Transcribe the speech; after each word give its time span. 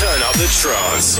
Turn 0.00 0.22
up 0.22 0.32
the 0.32 0.48
trance. 0.48 1.18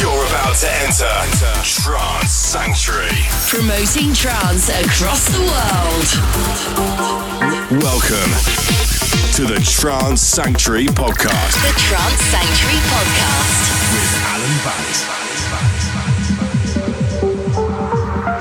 You're 0.00 0.24
about 0.26 0.54
to 0.54 0.70
enter 0.84 1.10
Trance 1.64 2.30
Sanctuary. 2.30 3.26
Promoting 3.48 4.14
trance 4.14 4.68
across 4.68 5.26
the 5.30 5.40
world. 5.40 6.08
Welcome 7.82 8.30
to 9.34 9.46
the 9.52 9.60
Trance 9.68 10.22
Sanctuary 10.22 10.86
podcast. 10.86 11.54
The 11.60 11.74
Trance 11.76 12.22
Sanctuary 12.30 12.78
podcast. 12.86 13.58
With 13.92 14.22
Alan 14.26 14.64
Banks. 14.64 15.17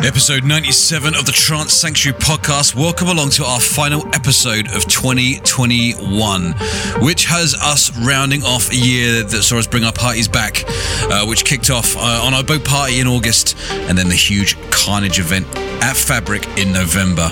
Episode 0.04 0.44
97 0.44 1.16
of 1.16 1.26
the 1.26 1.32
Trance 1.32 1.74
Sanctuary 1.74 2.18
podcast. 2.20 2.76
Welcome 2.76 3.08
along 3.08 3.32
to 3.32 3.44
our 3.44 3.60
final 3.60 4.06
episode 4.14 4.68
of 4.68 4.86
2021, 4.86 6.54
which 7.02 7.26
has 7.26 7.56
us 7.56 7.98
rounding 7.98 8.44
off 8.44 8.70
a 8.72 8.76
year 8.76 9.24
that 9.24 9.42
saw 9.42 9.58
us 9.58 9.66
bring 9.66 9.84
our 9.84 9.92
parties 9.92 10.28
back, 10.28 10.64
uh, 11.12 11.26
which 11.26 11.44
kicked 11.44 11.72
off 11.72 11.98
uh, 11.98 12.22
on 12.24 12.36
our 12.36 12.44
boat 12.44 12.64
party 12.64 13.00
in 13.00 13.08
August 13.08 13.58
and 13.72 13.98
then 13.98 14.08
the 14.08 14.16
huge 14.16 14.56
Carnage 14.70 15.20
event 15.20 15.48
at 15.82 15.98
Fabric 15.98 16.46
in 16.60 16.72
November. 16.72 17.32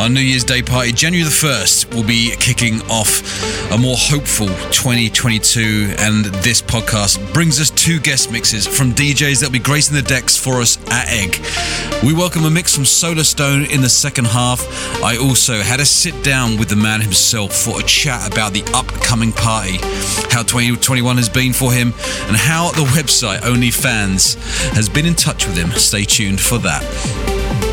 Our 0.00 0.08
New 0.08 0.20
Year's 0.20 0.44
Day 0.44 0.62
party, 0.62 0.92
January 0.92 1.24
the 1.24 1.30
1st, 1.30 1.94
will 1.94 2.02
be 2.02 2.34
kicking 2.36 2.80
off 2.90 3.20
a 3.70 3.76
more 3.76 3.96
hopeful 3.98 4.46
2022. 4.72 5.94
And 5.98 6.24
this 6.24 6.62
podcast 6.62 7.34
brings 7.34 7.60
us 7.60 7.68
two 7.68 8.00
guest 8.00 8.32
mixes 8.32 8.66
from 8.66 8.94
DJs 8.94 9.40
that'll 9.40 9.52
be 9.52 9.58
gracing 9.58 9.94
the 9.94 10.00
decks 10.00 10.38
for 10.38 10.62
us 10.62 10.78
at 10.90 11.06
Egg. 11.10 11.38
We 12.02 12.14
welcome 12.14 12.46
a 12.46 12.50
mix 12.50 12.74
from 12.74 12.84
Solarstone 12.84 13.70
in 13.70 13.82
the 13.82 13.90
second 13.90 14.28
half. 14.28 14.66
I 15.04 15.18
also 15.18 15.60
had 15.60 15.80
a 15.80 15.84
sit 15.84 16.24
down 16.24 16.56
with 16.56 16.70
the 16.70 16.76
man 16.76 17.02
himself 17.02 17.54
for 17.54 17.78
a 17.78 17.82
chat 17.82 18.26
about 18.32 18.54
the 18.54 18.64
upcoming 18.72 19.32
party, 19.32 19.76
how 20.30 20.44
2021 20.44 21.18
has 21.18 21.28
been 21.28 21.52
for 21.52 21.74
him, 21.74 21.88
and 22.28 22.36
how 22.38 22.70
the 22.70 22.84
website 22.96 23.40
OnlyFans 23.40 24.36
has 24.72 24.88
been 24.88 25.04
in 25.04 25.14
touch 25.14 25.46
with 25.46 25.58
him. 25.58 25.70
Stay 25.72 26.04
tuned 26.04 26.40
for 26.40 26.56
that. 26.56 27.69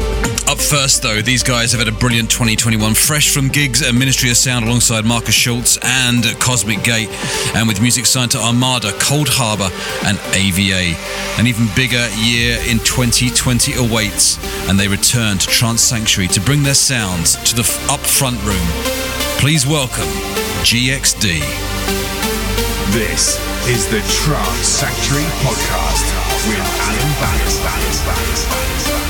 Up 0.48 0.60
first, 0.60 1.02
though, 1.02 1.22
these 1.22 1.44
guys 1.44 1.74
have 1.74 1.80
had 1.80 1.90
a 1.90 1.98
brilliant 2.00 2.32
2021, 2.32 2.94
fresh 2.94 3.34
from 3.34 3.50
gigs 3.50 3.82
at 3.82 3.94
Ministry 3.94 4.30
of 4.30 4.38
Sound 4.38 4.64
alongside 4.64 5.04
Markus 5.04 5.36
Schulz 5.36 5.78
and 5.84 6.24
Cosmic 6.40 6.86
Gate, 6.86 7.10
and 7.54 7.68
with 7.68 7.82
music 7.82 8.06
signed 8.06 8.32
to 8.32 8.40
Armada, 8.40 8.92
Coldharbour, 8.92 9.68
and 10.08 10.18
AVA. 10.34 10.96
An 11.38 11.48
even 11.48 11.68
bigger 11.76 12.08
year 12.16 12.60
in 12.64 12.80
2020 12.80 13.74
awaits, 13.76 14.40
and 14.70 14.80
they 14.80 14.88
return 14.88 15.38
to 15.38 15.48
Trance 15.48 15.82
Sanctuary 15.82 16.30
to 16.30 16.40
bring 16.40 16.64
their 16.64 16.80
sounds 16.80 17.36
to 17.44 17.54
the 17.54 17.68
up 17.92 18.00
front 18.00 18.42
room. 18.46 18.68
Please 19.44 19.68
welcome 19.68 20.08
GXD. 20.64 21.44
This 22.96 23.36
is 23.68 23.84
the 23.92 24.00
Trance 24.24 24.68
Sanctuary 24.80 25.28
podcast 25.44 26.08
with 26.48 26.64
Alan 26.88 27.14
Banks. 27.20 29.07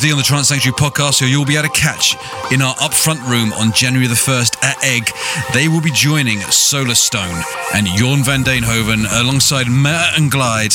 GXD 0.00 0.12
on 0.12 0.18
the 0.18 0.24
Trance 0.24 0.48
Sanctuary 0.48 0.76
podcast, 0.76 1.20
who 1.20 1.26
you'll 1.26 1.44
be 1.44 1.56
able 1.56 1.68
to 1.68 1.74
catch 1.78 2.14
in 2.52 2.62
our 2.62 2.74
upfront 2.76 3.26
room 3.28 3.52
on 3.54 3.72
January 3.72 4.06
the 4.06 4.14
1st 4.14 4.62
at 4.64 4.82
Egg. 4.82 5.10
They 5.52 5.68
will 5.68 5.80
be 5.80 5.90
joining 5.90 6.38
Solarstone 6.38 7.42
and 7.74 7.86
Jorn 7.86 8.24
van 8.24 8.42
Deynhoven 8.42 9.04
alongside 9.20 9.68
Matt 9.68 10.18
and 10.18 10.30
Glide 10.30 10.72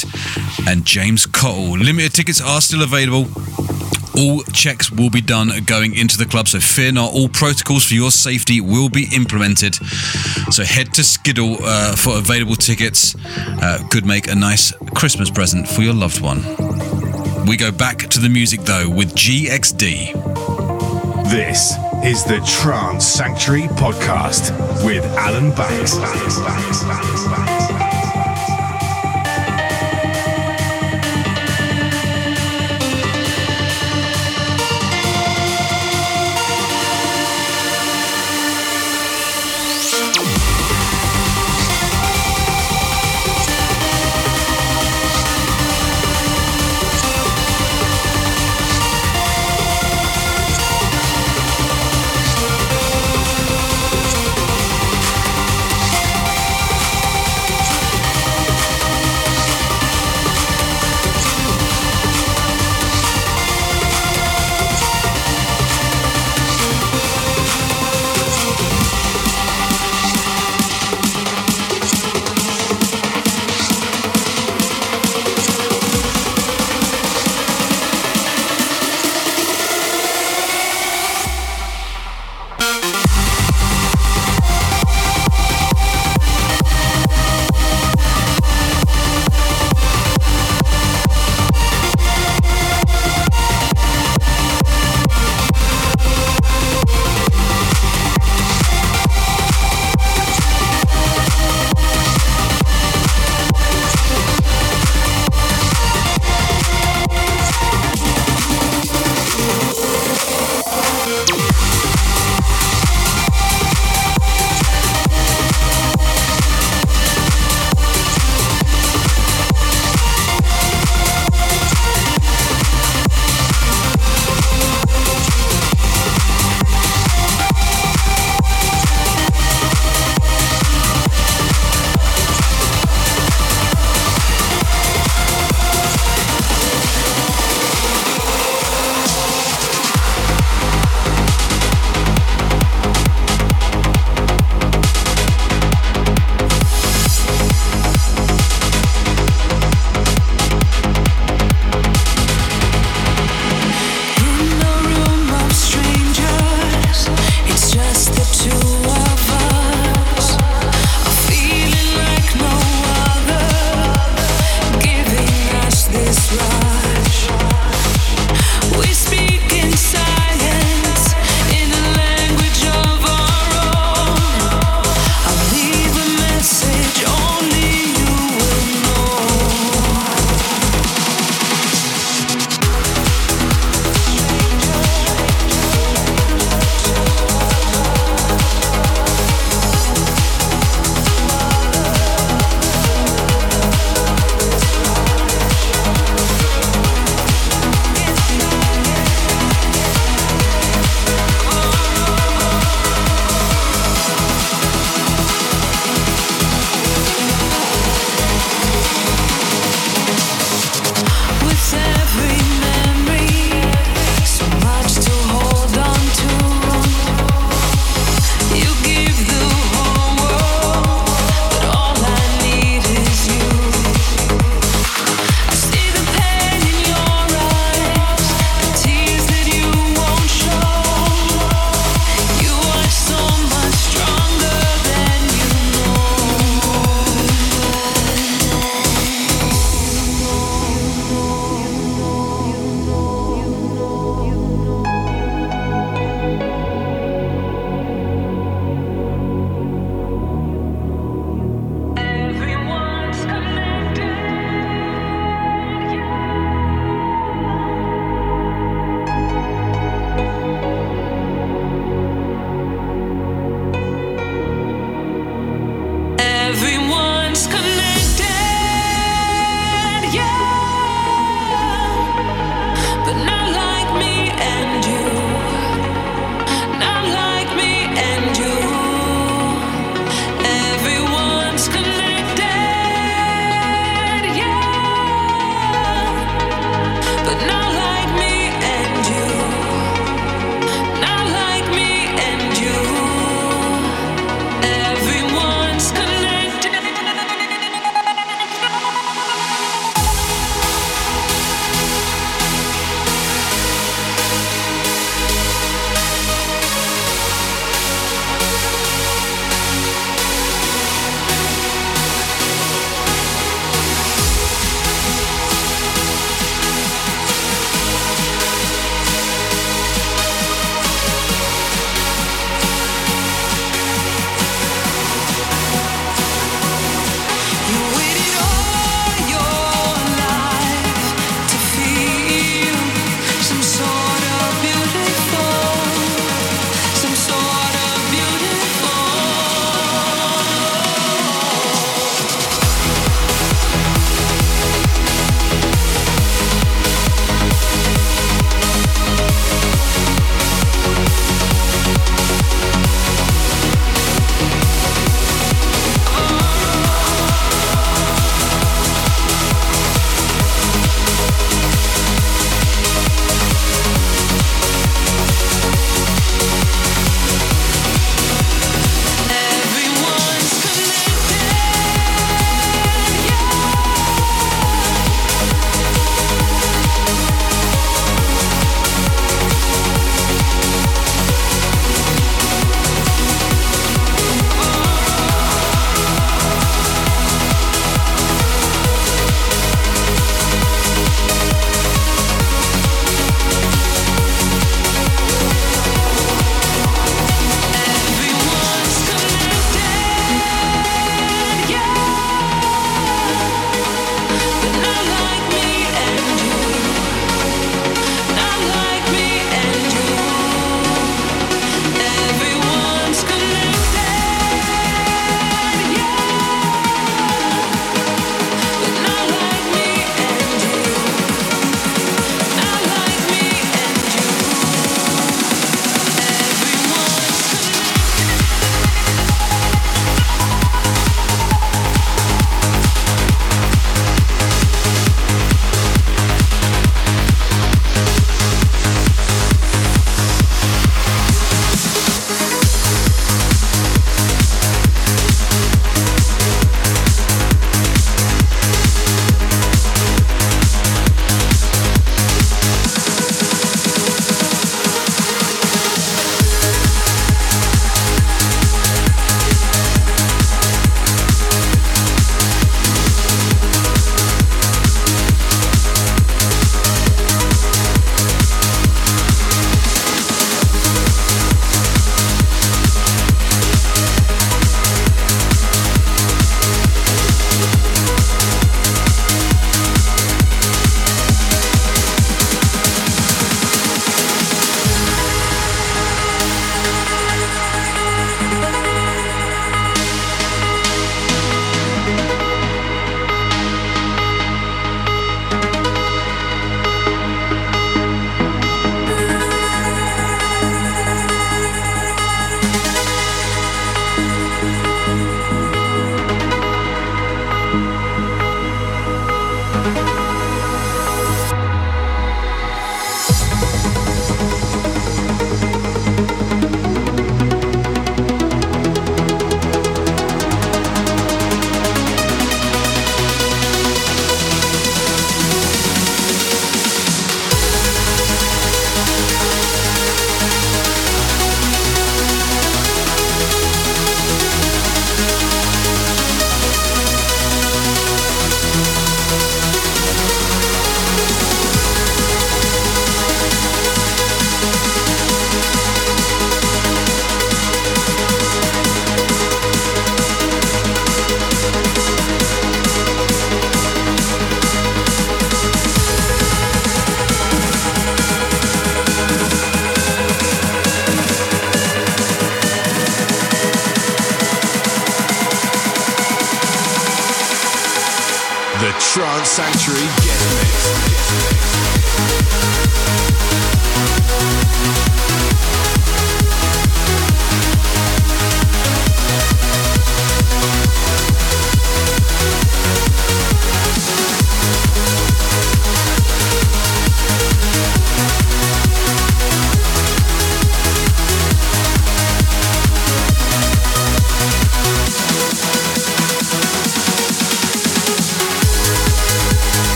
and 0.68 0.86
James 0.86 1.26
Cottle. 1.26 1.78
Limited 1.78 2.14
tickets 2.14 2.40
are 2.40 2.62
still 2.62 2.84
available. 2.84 3.28
All 4.18 4.44
checks 4.54 4.92
will 4.92 5.10
be 5.10 5.22
done 5.22 5.52
going 5.66 5.96
into 5.96 6.18
the 6.18 6.26
club, 6.26 6.48
so 6.48 6.60
fear 6.60 6.92
not. 6.92 7.12
All 7.12 7.28
protocols 7.28 7.86
for 7.86 7.96
your 7.96 8.12
safety 8.12 8.62
will 8.62 8.90
be 8.90 9.08
implemented. 9.14 9.76
So 10.52 10.64
head 10.64 10.94
to 10.94 11.04
Skiddle 11.04 11.58
uh, 11.62 11.96
for 11.96 12.18
available 12.18 12.56
tickets. 12.56 13.16
Uh, 13.26 13.86
could 13.90 14.06
make 14.06 14.28
a 14.28 14.36
nice 14.36 14.72
Christmas 14.94 15.30
present 15.32 15.68
for 15.68 15.82
your 15.82 15.94
loved 15.94 16.22
one. 16.22 16.44
We 17.48 17.58
go 17.58 17.72
back 17.72 18.00
to 18.10 18.20
the 18.20 18.30
music 18.30 18.62
though 18.62 18.90
with 18.90 19.14
GXD. 19.14 20.14
This 21.30 21.76
is 22.04 22.24
the 22.24 22.44
Trance 22.46 23.06
Sanctuary 23.06 23.68
Podcast 23.68 24.52
with 24.84 25.04
Alan 25.16 25.52
Banks. 25.52 25.96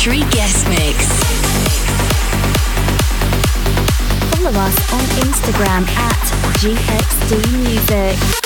Sanctuary 0.00 0.30
guest 0.30 0.66
mix. 0.66 1.06
Follow 4.30 4.58
us 4.58 4.92
on 4.94 5.04
Instagram 5.20 5.86
at 5.88 6.16
GXD 6.56 7.58
Music. 7.58 8.39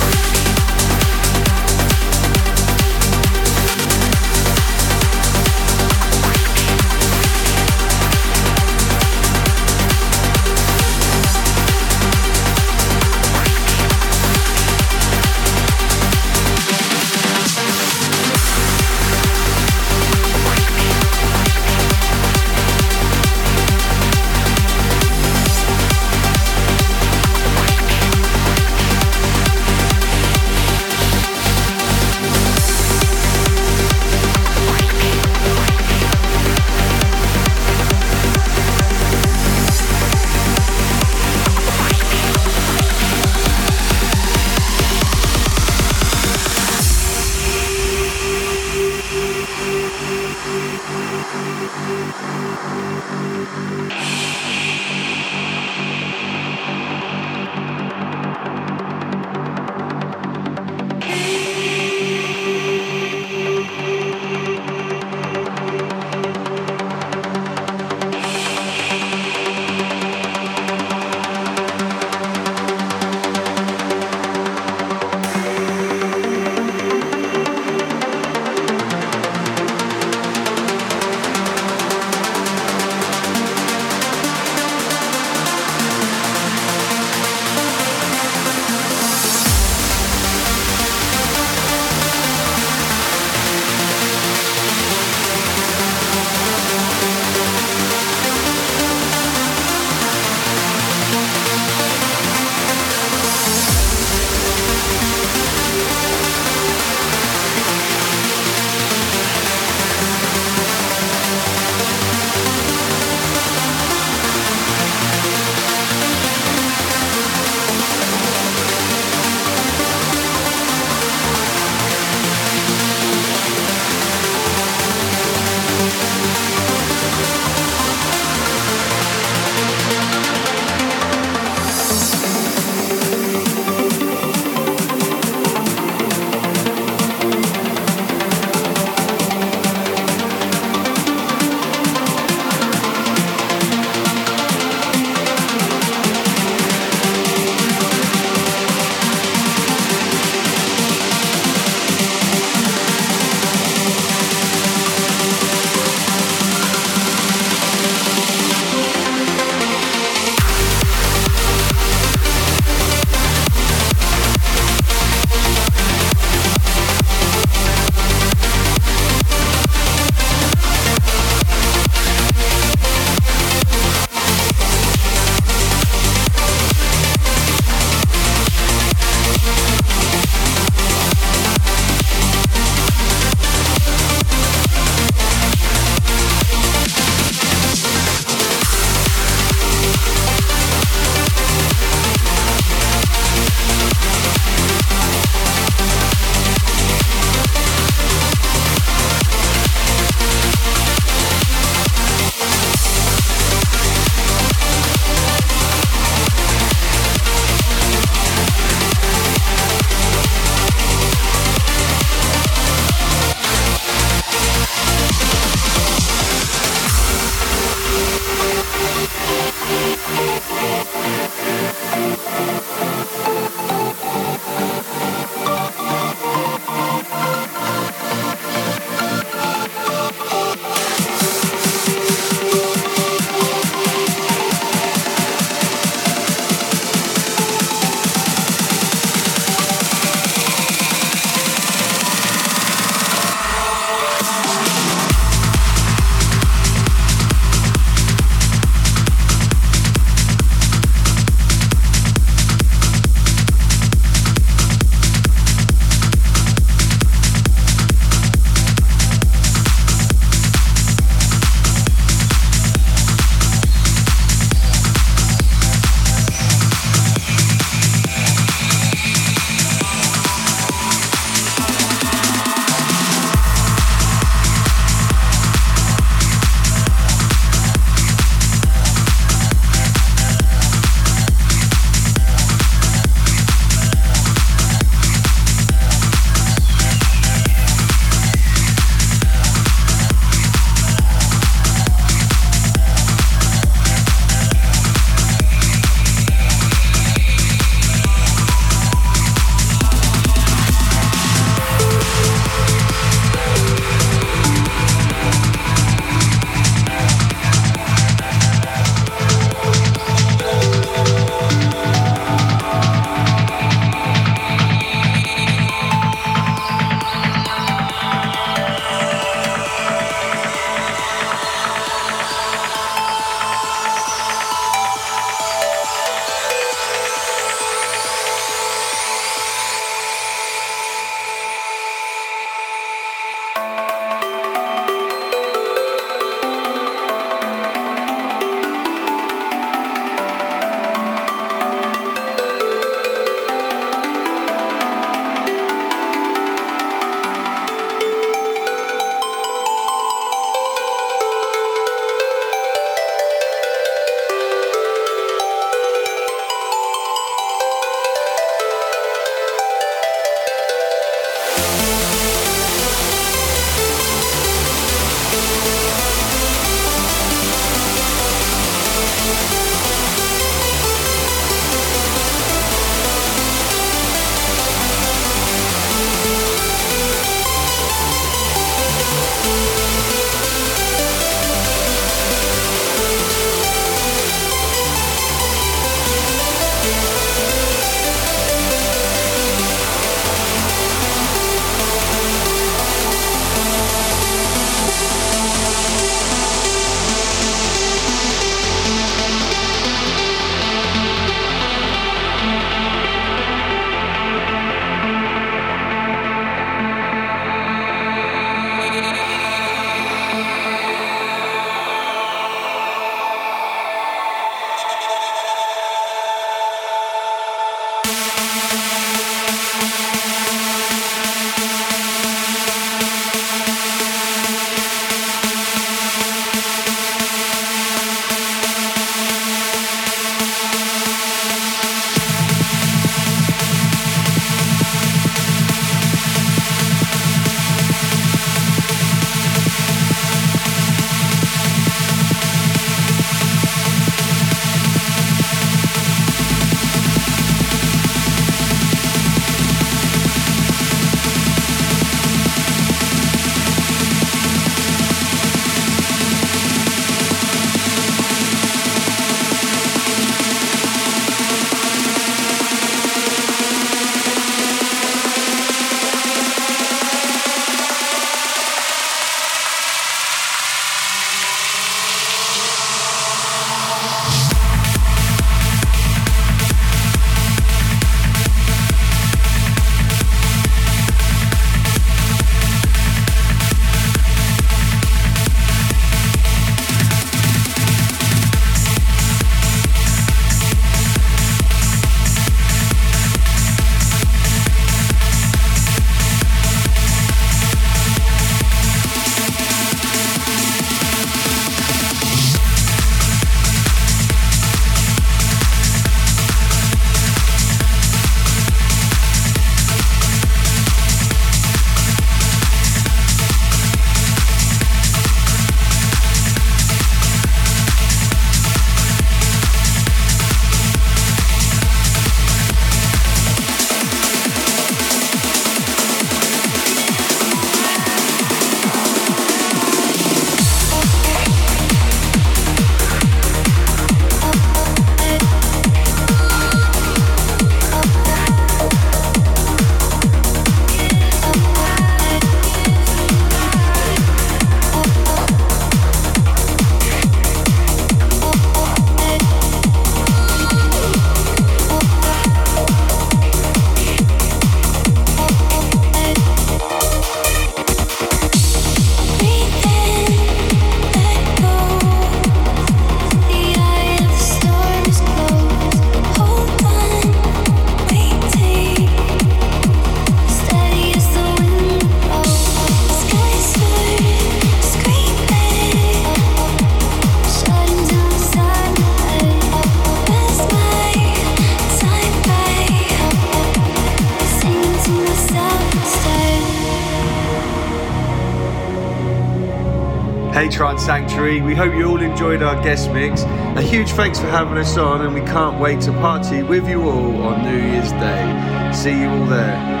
Trance 590.81 591.05
Sanctuary, 591.05 591.61
we 591.61 591.75
hope 591.75 591.93
you 591.93 592.09
all 592.09 592.19
enjoyed 592.19 592.63
our 592.63 592.73
guest 592.81 593.11
mix. 593.11 593.43
A 593.43 593.83
huge 593.83 594.13
thanks 594.13 594.39
for 594.39 594.47
having 594.47 594.79
us 594.79 594.97
on, 594.97 595.21
and 595.21 595.31
we 595.31 595.41
can't 595.41 595.79
wait 595.79 596.01
to 596.01 596.11
party 596.13 596.63
with 596.63 596.89
you 596.89 597.03
all 597.03 597.43
on 597.43 597.63
New 597.63 597.77
Year's 597.77 598.11
Day. 598.13 598.91
See 598.91 599.21
you 599.21 599.29
all 599.29 599.45
there. 599.45 600.00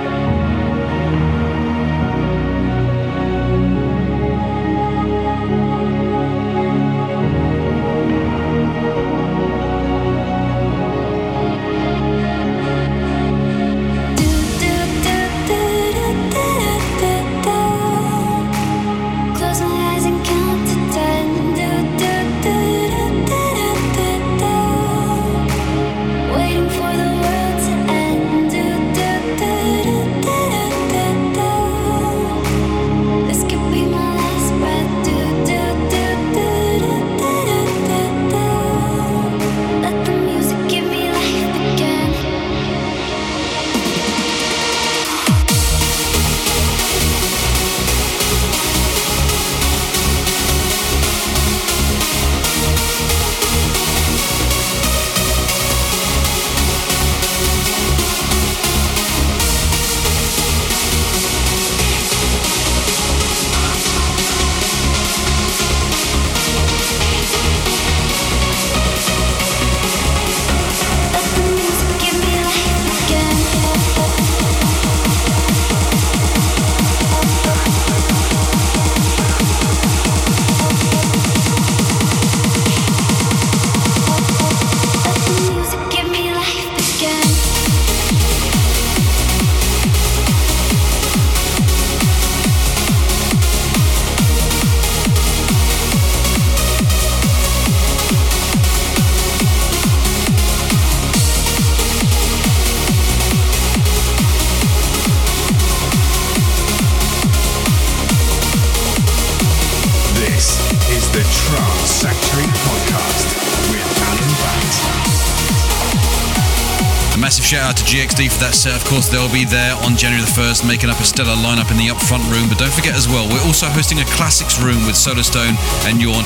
That 118.41 118.57
set. 118.57 118.73
Of 118.73 118.81
course, 118.89 119.05
they'll 119.05 119.29
be 119.29 119.45
there 119.45 119.77
on 119.85 119.93
January 119.93 120.25
the 120.25 120.33
1st, 120.33 120.65
making 120.65 120.89
up 120.89 120.97
a 120.97 121.05
stellar 121.05 121.37
lineup 121.45 121.69
in 121.69 121.77
the 121.77 121.93
upfront 121.93 122.25
room. 122.25 122.49
But 122.49 122.57
don't 122.57 122.73
forget 122.73 122.97
as 122.97 123.05
well, 123.05 123.29
we're 123.29 123.45
also 123.45 123.69
hosting 123.69 124.01
a 124.01 124.07
classics 124.17 124.57
room 124.57 124.89
with 124.89 124.97
Solarstone 124.97 125.53
and 125.85 126.01
Jorn, 126.01 126.25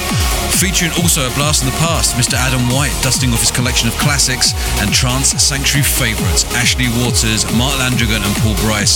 featuring 0.56 0.96
also 0.96 1.28
a 1.28 1.32
blast 1.36 1.60
in 1.60 1.68
the 1.68 1.76
past. 1.84 2.16
Mr. 2.16 2.40
Adam 2.40 2.72
White 2.72 2.96
dusting 3.04 3.36
off 3.36 3.44
his 3.44 3.52
collection 3.52 3.92
of 3.92 4.00
classics 4.00 4.56
and 4.80 4.96
trance 4.96 5.36
sanctuary 5.36 5.84
favourites. 5.84 6.48
Ashley 6.56 6.88
Waters, 7.04 7.44
Mark 7.60 7.76
Landragin, 7.84 8.24
and 8.24 8.32
Paul 8.40 8.56
Bryce, 8.64 8.96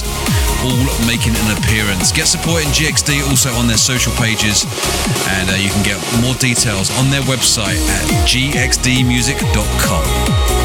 all 0.63 0.79
making 1.03 1.35
an 1.43 1.51
appearance. 1.59 2.15
Get 2.15 2.31
support 2.31 2.63
in 2.63 2.71
GXD 2.71 3.19
also 3.27 3.51
on 3.59 3.67
their 3.67 3.75
social 3.75 4.15
pages, 4.15 4.63
and 5.35 5.51
uh, 5.51 5.59
you 5.59 5.67
can 5.75 5.83
get 5.83 5.99
more 6.23 6.39
details 6.39 6.87
on 6.95 7.11
their 7.11 7.27
website 7.27 7.83
at 7.99 8.07
gxdmusic.com. 8.23 10.58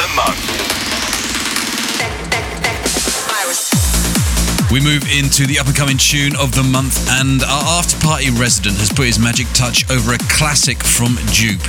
the 0.00 0.08
Month. 0.16 0.40
We 4.72 4.80
move 4.80 5.04
into 5.12 5.44
the 5.46 5.58
up 5.58 5.66
and 5.66 5.76
coming 5.76 5.98
tune 5.98 6.34
of 6.36 6.54
the 6.54 6.62
month, 6.62 6.96
and 7.20 7.42
our 7.42 7.64
after 7.76 8.00
party 8.00 8.30
resident 8.30 8.78
has 8.78 8.88
put 8.88 9.04
his 9.04 9.18
magic 9.18 9.46
touch 9.52 9.84
over 9.90 10.14
a 10.14 10.18
classic 10.32 10.82
from 10.82 11.20
Dupe. 11.36 11.60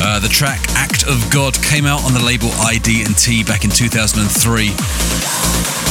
Uh, 0.00 0.18
the 0.18 0.32
track 0.32 0.64
Act 0.80 1.04
of 1.04 1.20
God 1.30 1.52
came 1.62 1.84
out 1.84 2.02
on 2.04 2.14
the 2.14 2.24
label 2.24 2.48
ID 2.64 3.04
and 3.04 3.12
T 3.18 3.44
back 3.44 3.64
in 3.64 3.70
2003, 3.70 4.72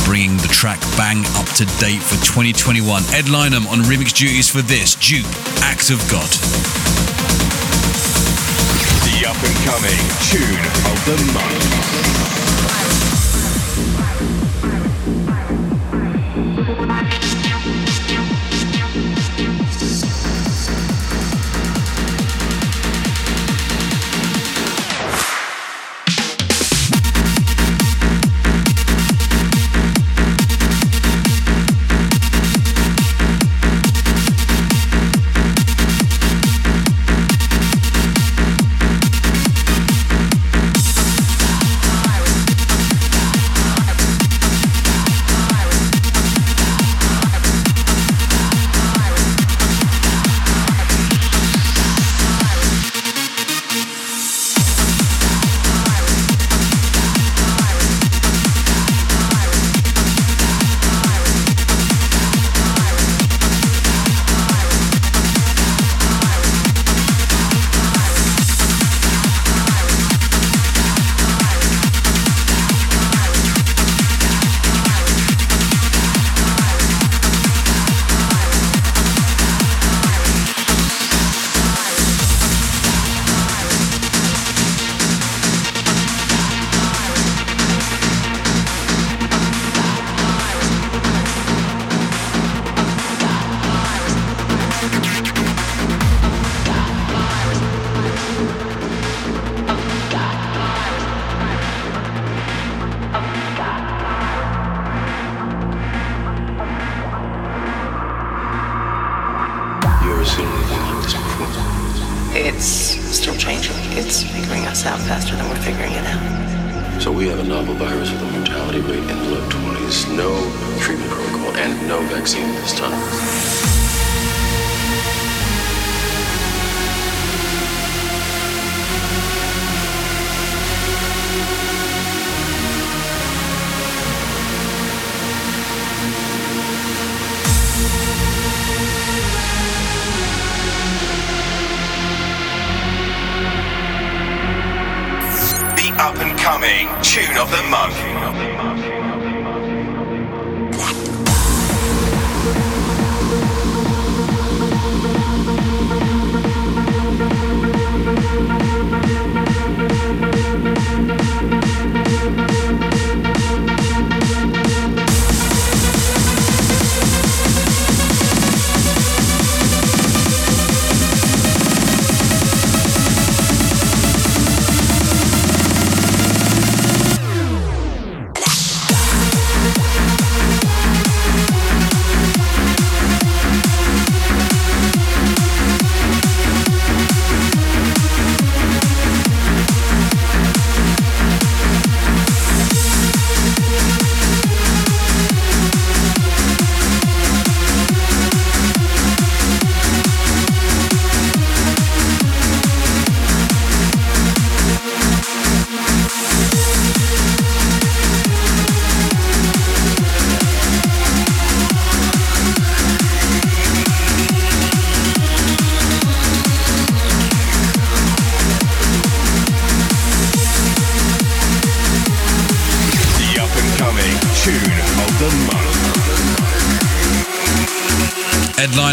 bringing 0.10 0.38
the 0.42 0.50
track 0.50 0.82
bang 0.98 1.22
up 1.38 1.46
to 1.62 1.66
date 1.78 2.02
for 2.02 2.18
2021. 2.26 3.04
Ed 3.14 3.30
Lynam 3.30 3.70
on 3.70 3.86
remix 3.86 4.18
duties 4.18 4.50
for 4.50 4.64
this 4.64 4.96
Dupe 4.96 5.30
Act 5.62 5.92
of 5.92 6.02
God 6.10 6.26
up 9.38 9.44
and 9.44 9.56
coming 9.66 10.00
tune 10.22 10.66
of 10.92 10.98
the 11.06 11.18
month. 11.34 13.37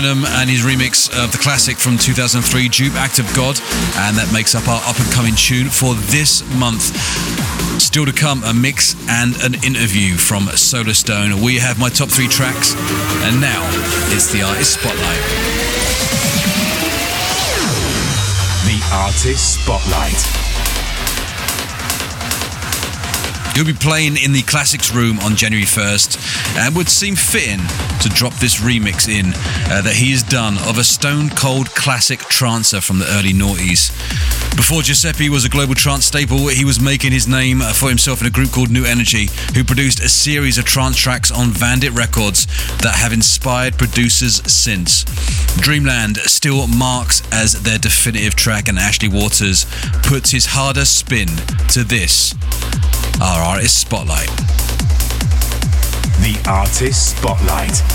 Ed 0.04 0.16
Lynham 0.16 0.24
and 0.40 0.50
his 0.50 0.62
remix 0.62 1.08
of 1.24 1.32
the 1.32 1.38
classic 1.38 1.76
from 1.76 1.96
2003, 1.96 2.68
Dupe 2.68 2.94
Act 2.94 3.18
of 3.18 3.26
God, 3.34 3.58
and 3.96 4.16
that 4.16 4.30
makes 4.32 4.54
up 4.54 4.68
our 4.68 4.80
up 4.84 4.98
and 4.98 5.10
coming 5.12 5.34
tune 5.34 5.68
for 5.68 5.94
this 6.12 6.42
month. 6.56 6.94
Still 7.80 8.06
to 8.06 8.12
come, 8.12 8.42
a 8.44 8.52
mix 8.52 8.96
and 9.08 9.36
an 9.42 9.54
interview 9.64 10.16
from 10.16 10.44
Solarstone. 10.44 11.42
We 11.44 11.58
have 11.58 11.78
my 11.78 11.88
top 11.88 12.08
three 12.08 12.28
tracks, 12.28 12.74
and 13.24 13.40
now 13.40 13.62
it's 14.14 14.32
the 14.32 14.42
artist 14.42 14.74
spotlight. 14.74 15.22
The 18.66 18.80
artist 18.92 19.62
spotlight. 19.62 20.43
He'll 23.54 23.64
be 23.64 23.72
playing 23.72 24.16
in 24.16 24.32
the 24.32 24.42
Classics 24.42 24.92
Room 24.92 25.20
on 25.20 25.36
January 25.36 25.64
1st 25.64 26.56
and 26.58 26.74
would 26.74 26.88
seem 26.88 27.14
fitting 27.14 27.60
to 28.00 28.08
drop 28.08 28.34
this 28.34 28.60
remix 28.60 29.08
in 29.08 29.26
uh, 29.70 29.80
that 29.82 29.94
he 29.94 30.10
has 30.10 30.24
done 30.24 30.58
of 30.68 30.76
a 30.76 30.82
stone 30.82 31.30
cold 31.30 31.70
classic 31.70 32.18
trancer 32.18 32.80
from 32.80 32.98
the 32.98 33.06
early 33.12 33.32
noughties. 33.32 33.94
Before 34.56 34.82
Giuseppe 34.82 35.28
was 35.28 35.44
a 35.44 35.48
global 35.48 35.76
trance 35.76 36.04
staple, 36.04 36.48
he 36.48 36.64
was 36.64 36.80
making 36.80 37.12
his 37.12 37.28
name 37.28 37.60
for 37.60 37.88
himself 37.88 38.20
in 38.20 38.26
a 38.26 38.30
group 38.30 38.50
called 38.50 38.70
Nu 38.70 38.82
NRG, 38.82 39.30
who 39.54 39.62
produced 39.62 40.00
a 40.00 40.08
series 40.08 40.58
of 40.58 40.64
trance 40.64 40.96
tracks 40.96 41.30
on 41.30 41.50
Vandit 41.50 41.92
Records 41.92 42.46
that 42.78 42.96
have 42.96 43.12
inspired 43.12 43.78
producers 43.78 44.42
since. 44.52 45.04
Dreamland 45.60 46.16
still 46.18 46.66
marks 46.66 47.22
as 47.32 47.62
their 47.62 47.78
definitive 47.78 48.34
track, 48.34 48.68
and 48.68 48.78
Ashley 48.78 49.08
Waters 49.08 49.66
puts 50.02 50.30
his 50.30 50.46
harder 50.46 50.84
spin 50.84 51.28
to 51.68 51.84
this 51.84 52.34
our 53.20 53.42
artist 53.42 53.80
spotlight. 53.80 54.28
The 56.20 56.40
artist 56.46 57.16
spotlight. 57.16 57.93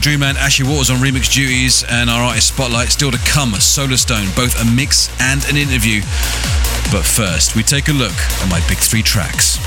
Nu 0.00 0.06
NRG 0.06 0.12
Dream 0.12 0.22
and 0.22 0.38
Ashley 0.38 0.66
Waters 0.66 0.90
on 0.90 0.96
remix 0.98 1.32
duties 1.32 1.84
and 1.88 2.08
our 2.08 2.22
artist 2.22 2.48
spotlight 2.48 2.90
still 2.90 3.10
to 3.10 3.18
come. 3.18 3.52
Solarstone, 3.52 4.34
both 4.34 4.60
a 4.60 4.64
mix 4.64 5.10
and 5.20 5.44
an 5.46 5.56
interview. 5.56 6.00
But 6.92 7.04
first, 7.04 7.54
we 7.54 7.62
take 7.62 7.88
a 7.88 7.92
look 7.92 8.12
at 8.12 8.48
my 8.48 8.60
big 8.68 8.78
three 8.78 9.02
tracks. 9.02 9.58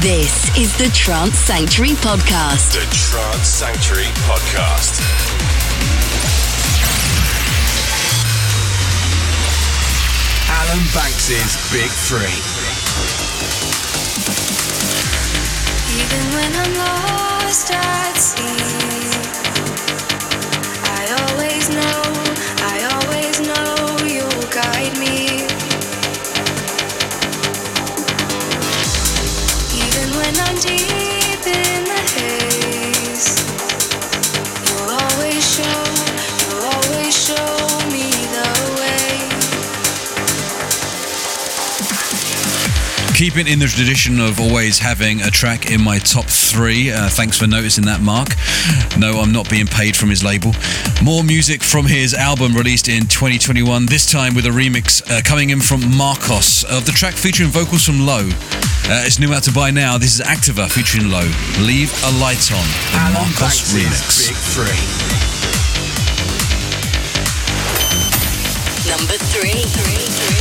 This 0.00 0.56
is 0.56 0.76
the 0.78 0.90
Trance 0.94 1.38
Sanctuary 1.38 1.94
Podcast. 2.00 2.72
The 2.72 2.86
Trance 2.94 3.46
Sanctuary 3.46 4.10
Podcast. 4.24 5.00
Alan 10.48 10.84
Banks's 10.94 11.56
Big 11.72 11.90
Three. 11.90 12.65
Even 15.96 16.24
when 16.34 16.52
I'm 16.54 16.74
lost 16.76 17.70
at 17.72 18.16
sea, 18.18 19.45
Keeping 43.16 43.48
in 43.48 43.58
the 43.58 43.66
tradition 43.66 44.20
of 44.20 44.38
always 44.38 44.78
having 44.78 45.22
a 45.22 45.30
track 45.30 45.70
in 45.70 45.82
my 45.82 45.98
top 45.98 46.26
three. 46.26 46.90
Uh, 46.90 47.08
thanks 47.08 47.38
for 47.38 47.46
noticing 47.46 47.86
that, 47.86 48.02
Mark. 48.02 48.28
No, 48.98 49.20
I'm 49.20 49.32
not 49.32 49.48
being 49.48 49.66
paid 49.66 49.96
from 49.96 50.10
his 50.10 50.22
label. 50.22 50.52
More 51.02 51.24
music 51.24 51.62
from 51.62 51.86
his 51.86 52.12
album 52.12 52.52
released 52.52 52.88
in 52.88 53.06
2021, 53.08 53.86
this 53.86 54.04
time 54.04 54.34
with 54.34 54.44
a 54.44 54.50
remix 54.50 55.00
uh, 55.10 55.22
coming 55.24 55.48
in 55.48 55.60
from 55.60 55.96
Marcos 55.96 56.64
of 56.64 56.84
the 56.84 56.92
track 56.92 57.14
featuring 57.14 57.48
vocals 57.48 57.86
from 57.86 58.04
Low. 58.04 58.28
Uh, 58.84 59.08
it's 59.08 59.18
new 59.18 59.32
out 59.32 59.44
to 59.44 59.52
buy 59.52 59.70
now. 59.70 59.96
This 59.96 60.20
is 60.20 60.20
Activa 60.20 60.70
featuring 60.70 61.10
Low. 61.10 61.24
Leave 61.64 61.88
a 62.04 62.12
Light 62.20 62.52
On, 62.52 62.68
the 62.92 62.98
Alan 63.00 63.14
Marcos 63.14 63.72
remix. 63.72 64.28
Big 64.28 64.36
Three. 64.52 64.76
Number 68.92 69.16
three. 69.32 69.56
Even 69.56 70.35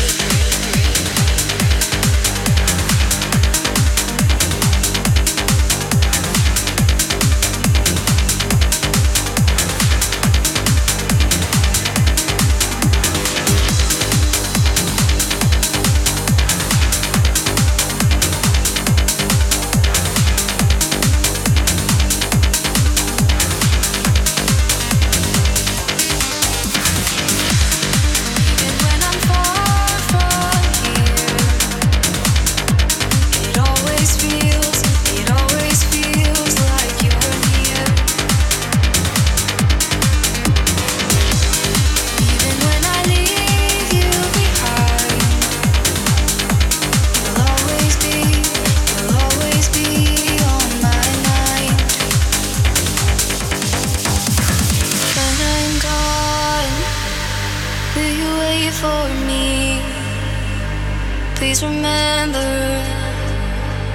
remember 61.85 62.51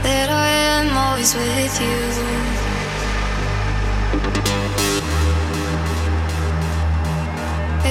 that 0.07 0.29
I 0.31 0.49
am 0.71 0.87
always 1.05 1.35
with 1.35 1.75
you. 1.85 2.01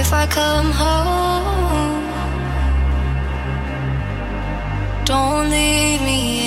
If 0.02 0.10
I 0.14 0.26
come 0.40 0.72
home, 0.84 2.04
don't 5.06 5.50
leave 5.50 6.02
me 6.02 6.39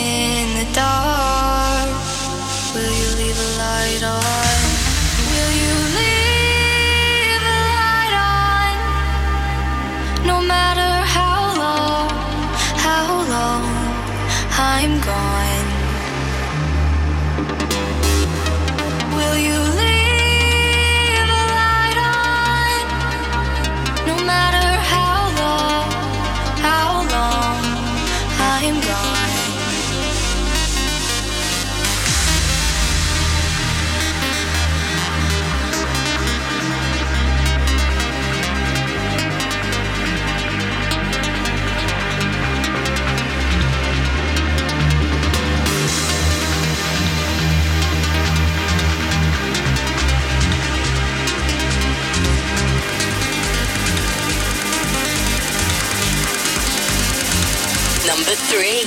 Number 58.23 58.37
three. 58.37 58.82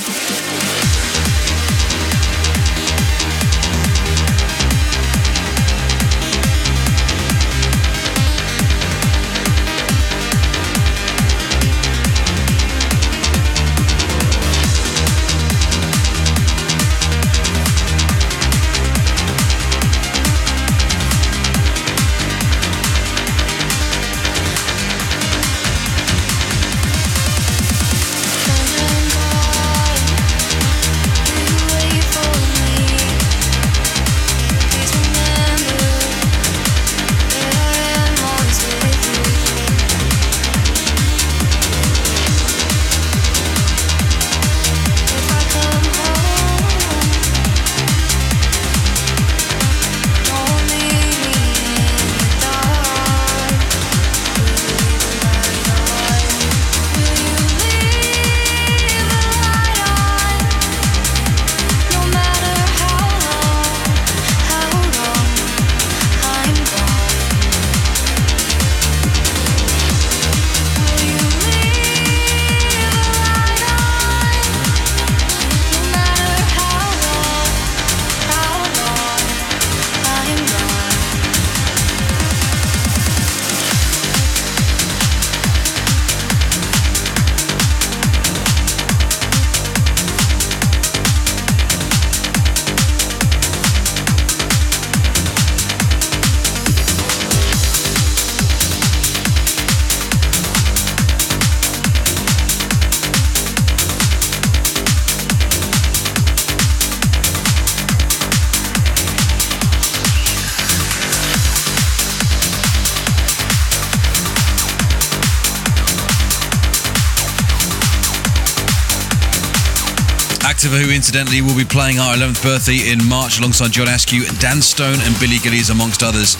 Activa, 120.65 120.81
who 120.81 120.91
incidentally 120.91 121.41
will 121.41 121.55
be 121.55 121.65
playing 121.65 121.99
our 121.99 122.15
11th 122.15 122.41
birthday 122.41 122.89
in 122.91 122.97
March 123.07 123.37
alongside 123.37 123.71
John 123.71 123.87
Askew, 123.87 124.25
Dan 124.39 124.61
Stone, 124.61 124.97
and 125.01 125.13
Billy 125.19 125.37
Gillies, 125.37 125.69
amongst 125.69 126.01
others. 126.01 126.37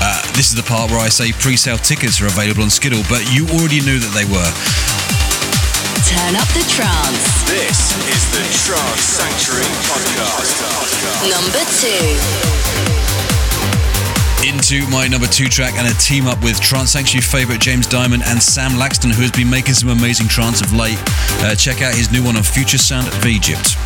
Uh, 0.00 0.22
this 0.32 0.48
is 0.48 0.54
the 0.54 0.62
part 0.62 0.90
where 0.90 1.00
I 1.00 1.08
say 1.08 1.32
pre 1.32 1.56
sale 1.56 1.76
tickets 1.76 2.20
are 2.22 2.26
available 2.26 2.62
on 2.62 2.70
Skiddle, 2.70 3.02
but 3.08 3.20
you 3.32 3.44
already 3.60 3.80
knew 3.84 3.98
that 4.00 4.12
they 4.16 4.24
were. 4.24 4.50
Turn 6.08 6.36
up 6.40 6.48
the 6.56 6.64
trance. 6.64 7.44
This 7.44 7.92
is 8.08 8.22
the 8.32 8.44
Trance 8.64 9.04
Sanctuary 9.04 9.68
Podcast. 9.84 11.28
Number 11.28 11.60
two. 11.76 12.57
Into 14.70 14.86
my 14.90 15.08
number 15.08 15.26
two 15.26 15.46
track 15.46 15.74
and 15.78 15.88
a 15.88 15.98
team 15.98 16.26
up 16.26 16.42
with 16.44 16.60
Trance 16.60 16.90
Sanctuary 16.90 17.22
favourite 17.22 17.58
James 17.60 17.86
Dymond 17.86 18.22
and 18.26 18.42
Sam 18.42 18.72
Laxton, 18.72 19.10
who 19.10 19.22
has 19.22 19.30
been 19.30 19.48
making 19.48 19.72
some 19.72 19.88
amazing 19.88 20.28
trance 20.28 20.60
of 20.60 20.74
late. 20.74 20.98
Uh, 21.40 21.54
check 21.54 21.80
out 21.80 21.94
his 21.94 22.12
new 22.12 22.22
one 22.22 22.36
on 22.36 22.42
Future 22.42 22.76
Sound 22.76 23.08
of 23.08 23.24
Egypt. 23.24 23.76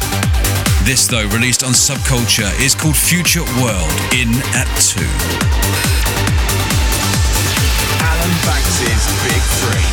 This, 0.82 1.06
though, 1.06 1.28
released 1.28 1.62
on 1.62 1.70
Subculture, 1.70 2.50
is 2.58 2.74
called 2.74 2.96
Future 2.96 3.46
World 3.62 3.94
in 4.10 4.34
at 4.58 4.66
two. 4.82 5.06
Alan 8.02 8.34
Banks's 8.42 9.06
Big 9.22 9.42
Three. 9.62 9.86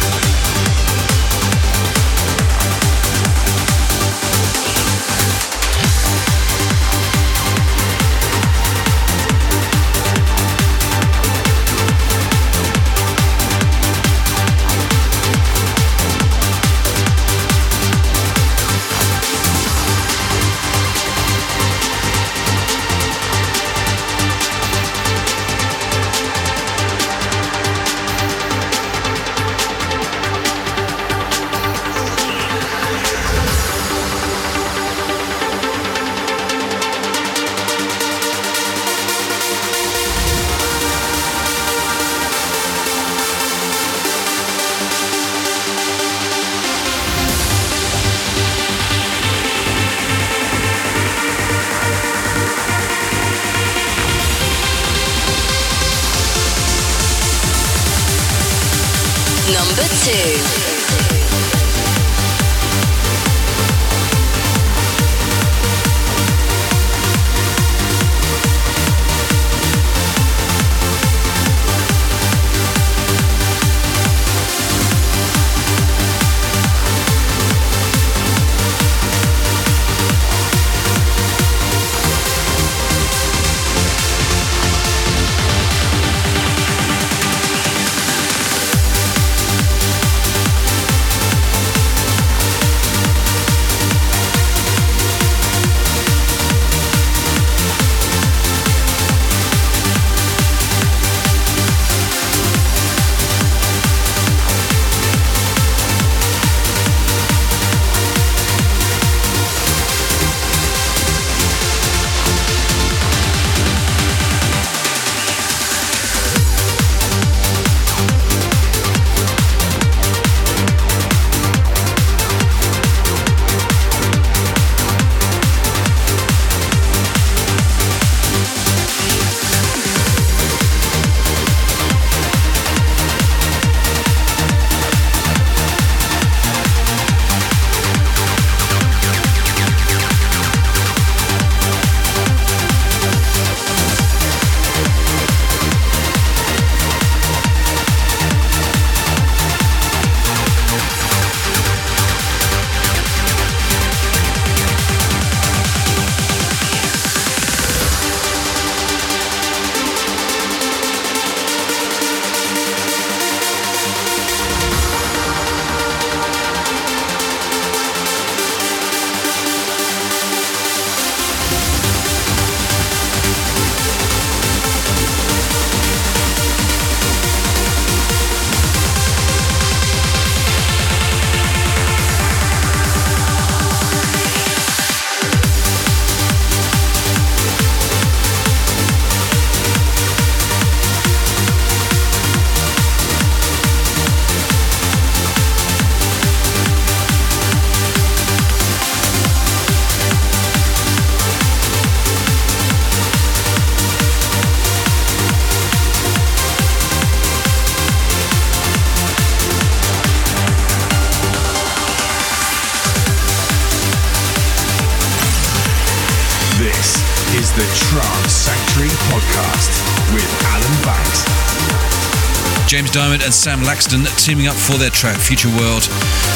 Sam 223.40 223.60
Laxton 223.62 224.04
teaming 224.22 224.48
up 224.48 224.54
for 224.54 224.78
their 224.78 224.90
track 224.90 225.18
Future 225.18 225.48
World. 225.48 225.88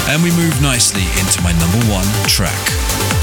And 0.07 0.23
we 0.23 0.31
move 0.31 0.61
nicely 0.61 1.03
into 1.19 1.41
my 1.41 1.51
number 1.59 1.79
one 1.91 2.05
track. 2.29 3.22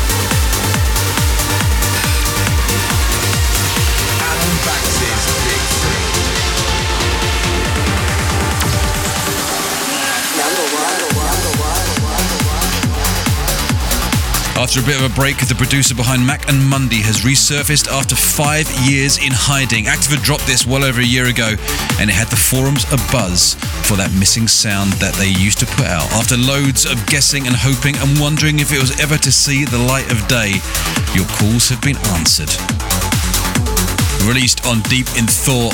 After 14.60 14.80
a 14.80 14.84
bit 14.84 15.00
of 15.00 15.10
a 15.10 15.14
break, 15.16 15.38
the 15.48 15.54
producer 15.54 15.94
behind 15.94 16.20
Mac 16.20 16.46
and 16.52 16.60
Monday 16.60 17.00
has 17.00 17.24
resurfaced 17.24 17.88
after 17.88 18.14
five 18.14 18.68
years 18.84 19.16
in 19.16 19.32
hiding. 19.32 19.88
Activa 19.88 20.20
dropped 20.20 20.44
this 20.44 20.66
well 20.66 20.84
over 20.84 21.00
a 21.00 21.04
year 21.04 21.32
ago, 21.32 21.56
and 21.96 22.10
it 22.10 22.12
had 22.12 22.28
the 22.28 22.36
forums 22.36 22.84
abuzz 22.92 23.56
for 23.88 23.96
that 23.96 24.12
missing 24.12 24.44
sound 24.44 24.92
that 25.00 25.16
they 25.16 25.32
used 25.32 25.64
to 25.64 25.66
put 25.80 25.88
out. 25.88 26.04
After 26.12 26.36
loads 26.36 26.84
of 26.84 27.00
guessing 27.08 27.48
and 27.48 27.56
hoping 27.56 27.96
and 28.04 28.20
wondering 28.20 28.60
if 28.60 28.68
it 28.68 28.76
was 28.76 28.92
ever 29.00 29.16
to 29.24 29.32
see 29.32 29.64
the 29.64 29.80
light 29.80 30.12
of 30.12 30.20
day, 30.28 30.60
your 31.16 31.24
calls 31.40 31.72
have 31.72 31.80
been 31.80 31.96
answered. 32.20 32.52
Released 34.28 34.68
on 34.68 34.84
Deep 34.92 35.08
in 35.16 35.24
Thought 35.24 35.72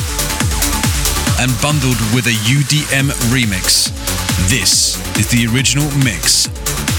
and 1.42 1.50
bundled 1.58 1.98
with 2.14 2.30
a 2.30 2.36
UDM 2.46 3.10
remix. 3.34 3.90
This 4.46 4.94
is 5.18 5.26
the 5.26 5.50
original 5.50 5.90
mix 6.06 6.46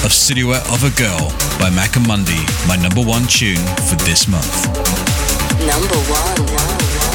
of 0.04 0.14
Silhouette 0.14 0.66
of 0.72 0.84
a 0.84 0.92
Girl 0.98 1.32
by 1.60 1.70
Mac 1.70 1.96
and 1.96 2.08
Monday, 2.08 2.44
my 2.68 2.76
number 2.76 3.02
one 3.02 3.26
tune 3.28 3.58
for 3.88 3.96
this 4.06 4.28
month. 4.28 4.68
Number 5.66 5.98
one. 6.10 7.07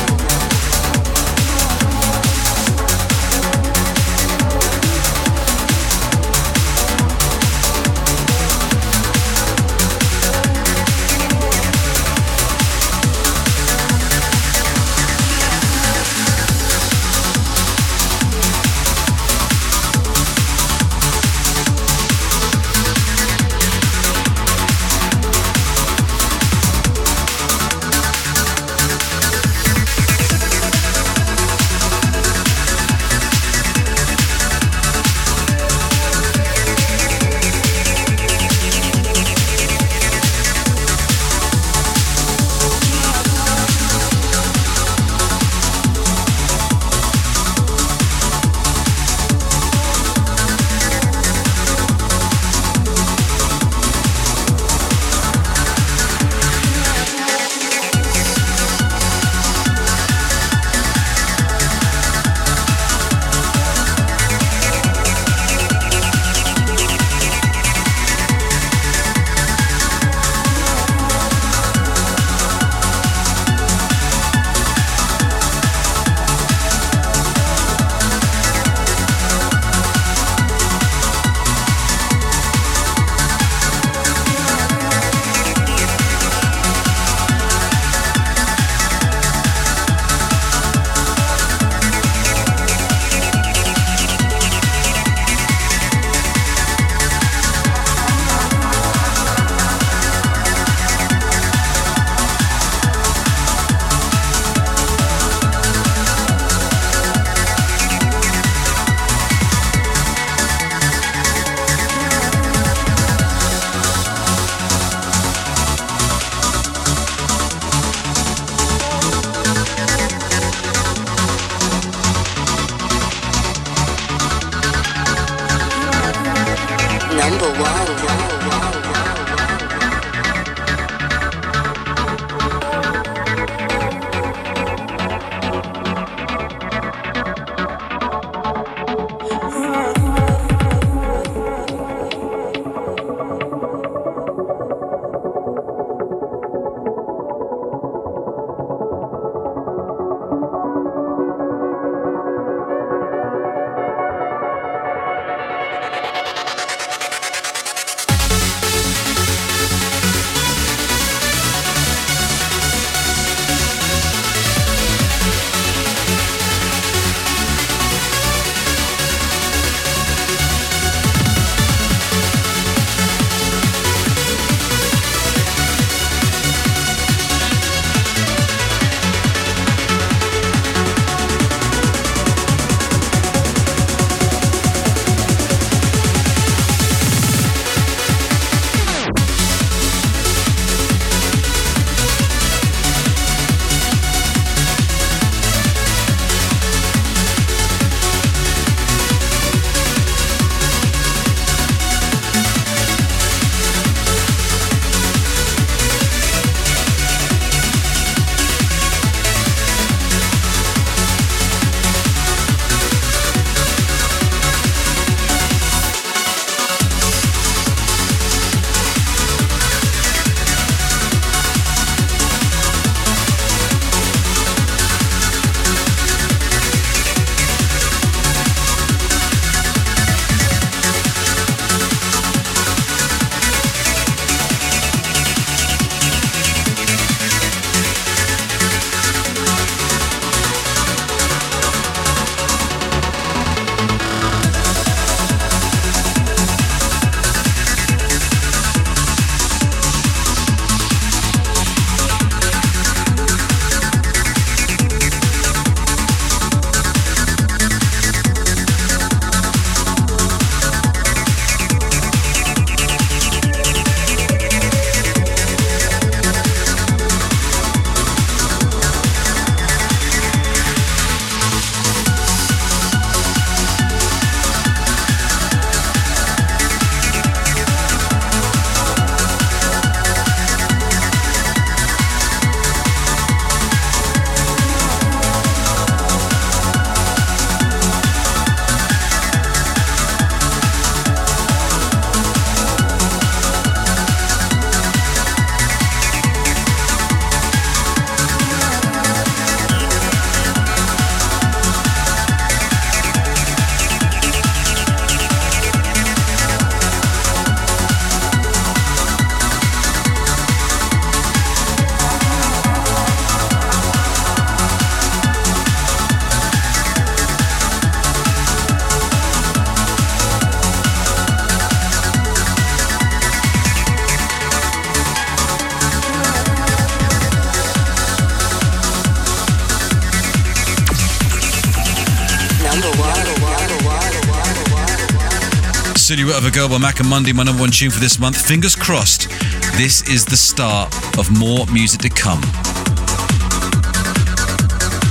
Silhouette 336.33 336.49
of 336.49 336.55
a 336.55 336.59
Girl 336.59 336.69
by 336.71 336.79
Mac 336.79 336.99
and 336.99 337.11
Monday, 337.11 337.35
my 337.35 337.43
number 337.43 337.61
one 337.61 337.71
tune 337.71 337.91
for 337.91 338.01
this 338.01 338.19
month. 338.19 338.41
Fingers 338.41 338.75
crossed, 338.75 339.29
this 339.77 340.09
is 340.09 340.25
the 340.25 340.37
start 340.37 340.95
of 341.19 341.31
more 341.39 341.67
music 341.67 342.01
to 342.01 342.09
come. 342.09 342.41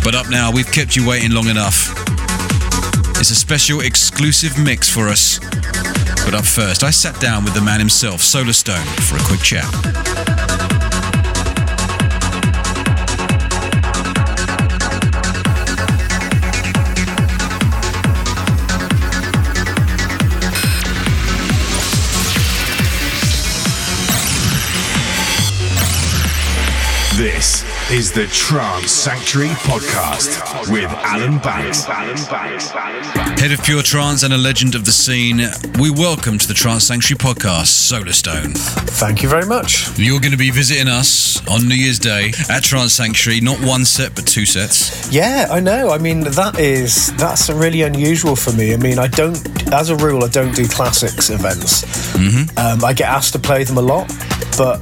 But 0.03 0.15
up 0.15 0.31
now, 0.31 0.51
we've 0.51 0.71
kept 0.71 0.95
you 0.95 1.07
waiting 1.07 1.29
long 1.29 1.47
enough. 1.47 1.93
It's 3.19 3.29
a 3.29 3.35
special 3.35 3.81
exclusive 3.81 4.57
mix 4.57 4.89
for 4.89 5.09
us. 5.09 5.37
But 6.25 6.33
up 6.33 6.45
first, 6.45 6.83
I 6.83 6.89
sat 6.89 7.19
down 7.19 7.43
with 7.43 7.53
the 7.53 7.61
man 7.61 7.79
himself, 7.79 8.21
Solarstone, 8.21 8.87
for 9.07 9.17
a 9.17 9.23
quick 9.27 9.41
chat. 9.41 10.40
Is 27.91 28.09
the 28.13 28.25
Trance 28.27 28.89
Sanctuary 28.89 29.49
Podcast 29.49 30.71
with 30.71 30.89
Alan 30.89 31.39
Banks. 31.39 31.83
Head 33.37 33.51
of 33.51 33.61
Pure 33.65 33.83
Trance 33.83 34.23
and 34.23 34.33
a 34.33 34.37
legend 34.37 34.75
of 34.75 34.85
the 34.85 34.93
scene, 34.93 35.41
we 35.77 35.91
welcome 35.91 36.37
to 36.37 36.47
the 36.47 36.53
Trance 36.53 36.85
Sanctuary 36.85 37.17
podcast, 37.17 37.91
Solarstone. 37.91 38.55
Thank 38.91 39.21
you 39.21 39.27
very 39.27 39.45
much. 39.45 39.89
You're 39.99 40.21
going 40.21 40.31
to 40.31 40.37
be 40.37 40.51
visiting 40.51 40.87
us 40.87 41.45
on 41.49 41.67
New 41.67 41.75
Year's 41.75 41.99
Day 41.99 42.31
at 42.49 42.63
Trance 42.63 42.93
Sanctuary, 42.93 43.41
not 43.41 43.59
one 43.59 43.83
set 43.83 44.15
but 44.15 44.25
two 44.25 44.45
sets. 44.45 45.11
Yeah, 45.11 45.47
I 45.51 45.59
know. 45.59 45.89
I 45.89 45.97
mean, 45.97 46.21
that 46.21 46.59
is 46.59 47.13
that's 47.17 47.49
really 47.49 47.81
unusual 47.81 48.37
for 48.37 48.53
me. 48.53 48.73
I 48.73 48.77
mean, 48.77 48.99
I 48.99 49.07
don't, 49.07 49.37
as 49.73 49.89
a 49.89 49.97
rule, 49.97 50.23
I 50.23 50.29
don't 50.29 50.55
do 50.55 50.65
classics 50.65 51.29
events. 51.29 51.83
Mm-hmm. 52.13 52.57
Um, 52.57 52.85
I 52.85 52.93
get 52.93 53.09
asked 53.09 53.33
to 53.33 53.39
play 53.39 53.65
them 53.65 53.77
a 53.77 53.81
lot, 53.81 54.07
but. 54.57 54.79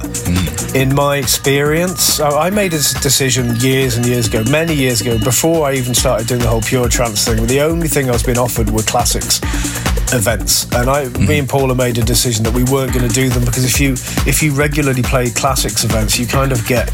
In 0.74 0.94
my 0.94 1.16
experience, 1.16 2.20
I 2.20 2.50
made 2.50 2.72
a 2.74 2.78
decision 2.78 3.56
years 3.56 3.96
and 3.96 4.06
years 4.06 4.28
ago, 4.28 4.44
many 4.50 4.74
years 4.74 5.00
ago, 5.00 5.18
before 5.18 5.66
I 5.66 5.74
even 5.74 5.94
started 5.94 6.28
doing 6.28 6.40
the 6.40 6.48
whole 6.48 6.60
pure 6.60 6.88
trance 6.88 7.24
thing. 7.24 7.46
The 7.46 7.60
only 7.60 7.88
thing 7.88 8.08
I 8.08 8.12
was 8.12 8.22
being 8.22 8.38
offered 8.38 8.70
were 8.70 8.82
classics 8.82 9.40
events, 10.12 10.70
and 10.72 10.88
I, 10.88 11.08
me 11.18 11.38
and 11.40 11.48
Paula 11.48 11.74
made 11.74 11.98
a 11.98 12.02
decision 12.02 12.44
that 12.44 12.54
we 12.54 12.64
weren't 12.64 12.92
going 12.92 13.06
to 13.06 13.14
do 13.14 13.28
them 13.28 13.44
because 13.44 13.64
if 13.64 13.80
you 13.80 13.92
if 14.28 14.42
you 14.42 14.52
regularly 14.52 15.02
play 15.02 15.30
classics 15.30 15.84
events, 15.84 16.18
you 16.18 16.26
kind 16.26 16.52
of 16.52 16.64
get 16.66 16.88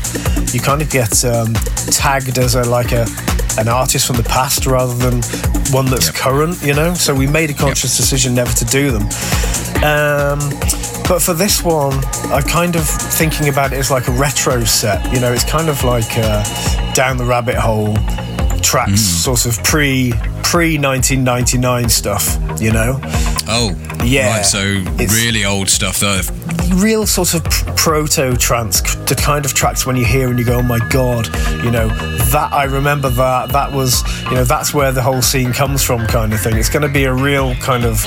you 0.55 0.61
kind 0.61 0.81
of 0.81 0.91
get 0.91 1.25
um, 1.25 1.53
tagged 1.91 2.39
as 2.39 2.55
a 2.55 2.65
like 2.65 2.93
a 2.93 3.07
an 3.59 3.69
artist 3.69 4.07
from 4.07 4.17
the 4.17 4.25
past 4.25 4.67
rather 4.67 4.95
than 4.95 5.23
one 5.73 5.87
that's 5.87 6.11
current, 6.11 6.63
you 6.63 6.75
know. 6.75 6.95
So 6.95 7.15
we 7.15 7.27
made 7.27 7.51
a 7.51 7.55
conscious 7.55 7.97
decision 7.97 8.35
never 8.35 8.53
to 8.53 8.65
do 8.65 8.91
them. 8.91 9.03
Um, 9.85 10.41
but 11.09 11.21
for 11.23 11.35
this 11.35 11.63
one, 11.63 11.95
I'm 12.33 12.43
kind 12.43 12.75
of 12.77 12.85
thinking 12.87 13.49
about 13.49 13.73
it 13.73 13.77
as 13.79 13.91
like 13.91 14.09
a 14.09 14.13
retro 14.13 14.65
set. 14.65 15.13
You 15.13 15.21
know, 15.21 15.33
it's 15.33 15.45
kind 15.45 15.69
of 15.69 15.83
like 15.85 16.07
uh, 16.17 16.43
down 16.95 17.17
the 17.17 17.25
rabbit 17.25 17.57
hole 17.57 17.95
tracks, 18.61 19.01
sort 19.01 19.47
of 19.47 19.63
pre 19.63 20.13
pre 20.43 20.79
1999 20.79 21.89
stuff. 21.89 22.39
You 22.61 22.73
know, 22.73 23.01
Oh, 23.49 23.73
Yeah, 24.05 24.37
Right, 24.39 24.45
so 24.47 24.59
it's- 24.99 25.15
really 25.15 25.45
old 25.45 25.69
stuff, 25.69 26.01
though. 26.01 26.21
real 26.75 27.07
sort 27.07 27.35
of 27.35 27.45
proto 27.77 28.37
trance, 28.37 28.81
the 29.07 29.15
kind 29.15 29.45
of 29.45 29.55
tracks 29.55 29.87
when 29.87 29.95
you 29.97 30.05
hear 30.05 30.29
and 30.29 30.39
you 30.39 30.45
go, 30.45 30.57
oh 30.59 30.63
my 30.63 30.79
god, 30.91 31.27
you 31.65 31.71
know, 31.71 31.89
that 32.33 32.53
I 32.53 32.65
remember 32.65 33.09
that. 33.11 33.51
That 33.51 33.73
was, 33.73 34.03
you 34.25 34.33
know, 34.33 34.45
that's 34.45 34.75
where 34.75 34.91
the 34.93 35.03
whole 35.03 35.23
scene 35.23 35.53
comes 35.53 35.83
from, 35.85 36.07
kind 36.09 36.33
of 36.33 36.41
thing. 36.41 36.57
It's 36.57 36.69
going 36.69 36.83
to 36.83 36.89
be 36.89 37.05
a 37.05 37.13
real 37.15 37.55
kind 37.57 37.85
of 37.85 38.05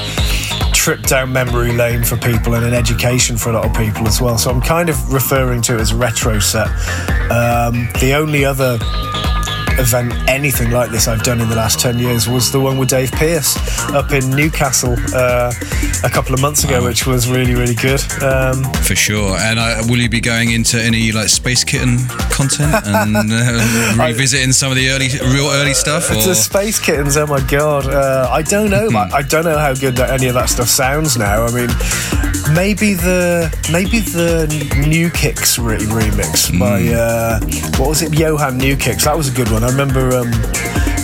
trip 0.80 1.04
down 1.04 1.34
memory 1.34 1.74
lane 1.74 2.06
for 2.06 2.16
people 2.16 2.54
and 2.56 2.66
an 2.66 2.74
education 2.74 3.36
for 3.36 3.50
a 3.50 3.54
lot 3.54 3.66
of 3.66 3.76
people 3.76 4.08
as 4.08 4.22
well. 4.22 4.38
So 4.38 4.50
I'm 4.50 4.62
kind 4.62 4.88
of 4.88 5.12
referring 5.12 5.62
to 5.64 5.76
it 5.76 5.82
as 5.82 5.94
retro 5.94 6.40
set. 6.40 6.68
Um, 7.30 7.90
the 8.00 8.14
only 8.18 8.46
other 8.46 8.78
event 9.80 10.14
anything 10.28 10.72
like 10.72 10.92
this 10.92 11.08
I've 11.08 11.24
done 11.24 11.42
in 11.42 11.50
the 11.50 11.56
last 11.56 11.80
10 11.80 12.00
years 12.00 12.28
was 12.28 12.52
the 12.52 12.60
one 12.60 12.78
with 12.78 12.90
Dave 12.90 13.12
Pearce 13.12 13.58
up 13.90 14.12
in 14.12 14.30
Newcastle 14.30 14.96
uh, 15.14 15.52
a 16.04 16.10
couple 16.10 16.34
of 16.34 16.42
months 16.42 16.64
ago, 16.64 16.84
which 16.84 17.06
was 17.08 17.30
really, 17.30 17.56
really 17.56 17.76
good. 17.76 18.02
Um, 18.22 18.64
For 18.84 18.96
sure. 18.96 19.36
And 19.38 19.60
uh, 19.60 19.84
will 19.88 19.98
you 20.00 20.10
be 20.10 20.22
going 20.22 20.52
into 20.52 20.82
any 20.82 21.12
like 21.12 21.30
Space 21.30 21.64
Kitten 21.64 21.98
content 22.30 22.74
and 22.86 23.16
uh, 23.32 23.96
revisiting 23.98 24.52
some 24.52 24.72
of 24.72 24.78
the 24.78 24.90
early, 24.90 25.08
real 25.34 25.50
early 25.50 25.74
stuff? 25.74 26.10
Or- 26.12 26.16
the 26.16 26.36
Space 26.36 26.80
Kittens. 26.80 27.18
Oh 27.18 27.26
my 27.26 27.42
god! 27.48 27.88
Uh, 27.88 28.28
I 28.30 28.42
don't 28.44 28.70
know. 28.70 28.90
I, 28.96 29.10
I 29.18 29.22
don't 29.24 29.46
know 29.46 29.58
how 29.58 29.74
good 29.74 29.96
that, 29.96 30.12
any 30.12 30.28
of 30.28 30.36
that 30.36 30.50
stuff 30.50 30.68
sounds 30.68 31.18
now. 31.18 31.46
I 31.46 31.52
mean, 31.52 31.70
maybe 32.54 32.94
the 32.94 33.50
maybe 33.72 34.00
the 34.00 34.48
New 34.88 35.10
Kicks 35.10 35.58
re- 35.58 35.78
remix 35.78 36.58
by 36.60 36.88
uh, 36.94 37.40
what 37.80 37.90
was 37.90 38.02
it? 38.02 38.14
Johan 38.18 38.58
New 38.58 38.76
Kicks. 38.76 39.06
That 39.06 39.18
was 39.18 39.28
a 39.28 39.36
good 39.36 39.50
one. 39.52 39.64
I 39.70 39.72
remember. 39.72 40.18
Um, 40.18 40.32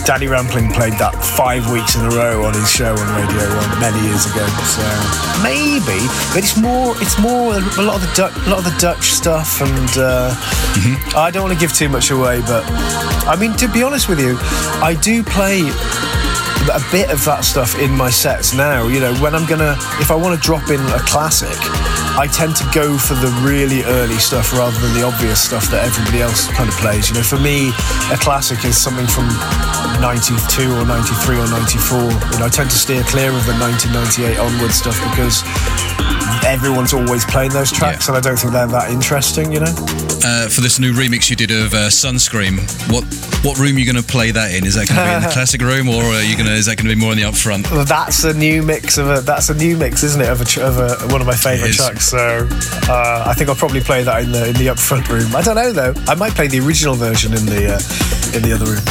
Danny 0.02 0.26
Rampling 0.26 0.74
played 0.74 0.94
that 0.98 1.14
five 1.38 1.70
weeks 1.70 1.94
in 1.94 2.02
a 2.02 2.10
row 2.10 2.46
on 2.46 2.54
his 2.54 2.70
show 2.70 2.94
on 2.94 3.06
Radio 3.14 3.46
One 3.58 3.70
many 3.78 3.98
years 4.06 4.26
ago. 4.26 4.42
So 4.66 4.82
maybe, 5.42 6.02
but 6.34 6.42
it's 6.42 6.58
more. 6.58 6.94
It's 6.98 7.14
more 7.18 7.54
a 7.54 7.82
lot 7.82 8.02
of 8.02 8.02
the 8.02 8.12
Dutch, 8.14 8.34
a 8.34 8.50
lot 8.50 8.58
of 8.58 8.66
the 8.66 8.74
Dutch 8.82 9.14
stuff, 9.14 9.62
and 9.62 9.90
uh, 9.98 10.34
I 11.14 11.30
don't 11.30 11.46
want 11.46 11.54
to 11.54 11.60
give 11.60 11.74
too 11.74 11.88
much 11.88 12.10
away. 12.10 12.40
But 12.42 12.66
I 13.30 13.36
mean, 13.38 13.54
to 13.58 13.70
be 13.70 13.84
honest 13.84 14.08
with 14.08 14.18
you, 14.18 14.34
I 14.82 14.98
do 14.98 15.22
play 15.22 15.62
a 16.74 16.82
bit 16.90 17.10
of 17.10 17.22
that 17.26 17.46
stuff 17.46 17.78
in 17.78 17.94
my 17.94 18.10
sets 18.10 18.54
now. 18.54 18.88
You 18.88 18.98
know, 18.98 19.14
when 19.22 19.34
I'm 19.34 19.46
gonna, 19.46 19.78
if 20.02 20.10
I 20.10 20.16
want 20.16 20.34
to 20.34 20.42
drop 20.42 20.70
in 20.70 20.82
a 20.90 21.02
classic, 21.06 21.54
I 22.16 22.26
tend 22.26 22.56
to 22.56 22.66
go 22.72 22.96
for 22.96 23.14
the 23.14 23.28
really 23.44 23.84
early 23.84 24.16
stuff 24.16 24.52
rather 24.56 24.78
than 24.80 24.94
the 24.94 25.04
obvious 25.04 25.40
stuff 25.40 25.68
that 25.70 25.84
everybody 25.84 26.22
else 26.22 26.48
kind 26.48 26.68
of 26.68 26.74
plays. 26.80 27.08
You 27.08 27.14
know, 27.16 27.22
for 27.22 27.38
me, 27.38 27.68
a 28.08 28.16
classic 28.16 28.64
is 28.64 28.76
something 28.76 29.06
from 29.06 29.28
92 30.00 30.64
or 30.72 30.84
93 30.88 31.36
or 31.36 31.48
94. 31.48 32.00
You 32.32 32.38
know, 32.40 32.46
I 32.46 32.52
tend 32.52 32.70
to 32.72 32.78
steer 32.78 33.04
clear 33.04 33.28
of 33.36 33.44
the 33.44 33.52
1998 33.60 34.40
onward 34.40 34.72
stuff 34.72 34.96
because 35.12 35.44
everyone's 36.44 36.94
always 36.94 37.24
playing 37.24 37.50
those 37.52 37.70
tracks, 37.72 38.08
and 38.08 38.16
I 38.16 38.20
don't 38.20 38.36
think 38.38 38.52
they're 38.52 38.66
that 38.66 38.90
interesting. 38.90 39.52
You 39.52 39.60
know. 39.60 39.74
uh, 40.24 40.48
for 40.48 40.60
this 40.60 40.78
new 40.78 40.92
remix 40.92 41.28
you 41.28 41.36
did 41.36 41.50
of 41.50 41.74
uh, 41.74 41.88
Sunscreem, 41.92 42.58
what 42.90 43.04
what 43.44 43.58
room 43.58 43.76
are 43.76 43.78
you 43.78 43.84
going 43.86 44.02
to 44.02 44.08
play 44.08 44.30
that 44.32 44.54
in? 44.54 44.66
Is 44.66 44.74
that 44.74 44.88
going 44.88 44.98
to 44.98 45.04
be 45.04 45.14
in 45.16 45.22
the 45.22 45.28
classic 45.36 45.60
room, 45.60 45.88
or 45.88 46.02
are 46.02 46.22
you 46.22 46.34
going 46.36 46.48
to? 46.48 46.54
Is 46.54 46.66
that 46.66 46.76
going 46.76 46.88
to 46.88 46.94
be 46.94 47.00
more 47.00 47.12
in 47.12 47.18
the 47.18 47.24
upfront? 47.24 47.70
Well, 47.70 47.84
that's 47.84 48.24
a 48.24 48.32
new 48.34 48.62
mix 48.62 48.98
of 48.98 49.08
a 49.08 49.20
that's 49.20 49.50
a 49.50 49.54
new 49.54 49.76
mix, 49.76 50.02
isn't 50.02 50.20
it? 50.20 50.28
Of 50.28 50.40
a, 50.40 50.64
of 50.64 50.78
a 50.78 51.12
one 51.12 51.20
of 51.20 51.26
my 51.26 51.36
favourite 51.36 51.74
tracks. 51.74 52.05
So 52.06 52.46
uh, 52.88 53.24
I 53.26 53.34
think 53.34 53.50
I'll 53.50 53.56
probably 53.56 53.80
play 53.80 54.04
that 54.04 54.22
in 54.22 54.30
the 54.32 54.46
in 54.48 54.54
the 54.54 54.68
upfront 54.68 55.08
room. 55.08 55.34
I 55.34 55.42
don't 55.42 55.56
know 55.56 55.72
though. 55.72 55.92
I 56.06 56.14
might 56.14 56.32
play 56.34 56.46
the 56.46 56.60
original 56.60 56.94
version 56.94 57.32
in 57.34 57.44
the 57.46 57.74
uh, 57.74 58.36
in 58.36 58.42
the 58.46 58.52
other 58.54 58.66
room. 58.66 58.84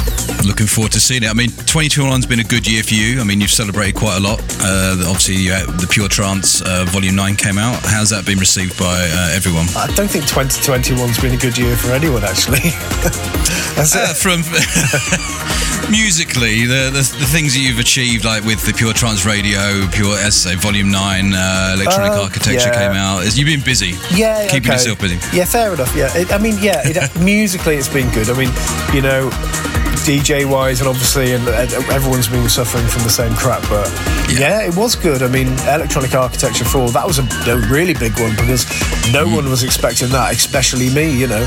Looking 0.46 0.68
forward 0.68 0.92
to 0.92 1.00
seeing 1.00 1.24
it. 1.24 1.30
I 1.30 1.34
mean, 1.34 1.50
2021's 1.50 2.26
been 2.28 2.40
a 2.42 2.44
good 2.44 2.68
year 2.68 2.84
for 2.84 2.94
you. 2.94 3.20
I 3.20 3.24
mean, 3.24 3.40
you've 3.42 3.50
celebrated 3.56 3.96
quite 3.96 4.18
a 4.18 4.20
lot. 4.20 4.40
Uh, 4.62 5.08
obviously, 5.10 5.48
the 5.48 5.88
Pure 5.90 6.10
Trance 6.10 6.62
uh, 6.62 6.86
Volume 6.90 7.16
9 7.16 7.36
came 7.36 7.58
out. 7.58 7.82
How's 7.82 8.12
that 8.12 8.26
been 8.28 8.38
received 8.38 8.78
by 8.78 9.10
uh, 9.10 9.32
everyone? 9.34 9.66
I 9.76 9.88
don't 9.96 10.12
think 10.12 10.26
2021's 10.26 11.18
been 11.20 11.34
a 11.34 11.38
good 11.42 11.58
year 11.58 11.76
for 11.76 11.92
anyone 11.94 12.24
actually. 12.24 12.60
That's 13.80 13.96
Uh, 13.96 14.12
it. 14.12 14.18
from 14.22 14.44
musically, 15.90 16.66
the, 16.66 16.90
the 16.94 17.04
the 17.20 17.26
things 17.30 17.54
that 17.54 17.62
you've 17.62 17.80
achieved, 17.80 18.24
like 18.26 18.44
with 18.44 18.62
the 18.66 18.74
Pure 18.74 18.94
Trance 18.94 19.26
Radio, 19.26 19.88
Pure, 19.92 20.18
as 20.22 20.46
I 20.46 20.54
say, 20.54 20.56
Volume 20.56 20.92
Nine, 20.92 21.34
uh, 21.34 21.74
Electronic 21.80 22.14
Uh, 22.14 22.24
Architecture 22.24 22.70
yeah. 22.70 22.80
came 22.88 22.94
out. 22.94 23.05
You've 23.34 23.48
been 23.48 23.62
busy. 23.64 23.94
Yeah, 24.14 24.48
keeping 24.48 24.72
okay. 24.72 24.74
yourself 24.74 25.00
busy. 25.00 25.16
Yeah, 25.36 25.46
fair 25.46 25.74
enough. 25.74 25.96
Yeah, 25.96 26.10
it, 26.18 26.32
I 26.32 26.38
mean, 26.38 26.56
yeah, 26.62 26.82
it, 26.84 26.98
musically 27.22 27.76
it's 27.76 27.90
been 27.90 28.10
good. 28.12 28.30
I 28.30 28.34
mean, 28.38 28.50
you 28.94 29.02
know, 29.02 29.30
DJ 30.06 30.46
wise, 30.50 30.80
and 30.82 30.88
obviously, 30.90 31.34
and 31.34 31.48
everyone's 31.48 32.28
been 32.28 32.48
suffering 32.50 32.86
from 32.88 33.04
the 33.04 33.10
same 33.10 33.34
crap. 33.36 33.62
But 33.70 33.90
yeah, 34.30 34.62
it 34.68 34.76
was 34.76 34.96
good. 34.96 35.22
I 35.24 35.28
mean, 35.28 35.48
Electronic 35.68 36.14
Architecture 36.14 36.66
Four, 36.66 36.90
that 36.92 37.06
was 37.08 37.18
a, 37.20 37.24
a 37.50 37.58
really 37.70 37.94
big 37.94 38.14
one 38.20 38.32
because 38.36 38.66
no 39.12 39.26
Mm. 39.26 39.36
one 39.36 39.50
was 39.50 39.64
expecting 39.64 40.10
that, 40.10 40.34
especially 40.34 40.90
me. 40.94 41.10
You 41.20 41.28
know, 41.28 41.46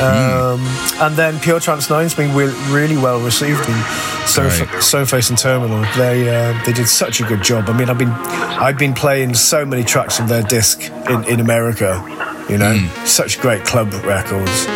Mm. 0.00 0.54
um, 0.54 0.60
and 1.02 1.16
then 1.16 1.38
Pure 1.40 1.60
Trance 1.60 1.90
Nine's 1.90 2.14
been 2.14 2.34
re- 2.34 2.54
really 2.70 2.96
well 2.96 3.20
received 3.20 3.66
in 3.68 3.74
Right. 3.74 4.68
Stoneface 4.80 5.28
and 5.28 5.38
Terminal. 5.38 5.82
They 5.96 6.28
uh, 6.28 6.54
they 6.64 6.72
did 6.72 6.88
such 6.88 7.20
a 7.20 7.24
good 7.24 7.42
job. 7.42 7.68
I 7.68 7.72
mean, 7.76 7.90
I've 7.90 7.98
been 7.98 8.12
I've 8.12 8.78
been 8.78 8.94
playing 8.94 9.34
so 9.34 9.66
many 9.66 9.82
tracks 9.84 10.16
from 10.16 10.28
their 10.28 10.42
disc 10.42 10.89
in, 11.08 11.24
in 11.24 11.40
America. 11.40 12.02
You 12.48 12.58
know, 12.58 12.74
Mm. 12.74 13.06
such 13.06 13.40
great 13.40 13.64
club 13.64 13.92
records. 14.04 14.66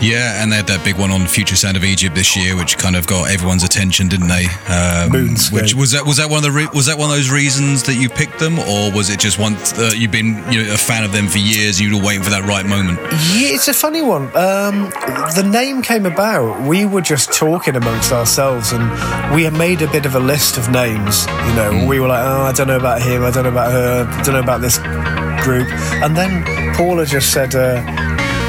Yeah, 0.00 0.42
and 0.42 0.52
they 0.52 0.56
had 0.56 0.66
that 0.66 0.84
big 0.84 0.98
one 0.98 1.10
on 1.10 1.26
Future 1.26 1.56
Sound 1.56 1.76
of 1.76 1.84
Egypt 1.84 2.14
this 2.14 2.36
year, 2.36 2.56
which 2.56 2.78
kind 2.78 2.96
of 2.96 3.06
got 3.06 3.30
everyone's 3.30 3.64
attention, 3.64 4.08
didn't 4.08 4.28
they? 4.28 4.46
Um, 4.68 5.10
Moonscape. 5.10 5.52
Which 5.52 5.74
was 5.74 5.92
that 5.92 6.04
was 6.04 6.18
that 6.18 6.28
one 6.28 6.38
of 6.38 6.44
the 6.44 6.50
re- 6.50 6.68
was 6.74 6.86
that 6.86 6.98
one 6.98 7.10
of 7.10 7.16
those 7.16 7.30
reasons 7.30 7.82
that 7.84 7.94
you 7.94 8.08
picked 8.08 8.38
them, 8.38 8.58
or 8.58 8.92
was 8.92 9.10
it 9.10 9.18
just 9.18 9.38
one 9.38 9.54
uh, 9.76 9.92
you've 9.94 10.10
been 10.10 10.42
you 10.52 10.64
know, 10.64 10.74
a 10.74 10.76
fan 10.76 11.04
of 11.04 11.12
them 11.12 11.28
for 11.28 11.38
years 11.38 11.80
and 11.80 11.88
you 11.88 11.98
were 11.98 12.04
waiting 12.04 12.22
for 12.22 12.30
that 12.30 12.44
right 12.44 12.66
moment? 12.66 12.98
Yeah, 13.34 13.54
it's 13.54 13.68
a 13.68 13.74
funny 13.74 14.02
one. 14.02 14.24
Um, 14.36 14.90
the 15.34 15.48
name 15.50 15.82
came 15.82 16.06
about. 16.06 16.62
We 16.66 16.84
were 16.84 17.00
just 17.00 17.32
talking 17.32 17.76
amongst 17.76 18.12
ourselves, 18.12 18.72
and 18.72 18.84
we 19.34 19.44
had 19.44 19.54
made 19.54 19.82
a 19.82 19.90
bit 19.90 20.06
of 20.06 20.14
a 20.14 20.20
list 20.20 20.58
of 20.58 20.70
names. 20.70 21.26
You 21.26 21.54
know, 21.54 21.86
we 21.88 22.00
were 22.00 22.08
like, 22.08 22.24
"Oh, 22.24 22.42
I 22.42 22.52
don't 22.52 22.68
know 22.68 22.76
about 22.76 23.02
him. 23.02 23.24
I 23.24 23.30
don't 23.30 23.44
know 23.44 23.50
about 23.50 23.72
her. 23.72 24.06
I 24.08 24.22
don't 24.22 24.34
know 24.34 24.40
about 24.40 24.60
this 24.60 24.78
group." 25.42 25.68
And 26.02 26.16
then 26.16 26.44
Paula 26.74 27.06
just 27.06 27.32
said, 27.32 27.54
uh, 27.54 27.82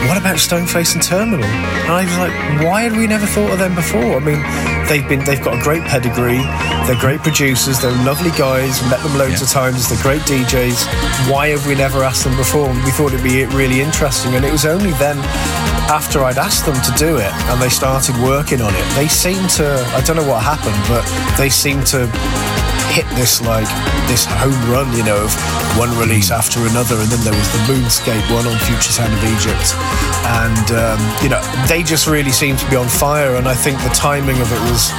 "What 0.07 0.17
about 0.17 0.37
Stoneface 0.37 0.93
and 0.93 1.01
Terminal?" 1.03 1.45
And 1.45 1.91
I 1.91 2.05
was 2.05 2.17
like, 2.17 2.33
"Why 2.65 2.81
had 2.83 2.95
we 2.95 3.07
never 3.07 3.25
thought 3.25 3.51
of 3.51 3.59
them 3.59 3.75
before?" 3.75 4.15
I 4.15 4.19
mean, 4.19 4.41
they've 4.87 5.07
been 5.07 5.23
they've 5.25 5.43
got 5.43 5.59
a 5.59 5.63
great 5.63 5.83
pedigree. 5.83 6.43
They're 6.85 6.99
great 6.99 7.21
producers. 7.21 7.79
They're 7.79 7.91
lovely 8.03 8.31
guys. 8.31 8.81
Met 8.89 9.01
them 9.03 9.17
loads 9.17 9.41
of 9.41 9.49
times. 9.49 9.89
They're 9.89 10.03
great 10.03 10.21
DJs. 10.23 10.85
Why 11.31 11.49
have 11.49 11.65
we 11.67 11.75
never 11.75 12.03
asked 12.03 12.23
them 12.23 12.37
before? 12.37 12.69
We 12.85 12.91
thought 12.91 13.13
it'd 13.13 13.23
be 13.23 13.45
really 13.45 13.81
interesting, 13.81 14.35
and 14.35 14.45
it 14.45 14.51
was 14.51 14.65
only 14.65 14.91
then 14.93 15.17
after 15.89 16.23
I'd 16.23 16.37
asked 16.37 16.65
them 16.65 16.75
to 16.75 16.91
do 16.97 17.17
it 17.17 17.31
and 17.47 17.61
they 17.61 17.69
started 17.69 18.15
working 18.21 18.61
on 18.61 18.75
it, 18.75 18.85
they 18.95 19.07
seemed 19.07 19.49
to, 19.51 19.79
I 19.95 20.01
don't 20.01 20.17
know 20.17 20.27
what 20.27 20.43
happened, 20.43 20.75
but 20.87 21.03
they 21.37 21.49
seemed 21.49 21.87
to 21.87 22.11
hit 22.93 23.07
this 23.15 23.41
like 23.41 23.67
this 24.07 24.25
home 24.25 24.57
run, 24.69 24.91
you 24.95 25.03
know, 25.03 25.17
of 25.23 25.31
one 25.77 25.91
release 25.97 26.31
after 26.31 26.59
another, 26.67 26.95
and 26.95 27.09
then 27.09 27.21
there 27.23 27.35
was 27.35 27.49
the 27.51 27.61
Moonscape 27.69 28.25
one 28.33 28.47
on 28.47 28.57
Future 28.65 28.91
Sound 28.91 29.13
of 29.13 29.23
Egypt, 29.23 29.75
and 30.43 30.67
um, 30.75 30.99
you 31.23 31.29
know 31.29 31.41
they 31.67 31.83
just 31.83 32.07
really 32.07 32.31
seemed 32.31 32.59
to 32.59 32.69
be 32.69 32.75
on 32.75 32.87
fire, 32.87 33.35
and 33.35 33.47
I 33.47 33.55
think 33.55 33.81
the 33.83 33.93
timing 33.93 34.39
of 34.41 34.51
it 34.51 34.61
was 34.71 34.91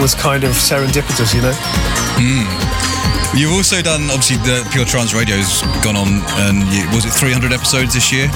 was 0.00 0.14
kind 0.14 0.44
of 0.44 0.52
serendipitous, 0.52 1.34
you 1.34 1.42
know. 1.42 1.54
You've 3.34 3.52
also 3.52 3.82
done 3.82 4.08
obviously 4.08 4.36
the 4.38 4.66
Pure 4.72 4.86
Trance 4.86 5.12
Radio's 5.12 5.60
gone 5.84 5.96
on, 5.96 6.24
and 6.48 6.64
you, 6.72 6.88
was 6.94 7.04
it 7.04 7.12
300 7.12 7.52
episodes 7.52 7.92
this 7.92 8.12
year? 8.12 8.28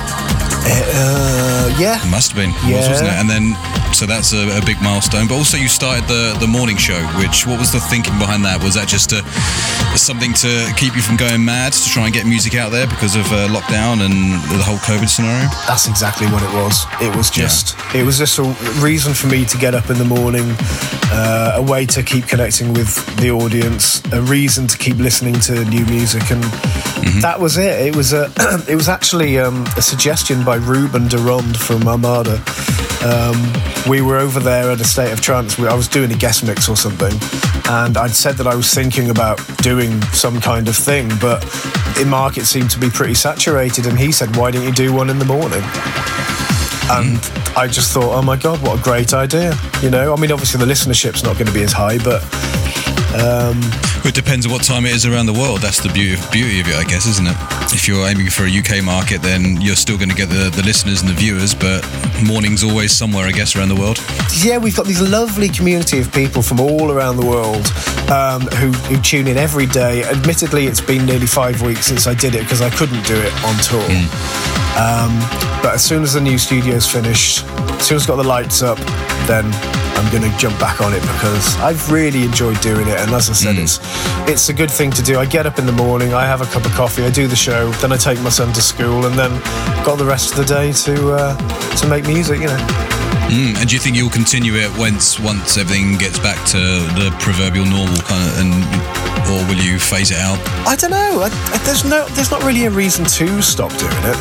Uh, 0.64 1.74
yeah, 1.78 2.02
It 2.04 2.10
must 2.10 2.32
have 2.32 2.36
been, 2.38 2.50
it 2.50 2.76
was, 2.76 2.84
Yeah. 2.86 2.90
wasn't 2.90 3.08
it? 3.10 3.14
And 3.20 3.28
then 3.30 3.56
so 3.92 4.06
that's 4.06 4.32
a, 4.32 4.58
a 4.58 4.62
big 4.64 4.80
milestone. 4.82 5.26
But 5.26 5.34
also 5.36 5.56
you 5.56 5.68
started 5.68 6.06
the 6.06 6.36
the 6.38 6.46
morning 6.46 6.76
show, 6.76 7.00
which 7.18 7.46
what 7.46 7.58
was 7.58 7.72
the 7.72 7.80
thinking 7.80 8.16
behind 8.18 8.44
that? 8.44 8.62
Was 8.62 8.74
that 8.74 8.88
just 8.88 9.12
a, 9.12 9.22
something 9.98 10.32
to 10.34 10.72
keep 10.76 10.94
you 10.94 11.02
from 11.02 11.16
going 11.16 11.44
mad 11.44 11.72
to 11.72 11.88
try 11.90 12.04
and 12.04 12.14
get 12.14 12.26
music 12.26 12.54
out 12.54 12.70
there 12.70 12.86
because 12.86 13.16
of 13.16 13.26
uh, 13.32 13.48
lockdown 13.48 14.00
and 14.04 14.34
the 14.50 14.62
whole 14.62 14.78
COVID 14.78 15.08
scenario? 15.08 15.48
That's 15.66 15.88
exactly 15.88 16.26
what 16.28 16.42
it 16.42 16.52
was. 16.54 16.86
It 17.00 17.14
was 17.16 17.30
just, 17.30 17.76
it 17.94 18.04
was 18.04 18.18
just 18.18 18.38
a 18.38 18.44
reason 18.80 19.12
for 19.14 19.26
me 19.26 19.44
to 19.44 19.58
get 19.58 19.74
up 19.74 19.90
in 19.90 19.98
the 19.98 20.04
morning, 20.04 20.46
uh, 21.12 21.52
a 21.56 21.62
way 21.62 21.84
to 21.86 22.02
keep 22.02 22.26
connecting 22.26 22.72
with 22.72 22.94
the 23.16 23.30
audience, 23.30 24.00
a 24.12 24.22
reason 24.22 24.66
to 24.68 24.78
keep 24.78 24.96
listening 24.98 25.34
to 25.40 25.64
new 25.66 25.84
music, 25.86 26.30
and 26.30 26.42
that 27.22 27.38
was 27.40 27.56
it. 27.56 27.86
It 27.88 27.96
was 27.96 28.12
a, 28.12 28.30
it 28.68 28.76
was 28.76 28.88
actually 28.88 29.38
um, 29.38 29.64
a 29.76 29.82
suggestion 29.82 30.44
by 30.44 30.49
Ruben 30.56 31.08
de 31.08 31.18
Ronde 31.18 31.56
from 31.56 31.86
Armada. 31.86 32.42
Um, 33.04 33.52
we 33.88 34.02
were 34.02 34.18
over 34.18 34.40
there 34.40 34.70
at 34.70 34.80
a 34.80 34.84
state 34.84 35.12
of 35.12 35.20
trance. 35.20 35.58
I 35.58 35.74
was 35.74 35.88
doing 35.88 36.12
a 36.12 36.16
guest 36.16 36.44
mix 36.44 36.68
or 36.68 36.76
something, 36.76 37.12
and 37.68 37.96
I'd 37.96 38.10
said 38.10 38.36
that 38.36 38.46
I 38.46 38.54
was 38.54 38.72
thinking 38.72 39.10
about 39.10 39.40
doing 39.58 40.00
some 40.12 40.40
kind 40.40 40.68
of 40.68 40.76
thing, 40.76 41.08
but 41.20 41.40
the 41.96 42.04
market 42.06 42.44
seemed 42.44 42.70
to 42.70 42.78
be 42.78 42.90
pretty 42.90 43.14
saturated. 43.14 43.86
And 43.86 43.98
he 43.98 44.12
said, 44.12 44.36
"Why 44.36 44.50
don't 44.50 44.64
you 44.64 44.72
do 44.72 44.92
one 44.92 45.10
in 45.10 45.18
the 45.18 45.24
morning?" 45.24 45.62
And 46.90 47.18
I 47.56 47.68
just 47.68 47.92
thought, 47.92 48.14
"Oh 48.14 48.22
my 48.22 48.36
god, 48.36 48.60
what 48.62 48.78
a 48.80 48.82
great 48.82 49.14
idea!" 49.14 49.58
You 49.82 49.90
know, 49.90 50.12
I 50.12 50.20
mean, 50.20 50.32
obviously 50.32 50.64
the 50.64 50.70
listenership's 50.70 51.24
not 51.24 51.34
going 51.34 51.46
to 51.46 51.54
be 51.54 51.62
as 51.62 51.72
high, 51.72 51.98
but 51.98 52.22
It 54.02 54.14
depends 54.14 54.46
on 54.46 54.52
what 54.52 54.62
time 54.62 54.86
it 54.86 54.92
is 54.92 55.04
around 55.04 55.26
the 55.26 55.32
world. 55.32 55.60
That's 55.60 55.80
the 55.80 55.92
beauty, 55.92 56.20
beauty 56.32 56.60
of 56.60 56.68
it, 56.68 56.74
I 56.74 56.84
guess, 56.84 57.06
isn't 57.06 57.26
it? 57.26 57.36
If 57.72 57.86
you're 57.86 58.06
aiming 58.08 58.30
for 58.30 58.44
a 58.44 58.50
UK 58.50 58.82
market, 58.82 59.22
then 59.22 59.60
you're 59.60 59.76
still 59.76 59.96
going 59.96 60.08
to 60.08 60.16
get 60.16 60.28
the, 60.28 60.50
the 60.50 60.62
listeners 60.62 61.00
and 61.02 61.10
the 61.10 61.14
viewers, 61.14 61.54
but 61.54 61.86
morning's 62.26 62.64
always 62.64 62.92
somewhere, 62.92 63.26
I 63.26 63.30
guess, 63.30 63.54
around 63.54 63.68
the 63.68 63.76
world. 63.76 64.02
yeah, 64.42 64.58
we've 64.58 64.74
got 64.74 64.86
this 64.86 65.00
lovely 65.00 65.48
community 65.48 65.98
of 66.00 66.10
people 66.12 66.42
from 66.42 66.60
all 66.60 66.90
around 66.90 67.18
the 67.18 67.26
world 67.26 67.66
um, 68.10 68.42
who, 68.58 68.72
who 68.88 69.00
tune 69.02 69.28
in 69.28 69.36
every 69.36 69.66
day. 69.66 70.02
Admittedly, 70.04 70.66
it's 70.66 70.80
been 70.80 71.06
nearly 71.06 71.26
five 71.26 71.62
weeks 71.62 71.86
since 71.86 72.06
I 72.06 72.14
did 72.14 72.34
it 72.34 72.40
because 72.40 72.62
I 72.62 72.70
couldn't 72.70 73.04
do 73.06 73.16
it 73.16 73.32
on 73.44 73.56
tour. 73.62 73.84
Um, 74.80 75.18
but 75.62 75.74
as 75.74 75.84
soon 75.84 76.02
as 76.02 76.14
the 76.14 76.20
new 76.20 76.38
studio's 76.38 76.90
finished, 76.90 77.44
soon 77.86 77.96
as 77.96 78.02
I've 78.02 78.08
got 78.08 78.16
the 78.16 78.28
lights 78.28 78.62
up, 78.62 78.78
then 79.26 79.44
I'm 80.00 80.10
going 80.10 80.28
to 80.30 80.38
jump 80.38 80.58
back 80.58 80.80
on 80.80 80.92
it 80.94 81.02
because 81.02 81.56
I've 81.58 81.90
really 81.90 82.24
enjoyed 82.24 82.60
doing 82.60 82.88
it. 82.88 82.98
And 82.98 83.10
as 83.12 83.28
I 83.28 83.34
said, 83.34 83.56
it's 83.56 83.78
it's 84.28 84.48
a 84.48 84.54
good 84.54 84.70
thing 84.70 84.90
to 84.92 85.02
do. 85.02 85.18
I 85.18 85.26
get 85.26 85.46
up 85.46 85.58
in 85.58 85.66
the 85.66 85.72
morning, 85.72 86.14
I 86.14 86.24
have 86.24 86.40
a 86.40 86.46
cup 86.46 86.64
of 86.64 86.72
coffee, 86.72 87.04
I 87.04 87.10
do 87.10 87.26
the 87.26 87.36
show, 87.36 87.70
then 87.82 87.92
I 87.92 87.96
take 87.96 88.20
my 88.22 88.30
son 88.30 88.52
to 88.54 88.62
school, 88.62 89.06
and 89.06 89.14
then 89.18 89.30
got 89.84 89.98
the 89.98 90.04
rest 90.04 90.32
of 90.32 90.36
the 90.38 90.44
day 90.44 90.72
to 90.72 91.12
uh, 91.12 91.76
to 91.76 91.86
make 91.88 92.06
music. 92.06 92.40
You 92.40 92.46
know. 92.46 92.66
Mm, 93.30 93.54
and 93.60 93.68
do 93.68 93.76
you 93.76 93.80
think 93.80 93.94
you'll 93.94 94.10
continue 94.10 94.54
it 94.56 94.76
once 94.76 95.20
once 95.20 95.56
everything 95.56 95.96
gets 95.96 96.18
back 96.18 96.44
to 96.48 96.58
the 96.98 97.14
proverbial 97.20 97.64
normal 97.64 98.00
kind 98.02 98.24
of, 98.26 98.40
and 98.40 98.50
or 99.30 99.38
will 99.48 99.62
you 99.62 99.78
phase 99.78 100.10
it 100.10 100.18
out? 100.18 100.38
I 100.66 100.74
don't 100.74 100.90
know. 100.90 101.22
I, 101.22 101.30
I, 101.54 101.58
there's 101.64 101.84
no, 101.84 102.06
there's 102.16 102.30
not 102.30 102.42
really 102.42 102.64
a 102.64 102.70
reason 102.70 103.04
to 103.04 103.40
stop 103.40 103.70
doing 103.78 104.02
it. 104.02 104.18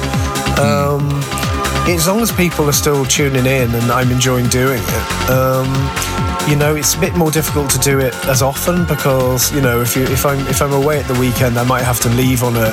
Um, 0.60 1.10
as 1.96 2.08
long 2.08 2.22
as 2.22 2.32
people 2.32 2.68
are 2.70 2.74
still 2.74 3.06
tuning 3.06 3.46
in 3.46 3.74
and 3.74 3.92
I'm 3.92 4.12
enjoying 4.12 4.48
doing 4.48 4.82
it. 4.82 5.30
Um, 5.30 6.29
you 6.50 6.56
know, 6.56 6.76
it's 6.76 6.96
a 6.96 7.00
bit 7.00 7.16
more 7.16 7.30
difficult 7.30 7.70
to 7.72 7.78
do 7.78 8.00
it 8.00 8.14
as 8.26 8.42
often 8.42 8.84
because 8.86 9.54
you 9.54 9.62
know 9.62 9.82
if 9.82 9.96
you 9.96 10.04
if 10.04 10.26
I'm 10.26 10.40
if 10.48 10.62
I'm 10.62 10.74
away 10.74 11.00
at 11.00 11.08
the 11.08 11.20
weekend, 11.20 11.60
I 11.60 11.64
might 11.64 11.84
have 11.84 12.00
to 12.02 12.10
leave 12.10 12.42
on 12.44 12.56
a, 12.56 12.70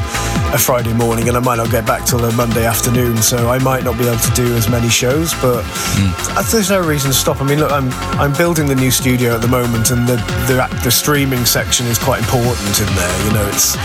a 0.55 0.59
Friday 0.59 0.95
morning 0.95 1.29
and 1.29 1.37
I 1.37 1.41
might 1.41 1.57
not 1.57 1.71
get 1.71 1.87
back 1.87 2.07
till 2.07 2.25
a 2.25 2.33
Monday 2.33 2.65
afternoon. 2.65 3.19
So 3.19 3.51
I 3.51 3.59
might 3.59 3.85
not 3.85 3.99
be 3.99 4.07
able 4.07 4.19
to 4.19 4.33
do 4.33 4.55
as 4.55 4.69
many 4.71 4.89
shows. 4.89 5.35
But 5.35 5.63
uh, 5.67 6.43
there's 6.51 6.71
no 6.71 6.81
reason 6.81 7.11
to 7.11 7.17
stop. 7.17 7.43
I 7.43 7.45
mean, 7.45 7.59
look, 7.59 7.71
I'm 7.71 7.91
I'm 8.19 8.33
building 8.33 8.67
the 8.67 8.75
new 8.75 8.91
studio 8.91 9.35
at 9.35 9.43
the 9.43 9.49
moment, 9.49 9.91
and 9.91 10.09
the 10.09 10.17
the, 10.49 10.81
the 10.83 10.91
streaming 10.91 11.45
section 11.45 11.87
is 11.87 11.99
quite 11.99 12.21
important 12.21 12.81
in 12.81 12.89
there. 12.97 13.27
You 13.27 13.33
know, 13.35 13.47
it's 13.49 13.77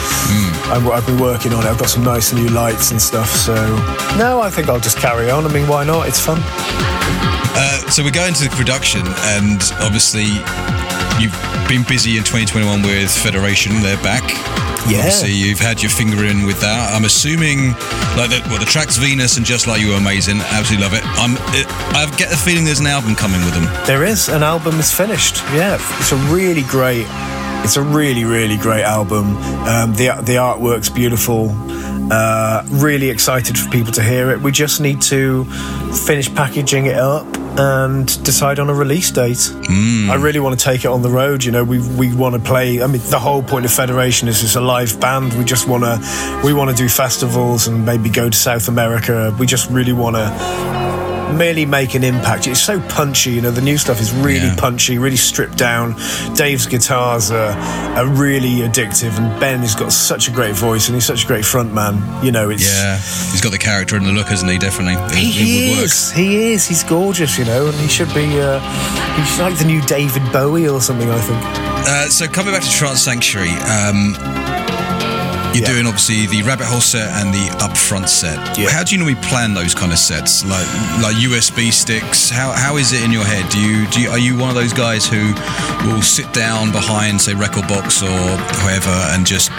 I'm, 0.71 0.89
I've 0.89 1.05
been 1.05 1.19
working 1.19 1.53
on 1.53 1.65
it. 1.65 1.69
I've 1.69 1.79
got 1.79 1.89
some 1.89 2.03
nice 2.03 2.31
new 2.31 2.47
lights 2.47 2.91
and 2.91 3.01
stuff. 3.01 3.29
So 3.29 3.55
no, 4.17 4.39
I 4.41 4.49
think 4.49 4.69
I'll 4.69 4.79
just 4.79 4.97
carry 4.97 5.29
on. 5.29 5.45
I 5.45 5.51
mean, 5.51 5.67
why 5.67 5.83
not? 5.83 6.07
It's 6.07 6.19
fun. 6.19 6.39
Uh, 7.53 7.77
so 7.89 8.01
we're 8.03 8.11
going 8.11 8.33
to 8.33 8.43
the 8.47 8.55
production, 8.55 9.01
and 9.35 9.61
obviously 9.81 10.25
you've 11.19 11.35
been 11.67 11.83
busy 11.87 12.17
in 12.17 12.23
2021 12.23 12.81
with 12.83 13.11
Federation. 13.11 13.81
They're 13.81 14.01
back. 14.01 14.23
Yeah. 14.89 14.97
Obviously, 14.97 15.31
you've 15.31 15.59
had 15.59 15.81
your 15.81 15.91
finger 15.91 16.25
in 16.25 16.45
with 16.47 16.59
that. 16.61 16.93
I'm 16.93 17.05
assuming, 17.05 17.69
like, 18.17 18.33
the, 18.33 18.41
well, 18.49 18.59
the 18.59 18.65
tracks 18.65 18.97
Venus 18.97 19.37
and 19.37 19.45
Just 19.45 19.67
Like 19.67 19.79
You 19.79 19.93
are 19.93 19.97
amazing. 19.97 20.41
Absolutely 20.41 20.83
love 20.83 20.93
it. 20.95 21.03
I'm, 21.21 21.37
it, 21.53 21.67
I 21.93 22.09
get 22.17 22.29
the 22.31 22.37
feeling 22.37 22.65
there's 22.65 22.79
an 22.79 22.87
album 22.87 23.15
coming 23.15 23.41
with 23.45 23.53
them. 23.53 23.65
There 23.85 24.03
is 24.03 24.27
an 24.27 24.41
album 24.41 24.79
is 24.79 24.91
finished. 24.91 25.37
Yeah, 25.53 25.77
it's 25.99 26.11
a 26.11 26.17
really 26.33 26.63
great. 26.63 27.05
It's 27.63 27.77
a 27.77 27.83
really 27.83 28.25
really 28.25 28.57
great 28.57 28.81
album. 28.83 29.37
Um, 29.67 29.93
the 29.93 30.17
the 30.23 30.37
artwork's 30.41 30.89
beautiful. 30.89 31.49
Uh, 32.11 32.61
really 32.67 33.09
excited 33.09 33.57
for 33.57 33.69
people 33.69 33.93
to 33.93 34.03
hear 34.03 34.31
it. 34.31 34.41
We 34.41 34.51
just 34.51 34.81
need 34.81 35.01
to 35.03 35.45
finish 36.05 36.33
packaging 36.35 36.87
it 36.87 36.97
up 36.97 37.25
and 37.57 38.05
decide 38.25 38.59
on 38.59 38.69
a 38.69 38.73
release 38.73 39.11
date. 39.11 39.49
I 40.09 40.15
really 40.15 40.41
want 40.41 40.59
to 40.59 40.63
take 40.63 40.83
it 40.83 40.87
on 40.87 41.01
the 41.03 41.09
road. 41.09 41.43
You 41.43 41.51
know, 41.53 41.63
we 41.63 41.79
we 41.95 42.13
want 42.13 42.35
to 42.35 42.41
play. 42.41 42.81
I 42.83 42.87
mean, 42.87 43.01
the 43.09 43.19
whole 43.19 43.41
point 43.41 43.65
of 43.65 43.71
Federation 43.71 44.27
is 44.27 44.43
it's 44.43 44.57
a 44.57 44.61
live 44.61 44.99
band. 44.99 45.33
We 45.35 45.45
just 45.45 45.69
want 45.69 45.83
to 45.85 46.41
we 46.43 46.53
want 46.53 46.69
to 46.69 46.75
do 46.75 46.89
festivals 46.89 47.67
and 47.67 47.85
maybe 47.85 48.09
go 48.09 48.29
to 48.29 48.37
South 48.37 48.67
America. 48.67 49.33
We 49.39 49.45
just 49.45 49.69
really 49.69 49.93
want 49.93 50.17
to 50.17 50.90
merely 51.33 51.65
make 51.65 51.95
an 51.95 52.03
impact. 52.03 52.47
It's 52.47 52.59
so 52.61 52.79
punchy, 52.89 53.31
you 53.31 53.41
know. 53.41 53.51
The 53.51 53.61
new 53.61 53.77
stuff 53.77 53.99
is 54.01 54.11
really 54.13 54.47
Yeah. 54.47 54.55
punchy, 54.57 54.97
really 54.97 55.17
stripped 55.17 55.57
down. 55.57 55.95
Dave's 56.35 56.65
guitars 56.65 57.31
are, 57.31 57.51
are 57.97 58.07
really 58.07 58.67
addictive, 58.67 59.17
and 59.17 59.39
Ben 59.39 59.59
has 59.59 59.75
got 59.75 59.91
such 59.93 60.27
a 60.27 60.31
great 60.31 60.55
voice, 60.55 60.87
and 60.87 60.95
he's 60.95 61.05
such 61.05 61.23
a 61.23 61.27
great 61.27 61.45
front 61.45 61.73
man. 61.73 62.01
You 62.23 62.31
know, 62.31 62.49
it's 62.49 62.63
Yeah, 62.67 62.97
he's 63.31 63.41
got 63.41 63.51
the 63.51 63.57
character 63.57 63.95
and 63.95 64.05
the 64.05 64.11
look, 64.11 64.27
hasn't 64.27 64.51
he? 64.51 64.57
Definitely, 64.57 64.95
it, 65.17 65.23
he 65.23 65.71
work. 65.75 65.85
is. 65.85 66.11
He 66.11 66.53
is. 66.53 66.67
He's 66.67 66.83
gorgeous, 66.83 67.37
you 67.37 67.45
know, 67.45 67.65
and 67.67 67.75
he 67.75 67.87
should 67.87 68.13
be. 68.13 68.39
Uh, 68.39 68.59
he's 69.15 69.39
like 69.39 69.57
the 69.57 69.65
new 69.65 69.81
David 69.83 70.23
Bowie 70.31 70.67
or 70.67 70.81
something. 70.81 71.09
I 71.09 71.19
think. 71.21 71.41
Uh, 71.87 72.07
so 72.09 72.27
coming 72.27 72.53
back 72.53 72.63
to 72.63 72.69
Trance 72.71 73.01
Sanctuary, 73.01 73.49
um, 73.49 74.15
You're 75.53 75.63
Yeah. 75.63 75.73
doing 75.73 75.85
obviously 75.87 76.25
the 76.27 76.43
rabbit 76.43 76.65
hole 76.67 76.81
set 76.81 77.09
and 77.21 77.33
the 77.33 77.47
upfront 77.59 78.07
set. 78.07 78.57
Yeah. 78.57 78.69
How 78.69 78.83
do 78.83 78.91
you 78.95 78.99
normally 78.99 79.19
plan 79.27 79.53
those 79.53 79.73
kind 79.75 79.91
of 79.91 79.99
sets? 79.99 80.45
Like 80.45 80.67
like 81.01 81.15
USB 81.17 81.71
sticks. 81.71 82.29
How 82.29 82.51
how 82.51 82.77
is 82.77 82.93
it 82.93 83.03
in 83.03 83.11
your 83.11 83.25
head? 83.25 83.49
Do 83.49 83.59
you 83.59 83.85
do 83.87 84.01
you, 84.01 84.09
are 84.09 84.17
you 84.19 84.37
one 84.37 84.49
of 84.49 84.55
those 84.55 84.73
guys 84.73 85.05
who 85.05 85.33
will 85.87 86.01
sit 86.01 86.31
down 86.33 86.71
behind 86.71 87.19
say 87.21 87.33
rekordbox 87.33 88.01
or 88.03 88.37
whoever 88.61 88.95
and 89.13 89.25
just 89.25 89.51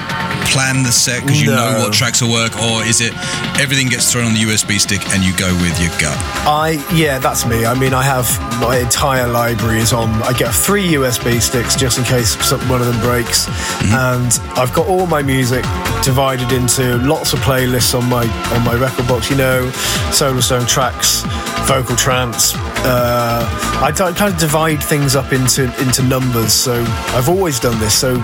plan 0.52 0.82
the 0.82 0.92
set 0.92 1.22
because 1.22 1.40
you 1.40 1.48
know 1.50 1.78
what 1.78 1.92
tracks 1.92 2.20
will 2.22 2.30
work, 2.32 2.56
or 2.60 2.82
is 2.84 3.00
it 3.00 3.12
everything 3.60 3.88
gets 3.88 4.10
thrown 4.10 4.24
on 4.26 4.34
the 4.34 4.40
USB 4.40 4.78
stick 4.78 5.00
and 5.10 5.22
you 5.22 5.32
go 5.36 5.52
with 5.60 5.78
your 5.80 5.90
gut? 6.00 6.16
I 6.46 6.82
yeah, 6.94 7.18
that's 7.18 7.46
me. 7.46 7.64
I 7.64 7.74
mean, 7.74 7.94
I 7.94 8.02
have 8.02 8.26
my 8.60 8.78
entire 8.78 9.26
library 9.28 9.78
is 9.80 9.92
on. 9.92 10.08
I 10.22 10.32
get 10.32 10.54
three 10.54 10.86
USB 10.92 11.40
sticks 11.40 11.76
just 11.76 11.98
in 11.98 12.04
case 12.04 12.36
some, 12.44 12.60
one 12.68 12.80
of 12.80 12.86
them 12.86 13.00
breaks, 13.00 13.46
mm-hmm. 13.46 13.94
and 13.94 14.58
I've 14.58 14.72
got 14.72 14.86
all 14.88 15.06
my 15.06 15.22
music 15.22 15.64
divided 16.02 16.52
into 16.52 16.98
lots 16.98 17.32
of 17.32 17.38
playlists 17.40 17.98
on 17.98 18.08
my 18.08 18.22
on 18.54 18.64
my 18.64 18.74
rekordbox. 18.74 19.30
You 19.30 19.36
know, 19.36 19.70
Solarstone 20.10 20.66
tracks, 20.68 21.22
vocal 21.66 21.96
trance. 21.96 22.54
Uh, 22.84 23.80
I 23.82 23.92
kind 23.92 24.32
of 24.32 24.38
divide 24.38 24.82
things 24.82 25.14
up 25.14 25.32
into 25.32 25.64
into 25.82 26.02
numbers. 26.02 26.52
So 26.52 26.82
I've 27.14 27.28
always 27.28 27.60
done 27.60 27.78
this. 27.78 27.94
So 27.98 28.18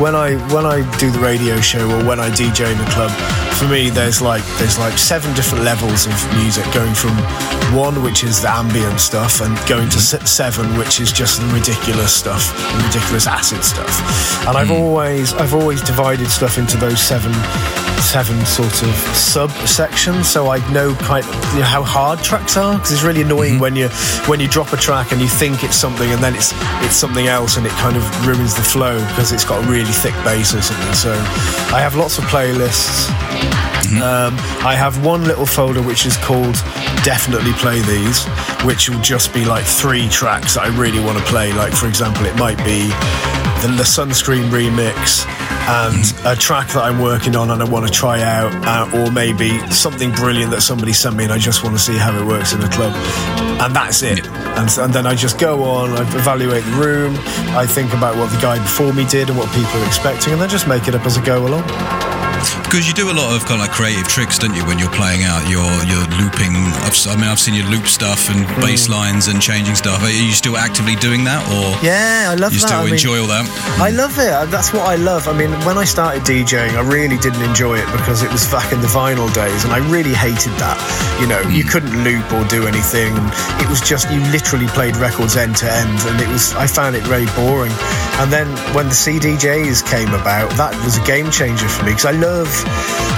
when 0.00 0.14
I 0.14 0.36
when 0.52 0.66
I 0.66 0.80
do 0.98 1.10
the 1.10 1.18
radio 1.18 1.60
show 1.60 1.84
or 1.88 2.04
when 2.04 2.20
I 2.20 2.30
DJ 2.30 2.72
in 2.72 2.80
a 2.80 2.90
club, 2.90 3.10
for 3.58 3.66
me 3.66 3.90
there's 3.90 4.22
like 4.22 4.44
there's 4.58 4.78
like 4.78 4.96
seven 4.96 5.34
different 5.34 5.64
levels 5.64 6.06
of 6.06 6.14
music 6.36 6.64
going 6.72 6.94
from 6.94 7.10
one 7.74 8.02
which 8.04 8.22
is 8.22 8.40
the 8.40 8.48
ambient 8.48 9.00
stuff 9.00 9.40
and 9.40 9.58
going 9.68 9.88
to 9.88 9.98
se- 9.98 10.24
seven 10.24 10.78
which 10.78 11.00
is 11.00 11.10
just 11.10 11.40
the 11.40 11.46
ridiculous 11.48 12.14
stuff 12.14 12.54
the 12.76 12.84
ridiculous 12.86 13.26
acid 13.26 13.64
stuff 13.64 14.46
and 14.46 14.56
i've 14.56 14.70
always 14.70 15.34
i've 15.34 15.54
always 15.54 15.82
divided 15.82 16.28
stuff 16.28 16.56
into 16.56 16.76
those 16.76 17.00
seven 17.00 17.32
seven 18.00 18.44
sort 18.46 18.82
of 18.82 18.94
subsections 19.12 20.24
so 20.24 20.48
i 20.48 20.58
know 20.72 20.94
quite 21.02 21.24
you 21.52 21.60
know, 21.60 21.64
how 21.64 21.82
hard 21.82 22.18
tracks 22.20 22.56
are 22.56 22.74
because 22.74 22.92
it's 22.92 23.02
really 23.02 23.22
annoying 23.22 23.58
when 23.58 23.76
you 23.76 23.88
when 24.26 24.40
you 24.40 24.48
drop 24.48 24.72
a 24.72 24.76
track 24.76 25.12
and 25.12 25.20
you 25.20 25.28
think 25.28 25.64
it's 25.64 25.76
something 25.76 26.10
and 26.10 26.22
then 26.22 26.34
it's 26.34 26.52
it's 26.84 26.96
something 26.96 27.26
else 27.26 27.56
and 27.56 27.66
it 27.66 27.72
kind 27.72 27.96
of 27.96 28.26
ruins 28.26 28.54
the 28.54 28.62
flow 28.62 28.98
because 29.08 29.32
it's 29.32 29.44
got 29.44 29.64
a 29.64 29.66
really 29.68 29.92
thick 29.92 30.14
bass 30.24 30.54
or 30.54 30.62
something. 30.62 30.94
So 30.94 31.12
i 31.74 31.80
have 31.80 31.94
lots 31.94 32.18
of 32.18 32.24
playlists. 32.24 33.08
Um, 34.02 34.34
I 34.66 34.74
have 34.74 35.04
one 35.04 35.24
little 35.24 35.46
folder 35.46 35.80
which 35.82 36.04
is 36.04 36.16
called 36.18 36.54
Definitely 37.04 37.52
Play 37.52 37.80
These, 37.82 38.26
which 38.64 38.90
will 38.90 39.00
just 39.00 39.32
be 39.32 39.44
like 39.44 39.64
three 39.64 40.08
tracks 40.08 40.54
that 40.54 40.64
I 40.64 40.76
really 40.76 41.00
want 41.00 41.16
to 41.16 41.24
play. 41.24 41.52
Like, 41.52 41.72
for 41.72 41.86
example, 41.86 42.26
it 42.26 42.36
might 42.36 42.58
be 42.66 42.90
the, 43.62 43.68
the 43.68 43.82
Sunscreem 43.82 44.50
remix 44.50 45.26
and 45.68 46.26
a 46.26 46.38
track 46.38 46.68
that 46.68 46.82
I'm 46.82 47.00
working 47.00 47.36
on 47.36 47.50
and 47.50 47.62
I 47.62 47.68
want 47.68 47.86
to 47.86 47.92
try 47.92 48.22
out, 48.22 48.52
uh, 48.64 48.98
or 48.98 49.10
maybe 49.10 49.58
something 49.70 50.12
brilliant 50.12 50.50
that 50.52 50.62
somebody 50.62 50.92
sent 50.92 51.16
me 51.16 51.24
and 51.24 51.32
I 51.32 51.38
just 51.38 51.62
want 51.62 51.76
to 51.76 51.82
see 51.82 51.96
how 51.96 52.16
it 52.16 52.24
works 52.24 52.52
in 52.52 52.62
a 52.62 52.68
club. 52.68 52.94
And 53.60 53.74
that's 53.74 54.02
it. 54.02 54.26
And, 54.26 54.70
and 54.78 54.92
then 54.94 55.06
I 55.06 55.14
just 55.14 55.38
go 55.38 55.64
on, 55.64 55.90
I 55.90 56.02
evaluate 56.16 56.64
the 56.64 56.72
room, 56.72 57.16
I 57.56 57.66
think 57.66 57.92
about 57.92 58.16
what 58.16 58.30
the 58.30 58.40
guy 58.40 58.58
before 58.58 58.92
me 58.92 59.06
did 59.06 59.28
and 59.28 59.38
what 59.38 59.48
people 59.52 59.82
are 59.82 59.86
expecting, 59.86 60.32
and 60.32 60.40
then 60.40 60.48
just 60.48 60.68
make 60.68 60.88
it 60.88 60.94
up 60.94 61.04
as 61.04 61.18
I 61.18 61.24
go 61.24 61.46
along. 61.46 62.27
Because 62.64 62.86
you 62.86 62.94
do 62.94 63.10
a 63.10 63.16
lot 63.16 63.34
of 63.34 63.42
kind 63.48 63.60
of 63.60 63.66
like 63.66 63.72
creative 63.72 64.06
tricks, 64.06 64.38
don't 64.38 64.54
you, 64.54 64.64
when 64.66 64.78
you're 64.78 64.92
playing 64.92 65.24
out? 65.24 65.42
You're 65.48 65.64
you're 65.88 66.06
looping. 66.20 66.54
I've, 66.84 66.94
I 67.08 67.16
mean, 67.16 67.24
I've 67.28 67.40
seen 67.40 67.54
you 67.54 67.64
loop 67.64 67.86
stuff 67.86 68.28
and 68.30 68.46
Mm. 68.48 68.60
bass 68.62 68.88
lines 68.88 69.26
and 69.28 69.40
changing 69.42 69.74
stuff. 69.74 70.02
Are 70.02 70.10
you 70.10 70.32
still 70.32 70.56
actively 70.56 70.94
doing 70.96 71.24
that, 71.24 71.42
or 71.50 71.74
Yeah, 71.84 72.28
I 72.30 72.34
love 72.34 72.52
you 72.52 72.60
that. 72.60 72.68
still 72.68 72.80
I 72.80 72.84
mean- 72.84 72.94
enjoy 72.94 73.20
all 73.20 73.26
that? 73.28 73.44
I 73.80 73.90
love 73.90 74.18
it. 74.18 74.50
That's 74.50 74.72
what 74.72 74.86
I 74.86 74.96
love. 74.96 75.26
I 75.28 75.32
mean, 75.32 75.50
when 75.64 75.76
I 75.78 75.84
started 75.84 76.22
DJing, 76.24 76.76
I 76.76 76.80
really 76.82 77.18
didn't 77.18 77.42
enjoy 77.42 77.78
it 77.78 77.86
because 77.92 78.22
it 78.22 78.30
was 78.30 78.46
back 78.46 78.72
in 78.72 78.80
the 78.80 78.86
vinyl 78.88 79.32
days, 79.34 79.64
and 79.64 79.72
I 79.72 79.78
really 79.90 80.14
hated 80.14 80.52
that. 80.58 80.78
You 81.20 81.26
know, 81.26 81.40
you 81.50 81.64
couldn't 81.64 82.04
loop 82.04 82.30
or 82.32 82.44
do 82.44 82.66
anything. 82.66 83.12
It 83.60 83.68
was 83.68 83.80
just 83.80 84.10
you 84.10 84.20
literally 84.30 84.66
played 84.68 84.96
records 84.96 85.36
end 85.36 85.56
to 85.56 85.66
end, 85.72 85.98
and 86.06 86.20
it 86.20 86.28
was. 86.28 86.54
I 86.54 86.66
found 86.66 86.94
it 86.96 87.02
very 87.04 87.26
boring. 87.34 87.72
And 88.20 88.32
then 88.32 88.46
when 88.74 88.88
the 88.88 88.94
CDJs 88.94 89.82
came 89.86 90.12
about, 90.14 90.50
that 90.56 90.74
was 90.84 90.96
a 90.98 91.04
game 91.04 91.30
changer 91.30 91.68
for 91.68 91.84
me 91.84 91.90
because 91.92 92.06
I 92.06 92.12
love, 92.28 92.64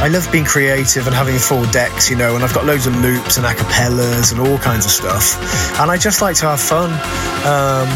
I 0.02 0.08
love 0.08 0.30
being 0.30 0.44
creative 0.44 1.06
and 1.06 1.14
having 1.14 1.38
full 1.38 1.64
decks. 1.66 2.10
You 2.10 2.16
know, 2.16 2.34
and 2.34 2.44
I've 2.44 2.54
got 2.54 2.64
loads 2.64 2.86
of 2.86 2.94
loops 2.96 3.36
and 3.36 3.46
acapellas 3.46 4.32
and 4.32 4.40
all 4.40 4.58
kinds 4.58 4.84
of 4.84 4.90
stuff, 4.90 5.26
and 5.80 5.90
I 5.90 5.96
just 5.96 6.22
like 6.22 6.36
to 6.36 6.46
have 6.46 6.60
fun. 6.60 6.90
Um, 7.44 7.88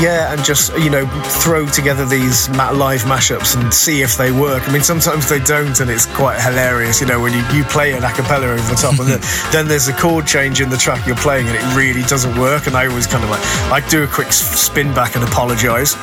yeah, 0.00 0.32
and 0.32 0.44
just 0.44 0.76
you 0.78 0.90
know 0.90 1.06
throw 1.42 1.66
together 1.66 2.06
these 2.06 2.48
live 2.50 3.02
mashups 3.02 3.60
and 3.60 3.72
see 3.74 4.02
if 4.02 4.16
they 4.16 4.30
work. 4.30 4.68
I 4.68 4.72
mean, 4.72 4.82
sometimes 4.82 5.28
they 5.28 5.40
don't, 5.40 5.78
and 5.80 5.90
it's 5.90 6.06
quite 6.06 6.40
hilarious. 6.40 7.00
You 7.00 7.06
know, 7.06 7.20
when 7.20 7.32
you, 7.32 7.42
you 7.52 7.64
play 7.64 7.92
an 7.92 8.04
a 8.04 8.12
cappella 8.12 8.46
over 8.46 8.62
the 8.62 8.78
top, 8.78 8.98
and 8.98 9.08
then, 9.08 9.20
then 9.52 9.66
there's 9.66 9.88
a 9.88 9.92
chord 9.92 10.26
change 10.26 10.60
in 10.60 10.70
the 10.70 10.76
track 10.76 11.06
you're 11.06 11.16
playing, 11.16 11.48
and 11.48 11.56
it 11.56 11.76
really 11.76 12.02
doesn't 12.02 12.38
work. 12.38 12.66
And 12.66 12.76
I 12.76 12.86
always 12.86 13.06
kind 13.06 13.24
of 13.24 13.30
like 13.30 13.42
I 13.72 13.82
do 13.88 14.04
a 14.04 14.06
quick 14.06 14.32
spin 14.32 14.94
back 14.94 15.16
and 15.16 15.24
apologise. 15.24 15.94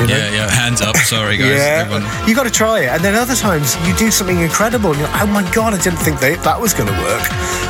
You 0.00 0.08
know? 0.08 0.18
Yeah, 0.18 0.30
yeah. 0.30 0.50
Hands 0.50 0.80
up. 0.80 0.96
Sorry, 0.96 1.36
guys. 1.36 1.50
Yeah, 1.50 2.26
you 2.26 2.34
got 2.34 2.44
to 2.44 2.50
try 2.50 2.80
it, 2.80 2.88
and 2.88 3.02
then 3.04 3.14
other 3.14 3.36
times 3.36 3.76
you 3.86 3.94
do 3.94 4.10
something 4.10 4.38
incredible, 4.40 4.90
and 4.90 4.98
you're 4.98 5.08
like, 5.08 5.22
oh 5.22 5.26
my 5.26 5.46
god, 5.54 5.74
I 5.74 5.82
didn't 5.82 6.00
think 6.00 6.18
they, 6.18 6.34
that 6.36 6.60
was 6.60 6.74
going 6.74 6.90
to 6.90 6.98
work, 7.06 7.22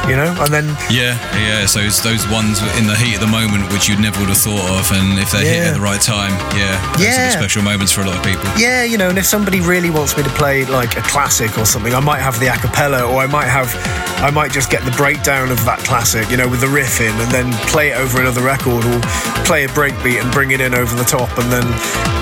you 0.09 0.17
know. 0.17 0.33
And 0.41 0.53
then 0.53 0.65
Yeah, 0.89 1.13
yeah. 1.37 1.67
So 1.67 1.81
it's 1.81 2.01
those 2.01 2.27
ones 2.29 2.61
in 2.81 2.87
the 2.87 2.97
heat 2.97 3.17
of 3.17 3.21
the 3.21 3.29
moment 3.29 3.71
which 3.73 3.89
you 3.89 4.01
never 4.01 4.19
would 4.21 4.33
have 4.33 4.41
thought 4.41 4.65
of, 4.81 4.89
and 4.97 5.19
if 5.19 5.28
they 5.33 5.45
hit 5.47 5.57
Yeah. 5.57 5.69
at 5.69 5.75
the 5.75 5.81
right 5.81 6.01
time, 6.01 6.33
yeah, 6.57 6.81
Yeah. 6.99 7.31
special 7.31 7.63
moments 7.63 7.93
for 7.93 8.03
a 8.03 8.07
lot 8.07 8.17
of 8.17 8.23
people. 8.23 8.45
Yeah, 8.57 8.85
you 8.85 8.99
know, 8.99 9.09
and 9.09 9.19
if 9.19 9.27
somebody 9.27 9.61
really 9.61 9.91
wants 9.91 10.17
me 10.17 10.23
to 10.23 10.31
play 10.31 10.65
like 10.65 10.97
a 10.97 11.03
classic 11.03 11.59
or 11.59 11.67
something, 11.67 11.95
I 11.95 12.01
might 12.01 12.21
have 12.21 12.39
the 12.41 12.49
a 12.49 12.57
cappella 12.57 13.03
or 13.03 13.21
I 13.21 13.27
might 13.27 13.49
have 13.49 13.75
I 14.21 14.31
might 14.31 14.51
just 14.51 14.71
get 14.71 14.85
the 14.85 14.91
breakdown 14.93 15.51
of 15.51 15.65
that 15.65 15.79
classic, 15.81 16.29
you 16.31 16.37
know, 16.37 16.49
with 16.49 16.61
the 16.61 16.69
riff 16.69 17.01
in 17.01 17.15
and 17.21 17.31
then 17.31 17.53
play 17.69 17.91
it 17.91 17.97
over 17.97 18.21
another 18.21 18.43
record 18.43 18.85
or 18.85 19.01
play 19.45 19.65
a 19.65 19.69
breakbeat 19.69 20.21
and 20.21 20.31
bring 20.33 20.51
it 20.51 20.61
in 20.61 20.75
over 20.75 20.95
the 20.97 21.05
top 21.05 21.31
and 21.39 21.53
then 21.53 21.65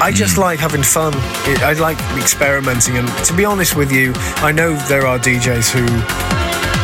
I 0.03 0.13
just 0.13 0.37
mm. 0.37 0.41
like 0.41 0.59
having 0.59 0.83
fun. 0.83 1.13
I 1.65 1.73
like 1.79 1.99
experimenting 2.17 2.99
and 2.99 3.09
to 3.25 3.35
be 3.35 3.45
honest 3.45 3.77
with 3.77 3.91
you, 3.93 4.13
I 4.45 4.53
know 4.53 4.75
there 4.89 5.07
are 5.07 5.19
DJs 5.19 5.71
who 5.71 5.87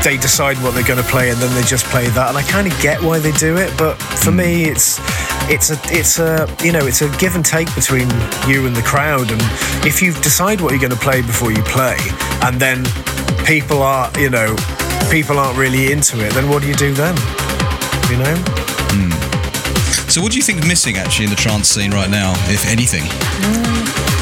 they 0.02 0.16
decide 0.16 0.56
what 0.58 0.74
they're 0.74 0.82
going 0.82 1.02
to 1.02 1.08
play 1.08 1.30
and 1.30 1.38
then 1.38 1.54
they 1.54 1.62
just 1.62 1.84
play 1.86 2.08
that 2.08 2.28
and 2.28 2.36
I 2.36 2.42
kind 2.42 2.66
of 2.66 2.78
get 2.80 3.00
why 3.00 3.20
they 3.20 3.30
do 3.32 3.56
it 3.56 3.72
but 3.78 3.94
for 4.02 4.30
mm. 4.30 4.36
me 4.36 4.64
it's 4.64 4.98
it's 5.52 5.70
a 5.70 5.76
it's 5.92 6.18
a 6.18 6.48
you 6.64 6.72
know 6.72 6.86
it's 6.86 7.02
a 7.02 7.08
give 7.18 7.36
and 7.36 7.44
take 7.44 7.72
between 7.74 8.08
you 8.48 8.66
and 8.66 8.74
the 8.74 8.82
crowd. 8.82 9.30
And 9.30 9.40
if 9.86 10.00
you 10.00 10.12
decide 10.22 10.60
what 10.60 10.72
you're 10.72 10.80
going 10.80 10.96
to 10.96 11.04
play 11.04 11.20
before 11.20 11.52
you 11.52 11.62
play 11.64 11.96
and 12.42 12.58
then 12.58 12.84
people 13.44 13.82
are 13.82 14.10
you 14.18 14.30
know 14.30 14.56
people 15.10 15.38
aren't 15.38 15.58
really 15.58 15.92
into 15.92 16.24
it 16.24 16.32
then 16.32 16.48
what 16.48 16.62
do 16.62 16.68
you 16.68 16.74
do 16.74 16.94
then? 16.94 17.14
You 18.10 18.18
know? 18.18 18.34
Hmm. 18.96 20.08
So, 20.08 20.20
what 20.20 20.32
do 20.32 20.38
you 20.38 20.42
think 20.42 20.60
is 20.60 20.66
missing 20.66 20.96
actually 20.96 21.24
in 21.26 21.30
the 21.30 21.36
trance 21.36 21.68
scene 21.68 21.90
right 21.90 22.10
now, 22.10 22.32
if 22.48 22.66
anything? 22.68 23.04
Mm. 23.04 24.21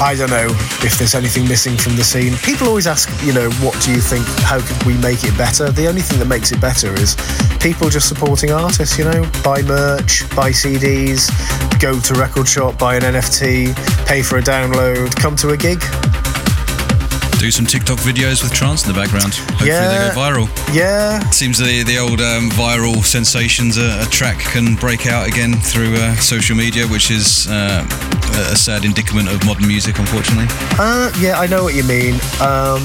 I 0.00 0.14
don't 0.16 0.30
know 0.30 0.48
if 0.82 0.98
there's 0.98 1.14
anything 1.14 1.46
missing 1.46 1.76
from 1.76 1.96
the 1.96 2.04
scene. 2.04 2.34
People 2.38 2.68
always 2.68 2.86
ask, 2.86 3.08
you 3.24 3.32
know, 3.32 3.50
what 3.62 3.80
do 3.80 3.92
you 3.92 4.00
think? 4.00 4.26
How 4.42 4.60
could 4.60 4.82
we 4.84 4.96
make 4.98 5.24
it 5.24 5.36
better? 5.38 5.70
The 5.70 5.86
only 5.86 6.00
thing 6.00 6.18
that 6.18 6.26
makes 6.26 6.52
it 6.52 6.60
better 6.60 6.92
is 6.94 7.16
people 7.60 7.88
just 7.88 8.08
supporting 8.08 8.50
artists. 8.50 8.98
You 8.98 9.04
know, 9.04 9.30
buy 9.44 9.62
merch, 9.62 10.28
buy 10.34 10.50
CDs, 10.50 11.30
go 11.80 11.98
to 12.00 12.14
record 12.14 12.48
shop, 12.48 12.78
buy 12.78 12.96
an 12.96 13.02
NFT, 13.02 14.06
pay 14.06 14.22
for 14.22 14.38
a 14.38 14.42
download, 14.42 15.14
come 15.16 15.36
to 15.36 15.50
a 15.50 15.56
gig. 15.56 15.80
Do 17.44 17.50
some 17.50 17.66
TikTok 17.66 17.98
videos 17.98 18.42
with 18.42 18.54
trance 18.54 18.86
in 18.86 18.94
the 18.94 18.98
background. 18.98 19.34
Hopefully, 19.34 19.68
Yeah. 19.68 20.08
they 20.08 20.14
go 20.14 20.18
viral. 20.18 20.74
Yeah, 20.74 21.20
Seems 21.28 21.58
the 21.58 21.82
the 21.82 21.98
old 21.98 22.22
um, 22.22 22.48
viral 22.52 23.04
sensations 23.04 23.76
a, 23.76 24.00
a 24.00 24.06
track 24.06 24.38
can 24.38 24.76
break 24.76 25.06
out 25.06 25.28
again 25.28 25.52
through 25.60 25.94
uh, 25.94 26.16
social 26.16 26.56
media, 26.56 26.86
which 26.86 27.10
is 27.10 27.46
uh, 27.50 27.84
a 28.50 28.56
sad 28.56 28.86
indicament 28.86 29.28
of 29.28 29.44
modern 29.44 29.66
music, 29.68 29.98
unfortunately. 29.98 30.46
Uh, 30.78 31.12
yeah, 31.20 31.38
I 31.38 31.46
know 31.46 31.62
what 31.62 31.74
you 31.74 31.84
mean. 31.84 32.14
Um, 32.40 32.80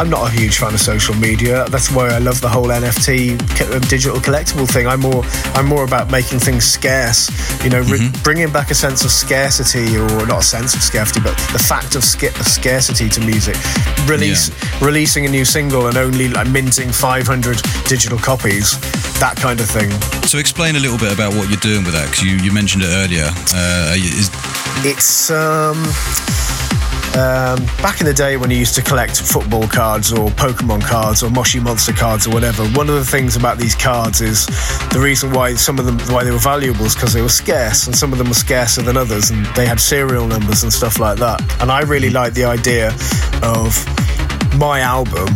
I'm 0.00 0.08
not 0.08 0.28
a 0.28 0.30
huge 0.30 0.56
fan 0.56 0.72
of 0.72 0.80
social 0.80 1.14
media. 1.14 1.66
That's 1.68 1.90
why 1.92 2.08
I 2.08 2.18
love 2.18 2.40
the 2.40 2.48
whole 2.48 2.68
NFT 2.68 3.36
uh, 3.60 3.78
digital 3.90 4.20
collectible 4.20 4.66
thing. 4.66 4.86
I'm 4.86 5.00
more, 5.00 5.22
I'm 5.54 5.66
more 5.66 5.84
about 5.84 6.10
making 6.10 6.38
things 6.38 6.64
scarce. 6.64 7.28
You 7.62 7.68
know, 7.68 7.80
re- 7.82 8.10
bringing 8.24 8.50
back 8.50 8.70
a 8.70 8.74
sense 8.74 9.04
of 9.04 9.10
scarcity, 9.10 9.98
or 9.98 10.08
not 10.26 10.38
a 10.40 10.46
sense 10.56 10.74
of 10.74 10.82
scarcity, 10.82 11.20
but 11.20 11.36
the 11.52 11.58
fact 11.58 11.94
of, 11.94 12.02
sca- 12.04 12.32
of 12.40 12.46
scarcity 12.48 13.10
to 13.10 13.20
music. 13.20 13.56
Release, 14.06 14.50
releasing 14.80 15.26
a 15.26 15.28
new 15.28 15.44
single 15.44 15.86
and 15.86 15.96
only 15.96 16.28
like 16.28 16.48
minting 16.48 16.90
500 16.90 17.60
digital 17.86 18.18
copies. 18.18 18.78
That 19.20 19.36
kind 19.36 19.60
of 19.60 19.68
thing. 19.68 19.90
So, 20.22 20.38
explain 20.38 20.76
a 20.76 20.80
little 20.80 20.98
bit 20.98 21.12
about 21.12 21.34
what 21.34 21.48
you're 21.48 21.60
doing 21.60 21.84
with 21.84 21.94
that, 21.94 22.06
because 22.06 22.22
you, 22.22 22.36
you 22.36 22.52
mentioned 22.52 22.84
it 22.84 22.90
earlier. 22.90 23.28
Uh, 23.54 23.94
is, 23.96 24.30
It's 24.84 25.30
um 25.30 25.84
um, 27.16 27.64
back 27.82 28.00
in 28.00 28.06
the 28.06 28.14
day 28.14 28.36
when 28.36 28.50
you 28.50 28.56
used 28.56 28.74
to 28.74 28.82
collect 28.82 29.20
football 29.20 29.66
cards 29.66 30.12
or 30.12 30.28
Pokemon 30.30 30.82
cards 30.82 31.22
or 31.22 31.30
Moshi 31.30 31.60
Monster 31.60 31.92
cards 31.92 32.26
or 32.26 32.30
whatever, 32.30 32.64
one 32.68 32.88
of 32.88 32.94
the 32.94 33.04
things 33.04 33.36
about 33.36 33.58
these 33.58 33.74
cards 33.74 34.20
is 34.20 34.46
the 34.92 35.00
reason 35.00 35.32
why 35.32 35.54
some 35.54 35.78
of 35.78 35.86
them 35.86 35.98
why 36.14 36.24
they 36.24 36.30
were 36.30 36.38
valuable 36.38 36.84
is 36.84 36.94
because 36.94 37.12
they 37.12 37.22
were 37.22 37.28
scarce, 37.28 37.86
and 37.86 37.96
some 37.96 38.12
of 38.12 38.18
them 38.18 38.28
were 38.28 38.34
scarcer 38.34 38.82
than 38.82 38.96
others, 38.96 39.30
and 39.30 39.46
they 39.56 39.66
had 39.66 39.80
serial 39.80 40.26
numbers 40.26 40.62
and 40.62 40.72
stuff 40.72 40.98
like 40.98 41.18
that. 41.18 41.40
And 41.60 41.70
I 41.70 41.80
really 41.80 42.10
like 42.10 42.34
the 42.34 42.44
idea 42.44 42.88
of 43.42 43.74
my 44.58 44.80
album 44.80 45.28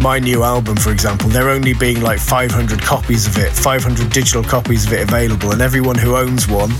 my 0.00 0.18
new 0.18 0.44
album, 0.44 0.76
for 0.76 0.92
example, 0.92 1.28
there 1.28 1.50
only 1.50 1.74
being 1.74 2.00
like 2.00 2.20
500 2.20 2.80
copies 2.80 3.26
of 3.26 3.36
it, 3.38 3.50
500 3.52 4.10
digital 4.10 4.44
copies 4.44 4.86
of 4.86 4.92
it 4.92 5.02
available, 5.02 5.50
and 5.52 5.60
everyone 5.60 5.98
who 5.98 6.16
owns 6.16 6.46
one, 6.46 6.70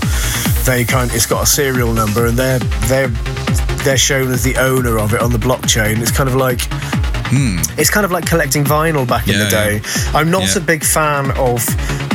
they 0.65 0.85
kind, 0.85 1.11
it's 1.13 1.25
got 1.25 1.43
a 1.43 1.45
serial 1.45 1.93
number, 1.93 2.27
and 2.27 2.37
they're 2.37 2.59
they're 2.87 3.09
they're 3.83 3.97
shown 3.97 4.31
as 4.31 4.43
the 4.43 4.55
owner 4.57 4.97
of 4.99 5.13
it 5.13 5.21
on 5.21 5.31
the 5.31 5.37
blockchain. 5.37 6.01
It's 6.01 6.11
kind 6.11 6.29
of 6.29 6.35
like 6.35 6.61
it's 7.31 7.89
kind 7.89 8.05
of 8.05 8.11
like 8.11 8.25
collecting 8.25 8.63
vinyl 8.63 9.07
back 9.07 9.27
in 9.27 9.35
Hmm. 9.35 9.43
The 9.43 9.49
day. 9.49 9.81
I'm 10.13 10.29
not 10.31 10.43
Yeah. 10.43 10.57
a 10.57 10.59
big 10.61 10.83
fan 10.83 11.31
of 11.31 11.63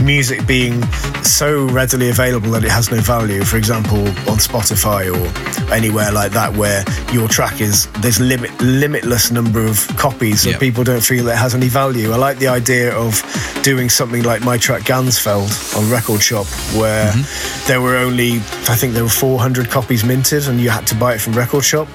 music 0.02 0.46
being 0.46 0.82
so 1.22 1.64
readily 1.68 2.10
available 2.10 2.50
that 2.52 2.64
it 2.64 2.70
has 2.70 2.90
no 2.90 3.00
value. 3.00 3.44
For 3.44 3.56
example, 3.56 4.06
on 4.30 4.38
Spotify 4.38 5.08
or 5.14 5.72
anywhere 5.72 6.10
like 6.12 6.32
that, 6.32 6.54
where 6.56 6.84
your 7.12 7.28
track 7.28 7.60
is 7.60 7.86
there's 8.00 8.20
limit 8.20 8.50
limitless 8.60 9.30
number 9.30 9.64
of 9.64 9.86
copies, 9.96 10.42
so 10.42 10.50
Yeah. 10.50 10.58
people 10.58 10.84
don't 10.84 11.00
feel 11.00 11.28
it 11.28 11.36
has 11.36 11.54
any 11.54 11.68
value. 11.68 12.12
I 12.12 12.16
like 12.16 12.38
the 12.38 12.48
idea 12.48 12.92
of 12.94 13.22
doing 13.62 13.88
something 13.88 14.22
like 14.24 14.42
my 14.42 14.58
track 14.58 14.82
Ganzfeld 14.82 15.50
on 15.76 15.88
Record 15.90 16.22
Shop, 16.22 16.46
where 16.74 17.10
Mm-hmm. 17.12 17.66
there 17.68 17.80
were 17.80 17.96
only 17.96 18.42
I 18.68 18.76
think 18.76 18.94
there 18.94 19.04
were 19.04 19.08
400 19.08 19.70
copies 19.70 20.04
minted, 20.04 20.48
and 20.48 20.60
you 20.60 20.70
had 20.70 20.86
to 20.88 20.94
buy 20.94 21.14
it 21.14 21.20
from 21.20 21.32
Record 21.34 21.64
Shop. 21.64 21.88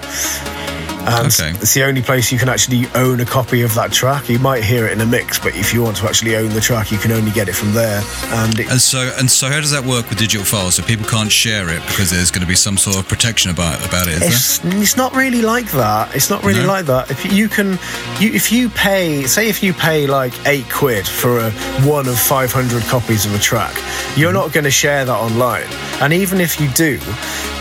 And 1.08 1.28
Okay. 1.28 1.52
it's 1.62 1.74
the 1.74 1.84
only 1.84 2.02
place 2.02 2.32
you 2.32 2.38
can 2.38 2.50
actually 2.50 2.88
own 2.96 3.20
a 3.20 3.26
copy 3.26 3.62
of 3.62 3.74
that 3.76 3.92
track. 3.92 4.30
You 4.30 4.40
might 4.40 4.64
hear 4.64 4.86
it 4.86 4.92
in 4.92 5.02
a 5.02 5.06
mix, 5.06 5.40
but 5.40 5.56
if 5.56 5.74
you 5.74 5.82
want 5.82 5.98
to 5.98 6.08
actually 6.08 6.36
own 6.36 6.50
the 6.50 6.62
track, 6.62 6.92
you 6.92 6.98
can 6.98 7.12
only 7.12 7.32
get 7.32 7.48
it 7.50 7.54
from 7.54 7.74
there. 7.74 8.02
And, 8.28 8.60
it, 8.60 8.70
And 8.70 8.82
so, 8.82 9.12
and 9.18 9.30
so, 9.30 9.48
how 9.50 9.60
does 9.60 9.72
that 9.72 9.84
work 9.84 10.10
with 10.10 10.20
digital 10.20 10.46
files? 10.46 10.76
So 10.76 10.84
people 10.84 11.06
can't 11.06 11.32
share 11.32 11.70
it 11.70 11.82
because 11.88 12.10
there's 12.10 12.32
going 12.32 12.42
to 12.42 12.48
be 12.48 12.56
some 12.56 12.78
sort 12.78 12.98
of 12.98 13.08
protection 13.08 13.50
about 13.52 13.84
about 13.88 14.08
it. 14.08 14.22
It's, 14.22 14.64
it's 14.64 14.98
not 14.98 15.16
really 15.16 15.42
like 15.42 15.72
that. 15.72 16.16
It's 16.16 16.30
not 16.30 16.44
really 16.44 16.62
No? 16.62 16.68
like 16.68 16.86
that. 16.86 17.10
If 17.12 17.32
you 17.32 17.48
can, 17.50 17.80
you, 18.20 18.32
if 18.34 18.52
you 18.52 18.70
pay, 18.70 19.24
say, 19.24 19.50
if 19.50 19.64
you 19.64 19.74
pay 19.74 20.06
like 20.08 20.34
eight 20.46 20.70
quid 20.70 21.08
for 21.08 21.40
a 21.40 21.52
one 21.86 22.08
of 22.08 22.18
five 22.20 22.52
hundred 22.52 22.84
copies 22.84 23.26
of 23.26 23.34
a 23.34 23.40
track, 23.40 23.76
you're 24.16 24.30
mm-hmm. 24.32 24.34
not 24.34 24.54
going 24.54 24.66
to 24.66 24.72
share 24.72 25.06
that 25.06 25.18
online. 25.18 25.68
And 26.02 26.14
even 26.14 26.40
if 26.42 26.60
you 26.60 26.68
do, 26.70 27.00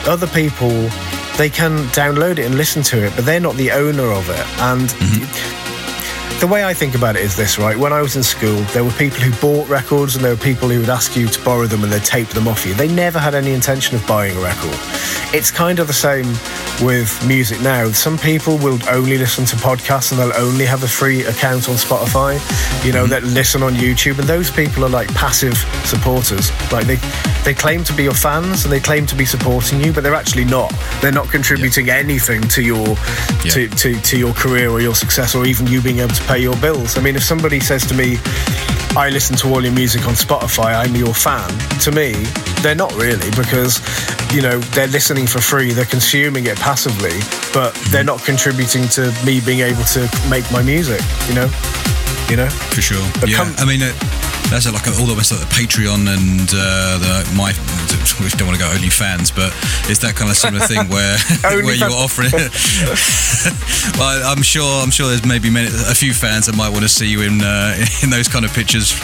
other 0.07 0.27
people 0.29 0.89
they 1.39 1.49
can 1.49 1.79
download 1.95 2.33
it 2.33 2.47
and 2.47 2.57
listen 2.57 2.83
to 2.83 3.07
it, 3.07 3.13
but 3.15 3.25
they're 3.25 3.39
not 3.39 3.55
the 3.55 3.71
owner 3.71 4.11
of 4.11 4.29
it. 4.29 4.47
And 4.61 4.89
mm-hmm. 4.89 5.68
The 6.41 6.47
way 6.47 6.65
I 6.65 6.73
think 6.73 6.95
about 6.95 7.17
it 7.17 7.23
is 7.23 7.37
this, 7.37 7.59
right? 7.59 7.77
When 7.77 7.93
I 7.93 8.01
was 8.01 8.15
in 8.15 8.23
school, 8.23 8.61
there 8.73 8.85
were 8.85 8.93
people 8.93 9.19
who 9.19 9.33
bought 9.41 9.69
records 9.69 10.15
and 10.15 10.25
there 10.25 10.33
were 10.33 10.41
people 10.41 10.69
who 10.69 10.79
would 10.79 10.89
ask 10.89 11.17
you 11.17 11.27
to 11.27 11.45
borrow 11.45 11.67
them 11.67 11.83
and 11.83 11.93
they'd 11.93 12.05
tape 12.05 12.29
them 12.29 12.47
off 12.47 12.65
you. 12.65 12.75
They 12.75 12.87
never 12.87 13.19
had 13.19 13.35
any 13.35 13.53
intention 13.53 13.97
of 13.97 14.07
buying 14.07 14.37
a 14.37 14.41
record. 14.41 14.79
It's 15.35 15.51
kind 15.51 15.81
of 15.81 15.89
the 15.89 15.93
same 15.93 16.27
with 16.81 17.11
music 17.27 17.61
now. 17.61 17.91
Some 17.91 18.17
people 18.19 18.57
will 18.59 18.79
only 18.89 19.19
listen 19.19 19.45
to 19.47 19.57
podcasts 19.57 20.13
and 20.13 20.21
they'll 20.21 20.41
only 20.41 20.65
have 20.65 20.85
a 20.85 20.89
free 20.89 21.25
account 21.25 21.69
on 21.69 21.75
Spotify, 21.75 22.35
you 22.85 22.93
know, 22.93 23.03
mm-hmm. 23.03 23.11
that 23.11 23.25
listen 23.25 23.65
on 23.65 23.75
YouTube. 23.75 24.21
And 24.21 24.29
those 24.29 24.49
people 24.51 24.85
are 24.85 24.89
like 24.89 25.13
passive 25.15 25.57
supporters. 25.85 26.53
Like 26.71 26.87
they, 26.87 26.97
they 27.45 27.53
claim 27.53 27.83
to 27.85 27.93
be 27.93 28.05
your 28.05 28.15
fans 28.15 28.65
and 28.65 28.73
they 28.73 28.81
claim 28.81 29.07
to 29.07 29.17
be 29.17 29.25
supporting 29.25 29.81
you, 29.81 29.93
but 29.93 30.05
they're 30.05 30.15
actually 30.15 30.45
not. 30.45 30.73
They're 31.01 31.11
not 31.11 31.29
contributing 31.31 31.91
anything 31.91 32.43
to 32.43 32.63
your 32.63 32.87
Yeah. 33.45 33.51
to, 33.53 33.69
to, 33.69 34.01
to 34.01 34.19
your 34.19 34.33
career 34.35 34.71
or 34.71 34.81
your 34.81 34.95
success 34.95 35.35
or 35.35 35.45
even 35.47 35.67
you 35.67 35.81
being 35.83 35.99
able 35.99 36.15
to 36.15 36.28
pay 36.29 36.39
your 36.39 36.57
bills. 36.59 36.99
I 36.99 37.01
mean, 37.01 37.17
if 37.17 37.25
somebody 37.25 37.59
says 37.59 37.87
to 37.87 37.95
me, 37.95 38.19
I 38.95 39.09
listen 39.11 39.35
to 39.37 39.49
all 39.49 39.65
your 39.65 39.73
music 39.73 40.07
on 40.07 40.13
Spotify, 40.13 40.77
I'm 40.77 40.95
your 40.95 41.15
fan, 41.15 41.49
to 41.81 41.91
me, 41.91 42.13
they're 42.61 42.75
not 42.75 42.93
really 42.97 43.31
because, 43.31 43.81
you 44.31 44.43
know, 44.43 44.59
they're 44.77 44.89
listening 44.89 45.27
for 45.27 45.41
free, 45.41 45.73
they're 45.73 45.87
consuming 45.87 46.47
it 46.47 46.59
passively, 46.59 47.17
but 47.55 47.75
they're 47.89 48.05
not 48.05 48.23
contributing 48.25 48.87
to 48.89 49.11
me 49.25 49.41
being 49.41 49.61
able 49.61 49.85
to 49.85 50.01
make 50.29 50.45
my 50.53 50.63
music, 50.63 51.01
you 51.29 51.35
know? 51.35 51.49
You 52.31 52.37
know? 52.37 52.49
For 52.75 52.83
sure. 52.83 53.05
But 53.21 53.29
yeah. 53.31 53.37
come- 53.39 53.55
I 53.59 53.65
mean, 53.65 53.81
it, 53.83 53.95
that's 54.51 54.65
like 54.71 54.87
all 54.99 55.07
the 55.07 55.17
rest 55.17 55.33
of 55.33 55.41
the 55.41 55.47
Patreon 55.53 56.09
and 56.09 56.49
uh, 56.53 56.99
the 56.99 57.35
my. 57.37 57.53
We 58.19 58.27
don't 58.31 58.49
want 58.49 58.59
to 58.59 58.65
go 58.65 58.71
only 58.73 58.89
fans, 58.91 59.31
but 59.31 59.55
it's 59.87 60.01
that 60.01 60.17
kind 60.17 60.29
of 60.29 60.37
similar 60.37 60.67
thing 60.67 60.89
where 60.89 61.15
where 61.63 61.75
you're 61.77 61.87
OnlyFans. 61.87 62.03
offering. 62.03 62.33
well, 63.99 64.27
I'm 64.27 64.43
sure. 64.43 64.83
I'm 64.83 64.91
sure 64.91 65.07
there's 65.09 65.25
maybe 65.25 65.51
many, 65.51 65.69
a 65.69 65.95
few 65.95 66.13
fans 66.13 66.47
that 66.47 66.57
might 66.57 66.71
want 66.71 66.83
to 66.83 66.89
see 66.89 67.07
you 67.07 67.23
in 67.23 67.41
uh, 67.41 67.77
in 68.03 68.11
those 68.11 68.27
kind 68.27 68.45
of 68.45 68.53
pictures. 68.53 68.99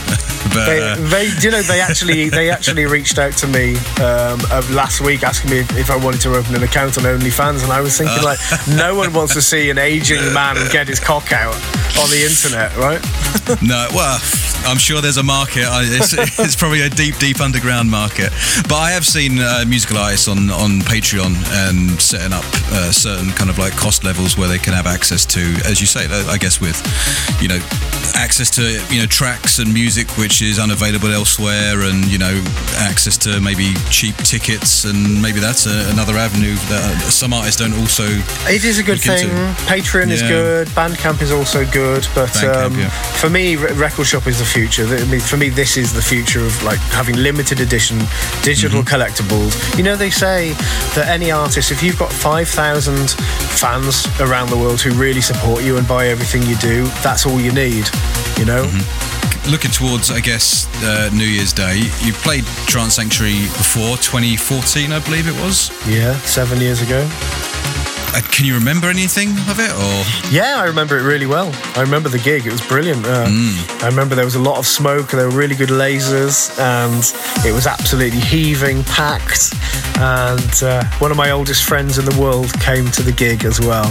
but 0.50 0.66
They, 0.66 0.82
uh, 0.82 0.96
they, 1.14 1.30
you 1.40 1.50
know, 1.50 1.62
they 1.62 1.80
actually, 1.80 2.28
they 2.28 2.50
actually 2.50 2.86
reached 2.86 3.18
out 3.18 3.34
to 3.38 3.46
me 3.46 3.76
um, 4.02 4.40
of 4.50 4.68
last 4.70 5.00
week 5.00 5.22
asking 5.22 5.50
me 5.50 5.58
if, 5.60 5.76
if 5.76 5.90
I 5.90 5.96
wanted 5.96 6.20
to 6.22 6.34
open 6.34 6.54
an 6.56 6.62
account 6.64 6.98
on 6.98 7.04
OnlyFans, 7.04 7.62
and 7.62 7.72
I 7.72 7.80
was 7.80 7.96
thinking 7.98 8.22
like, 8.24 8.38
no 8.68 8.94
one 8.96 9.12
wants 9.12 9.34
to 9.34 9.42
see 9.42 9.70
an 9.70 9.78
aging 9.78 10.32
man 10.32 10.56
get 10.72 10.88
his 10.88 10.98
cock 10.98 11.30
out 11.32 11.54
on 12.02 12.10
the 12.10 12.24
internet, 12.26 12.74
right? 12.76 13.00
No, 13.62 13.88
well, 13.94 14.18
I'm 14.64 14.78
sure 14.78 15.02
there's 15.02 15.18
a 15.18 15.22
market. 15.22 15.64
It's, 15.66 16.14
it's 16.38 16.56
probably 16.56 16.80
a 16.80 16.88
deep, 16.88 17.16
deep 17.18 17.40
underground 17.40 17.90
market. 17.90 18.32
But 18.68 18.76
I 18.76 18.90
have 18.92 19.04
seen 19.04 19.38
uh, 19.38 19.64
musical 19.68 19.98
artists 19.98 20.28
on, 20.28 20.50
on 20.50 20.80
Patreon 20.80 21.36
and 21.68 22.00
setting 22.00 22.32
up 22.32 22.44
uh, 22.72 22.90
certain 22.90 23.30
kind 23.32 23.50
of 23.50 23.58
like 23.58 23.74
cost 23.74 24.02
levels 24.02 24.38
where 24.38 24.48
they 24.48 24.58
can 24.58 24.72
have 24.72 24.86
access 24.86 25.26
to, 25.26 25.40
as 25.66 25.80
you 25.80 25.86
say, 25.86 26.06
uh, 26.06 26.30
I 26.30 26.38
guess 26.38 26.58
with, 26.60 26.80
you 27.42 27.48
know, 27.48 27.60
access 28.14 28.48
to 28.48 28.62
you 28.94 29.00
know 29.00 29.06
tracks 29.06 29.58
and 29.58 29.72
music 29.72 30.08
which 30.16 30.40
is 30.40 30.58
unavailable 30.58 31.12
elsewhere, 31.12 31.82
and 31.82 32.04
you 32.06 32.18
know 32.18 32.42
access 32.78 33.16
to 33.18 33.40
maybe 33.40 33.74
cheap 33.90 34.16
tickets, 34.18 34.84
and 34.84 35.20
maybe 35.20 35.40
that's 35.40 35.66
a, 35.66 35.90
another 35.90 36.16
avenue 36.16 36.54
that 36.70 37.00
some 37.10 37.32
artists 37.32 37.60
don't 37.60 37.74
also. 37.74 38.04
It 38.48 38.64
is 38.64 38.78
a 38.78 38.82
good 38.82 39.00
thing. 39.00 39.28
into. 39.28 39.34
Patreon 39.66 40.10
is 40.10 40.22
good. 40.22 40.68
Bandcamp 40.68 41.22
is 41.22 41.32
also 41.32 41.64
good. 41.70 42.06
But 42.14 42.30
Bandcamp, 42.30 42.66
um, 42.66 42.78
yeah. 42.78 42.83
For 42.90 43.28
me, 43.30 43.56
record 43.56 44.06
shop 44.06 44.26
is 44.26 44.38
the 44.38 44.44
future. 44.44 44.84
I 44.86 45.04
mean, 45.06 45.20
for 45.20 45.36
me, 45.36 45.48
this 45.48 45.76
is 45.76 45.92
the 45.92 46.02
future 46.02 46.44
of 46.44 46.62
like 46.62 46.78
having 46.92 47.16
limited 47.16 47.60
edition 47.60 47.98
digital 48.42 48.82
Mm-hmm. 48.82 48.94
collectibles. 48.94 49.76
You 49.78 49.84
know, 49.84 49.96
they 49.96 50.10
say 50.10 50.52
that 50.94 51.06
any 51.08 51.30
artist, 51.30 51.70
if 51.70 51.82
you've 51.82 51.98
got 51.98 52.12
five 52.12 52.48
thousand 52.48 53.10
fans 53.60 54.06
around 54.20 54.50
the 54.50 54.56
world 54.56 54.80
who 54.80 54.92
really 54.94 55.20
support 55.20 55.62
you 55.62 55.76
and 55.78 55.86
buy 55.86 56.08
everything 56.08 56.42
you 56.42 56.56
do, 56.56 56.84
that's 57.02 57.26
all 57.26 57.40
you 57.40 57.52
need. 57.52 57.88
You 58.38 58.44
know. 58.46 58.64
Mm-hmm. 58.66 59.50
Looking 59.50 59.70
towards, 59.72 60.10
I 60.10 60.20
guess, 60.20 60.66
uh, 60.82 61.10
New 61.12 61.26
Year's 61.26 61.52
Day, 61.52 61.76
you 62.00 62.14
played 62.14 62.44
Trance 62.66 62.94
Sanctuary 62.94 63.42
before 63.60 63.98
2014, 63.98 64.90
I 64.90 64.98
believe 65.00 65.28
it 65.28 65.34
was. 65.44 65.68
Yeah, 65.86 66.16
seven 66.20 66.60
years 66.62 66.80
ago. 66.80 67.06
Uh, 68.14 68.20
can 68.30 68.44
you 68.46 68.54
remember 68.54 68.88
anything 68.88 69.30
of 69.50 69.58
it, 69.58 69.70
or 69.72 70.30
Yeah, 70.32 70.56
I 70.58 70.66
remember 70.66 70.96
it 70.98 71.02
really 71.02 71.26
well. 71.26 71.50
I 71.74 71.80
remember 71.80 72.08
the 72.08 72.18
gig; 72.18 72.46
it 72.46 72.52
was 72.52 72.60
brilliant. 72.66 73.04
Uh, 73.04 73.26
Mm. 73.26 73.82
I 73.82 73.86
remember 73.86 74.14
there 74.14 74.24
was 74.24 74.36
a 74.36 74.40
lot 74.50 74.58
of 74.58 74.66
smoke. 74.66 75.12
and 75.12 75.20
There 75.20 75.28
were 75.28 75.36
really 75.36 75.56
good 75.56 75.70
lasers, 75.70 76.56
and 76.58 77.02
it 77.44 77.52
was 77.52 77.66
absolutely 77.66 78.20
heaving, 78.20 78.84
packed. 78.84 79.52
And 79.98 80.62
uh, 80.62 80.84
one 80.98 81.10
of 81.10 81.16
my 81.16 81.30
oldest 81.32 81.64
friends 81.64 81.98
in 81.98 82.04
the 82.04 82.16
world 82.20 82.52
came 82.60 82.90
to 82.92 83.02
the 83.02 83.12
gig 83.12 83.44
as 83.44 83.60
well. 83.60 83.90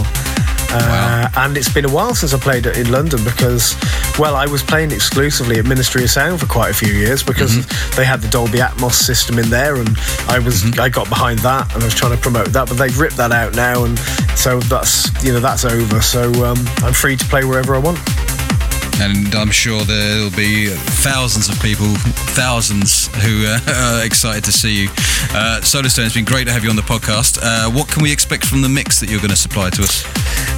Uh, 0.76 1.28
And 1.36 1.56
it's 1.56 1.72
been 1.72 1.84
a 1.84 1.88
while 1.92 2.14
since 2.16 2.34
I 2.34 2.38
played 2.38 2.66
it 2.66 2.76
in 2.76 2.90
London 2.90 3.22
because, 3.22 3.76
well, 4.18 4.34
I 4.34 4.46
was 4.46 4.60
playing 4.62 4.90
exclusively 4.90 5.58
at 5.60 5.66
Ministry 5.66 6.02
of 6.02 6.10
Sound 6.10 6.40
for 6.40 6.46
quite 6.46 6.70
a 6.70 6.74
few 6.74 6.92
years 6.92 7.22
because 7.22 7.52
Mm-hmm. 7.54 7.96
they 7.96 8.04
had 8.04 8.20
the 8.22 8.28
Dolby 8.28 8.58
Atmos 8.58 8.94
system 8.94 9.38
in 9.38 9.50
there, 9.50 9.76
and 9.76 9.96
I 10.28 10.38
was 10.40 10.64
I 10.78 10.88
got 10.88 11.08
behind 11.08 11.38
that 11.40 11.72
and 11.74 11.82
I 11.82 11.86
was 11.86 11.94
trying 11.94 12.16
to 12.16 12.20
promote 12.20 12.48
that, 12.54 12.68
but 12.68 12.76
they've 12.78 12.98
ripped 12.98 13.16
that 13.18 13.30
out 13.32 13.54
now, 13.54 13.84
and 13.84 13.96
so 14.36 14.60
that's 14.60 15.10
you 15.24 15.32
know 15.32 15.40
that's 15.40 15.64
over. 15.64 16.00
So 16.00 16.32
um, 16.44 16.58
I'm 16.78 16.92
free 16.92 17.16
to 17.16 17.24
play 17.26 17.44
wherever 17.44 17.74
I 17.74 17.78
want. 17.78 17.98
And 19.00 19.34
I'm 19.34 19.50
sure 19.50 19.82
there'll 19.82 20.30
be 20.30 20.68
thousands 20.68 21.48
of 21.48 21.60
people, 21.60 21.86
thousands 22.34 23.08
who 23.22 23.44
uh, 23.46 23.58
are 24.00 24.06
excited 24.06 24.44
to 24.44 24.52
see 24.52 24.84
you. 24.84 24.88
Uh, 25.34 25.60
Solarstone, 25.62 26.06
it's 26.06 26.14
been 26.14 26.24
great 26.24 26.44
to 26.44 26.52
have 26.52 26.64
you 26.64 26.70
on 26.70 26.76
the 26.76 26.82
podcast. 26.82 27.38
Uh, 27.42 27.70
what 27.70 27.88
can 27.88 28.02
we 28.02 28.12
expect 28.12 28.46
from 28.46 28.62
the 28.62 28.68
mix 28.68 29.00
that 29.00 29.10
you're 29.10 29.20
going 29.20 29.30
to 29.30 29.36
supply 29.36 29.70
to 29.70 29.82
us? 29.82 30.04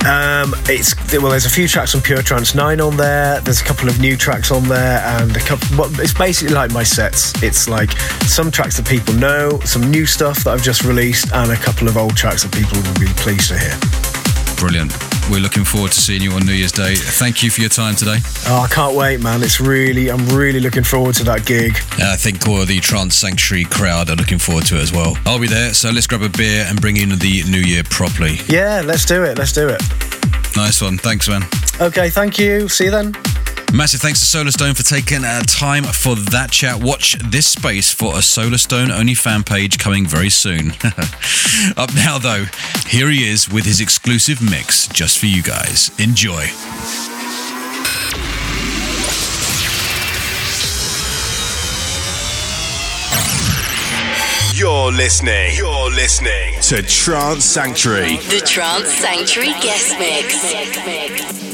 Um, 0.05 0.55
it's 0.69 0.95
well, 1.13 1.31
there's 1.31 1.47
a 1.47 1.51
few 1.51 1.67
tracks 1.67 1.95
on 1.95 2.01
Pure 2.01 2.23
Trance 2.23 2.55
Nine 2.55 2.81
on 2.81 2.97
there. 2.97 3.41
There's 3.41 3.61
a 3.61 3.65
couple 3.65 3.89
of 3.89 3.99
new 3.99 4.17
tracks 4.17 4.51
on 4.51 4.65
there, 4.69 5.01
and 5.01 5.37
a 5.37 5.41
couple. 5.41 5.77
Well, 5.77 6.01
it's 6.01 6.15
basically 6.15 6.55
like 6.55 6.71
my 6.71 6.83
sets. 6.85 7.33
It's 7.43 7.69
like 7.69 7.93
some 8.23 8.51
tracks 8.51 8.77
that 8.77 8.87
people 8.87 9.15
know, 9.15 9.59
some 9.65 9.91
new 9.91 10.07
stuff 10.07 10.45
that 10.45 10.51
I've 10.51 10.63
just 10.63 10.85
released, 10.85 11.33
and 11.33 11.51
a 11.51 11.57
couple 11.57 11.89
of 11.89 11.97
old 11.97 12.17
tracks 12.17 12.45
that 12.45 12.53
people 12.53 12.79
will 12.83 13.01
be 13.01 13.13
pleased 13.21 13.49
to 13.49 13.59
hear. 13.59 13.77
Brilliant. 14.57 15.16
We're 15.31 15.41
looking 15.41 15.65
forward 15.65 15.91
to 15.91 16.01
seeing 16.01 16.23
you 16.23 16.31
on 16.33 16.47
New 16.47 16.53
Year's 16.53 16.71
Day. 16.71 16.95
Thank 16.95 17.43
you 17.43 17.51
for 17.51 17.61
your 17.61 17.69
time 17.69 17.97
today. 17.97 18.19
Oh, 18.47 18.61
I 18.61 18.73
can't 18.73 18.97
wait, 18.97 19.21
man. 19.21 19.43
It's 19.43 19.61
really, 19.61 20.09
I'm 20.09 20.25
really 20.29 20.61
looking 20.61 20.85
forward 20.85 21.17
to 21.17 21.25
that 21.25 21.45
gig. 21.45 21.77
And 21.95 22.05
I 22.05 22.17
think 22.17 22.47
all 22.47 22.65
the 22.65 22.79
Trance 22.79 23.17
Sanctuary 23.17 23.65
crowd 23.65 24.09
are 24.09 24.15
looking 24.15 24.39
forward 24.39 24.67
to 24.67 24.77
it 24.77 24.83
as 24.83 24.93
well. 24.93 25.19
I'll 25.27 25.41
be 25.41 25.49
there, 25.49 25.75
so 25.75 25.91
let's 25.91 26.07
grab 26.07 26.23
a 26.23 26.29
beer 26.29 26.65
and 26.69 26.81
bring 26.81 26.97
in 26.97 27.09
the 27.09 27.43
new 27.51 27.61
year 27.61 27.83
properly. 27.83 28.39
Yeah, 28.47 28.83
let's 28.85 29.05
do 29.05 29.25
it. 29.25 29.37
Let's 29.37 29.53
do 29.53 29.69
it. 29.69 29.83
Nice 30.57 30.81
one. 30.81 30.97
Thanks, 30.97 31.29
man. 31.29 31.43
Okay, 31.81 32.09
thank 32.09 32.39
you. 32.39 32.69
See 32.69 32.85
you 32.85 32.93
then. 32.93 33.13
Massive 33.73 34.01
thanks 34.01 34.21
to 34.21 34.39
Solarstone 34.39 34.77
for 34.77 34.83
taking 34.83 35.25
uh, 35.25 35.43
time 35.43 35.85
for 35.85 36.15
that 36.15 36.51
chat. 36.51 36.83
Watch 36.83 37.19
this 37.19 37.47
space 37.47 37.93
for 37.93 38.15
a 38.15 38.19
Solarstone 38.19 38.91
only 38.91 39.15
fan 39.15 39.43
page 39.43 39.79
coming 39.79 40.07
very 40.07 40.31
soon. 40.31 40.71
Up 41.77 41.95
now, 41.95 42.17
though, 42.19 42.47
here 42.87 43.11
he 43.11 43.29
is 43.29 43.51
with 43.51 43.65
his 43.65 43.81
exclusive 43.81 44.41
mix 44.41 44.87
just 44.89 45.19
for 45.19 45.27
you 45.27 45.43
guys. 45.43 45.91
Enjoy. 45.99 46.47
You're 54.55 54.91
listening. 54.91 55.55
You're 55.55 55.91
listening 55.91 56.55
to 56.63 56.83
Trance 56.83 57.45
Sanctuary. 57.45 58.17
The 58.17 58.41
Trance 58.47 58.89
Sanctuary 58.89 59.53
Guest 59.61 59.99
Mix. 59.99 61.46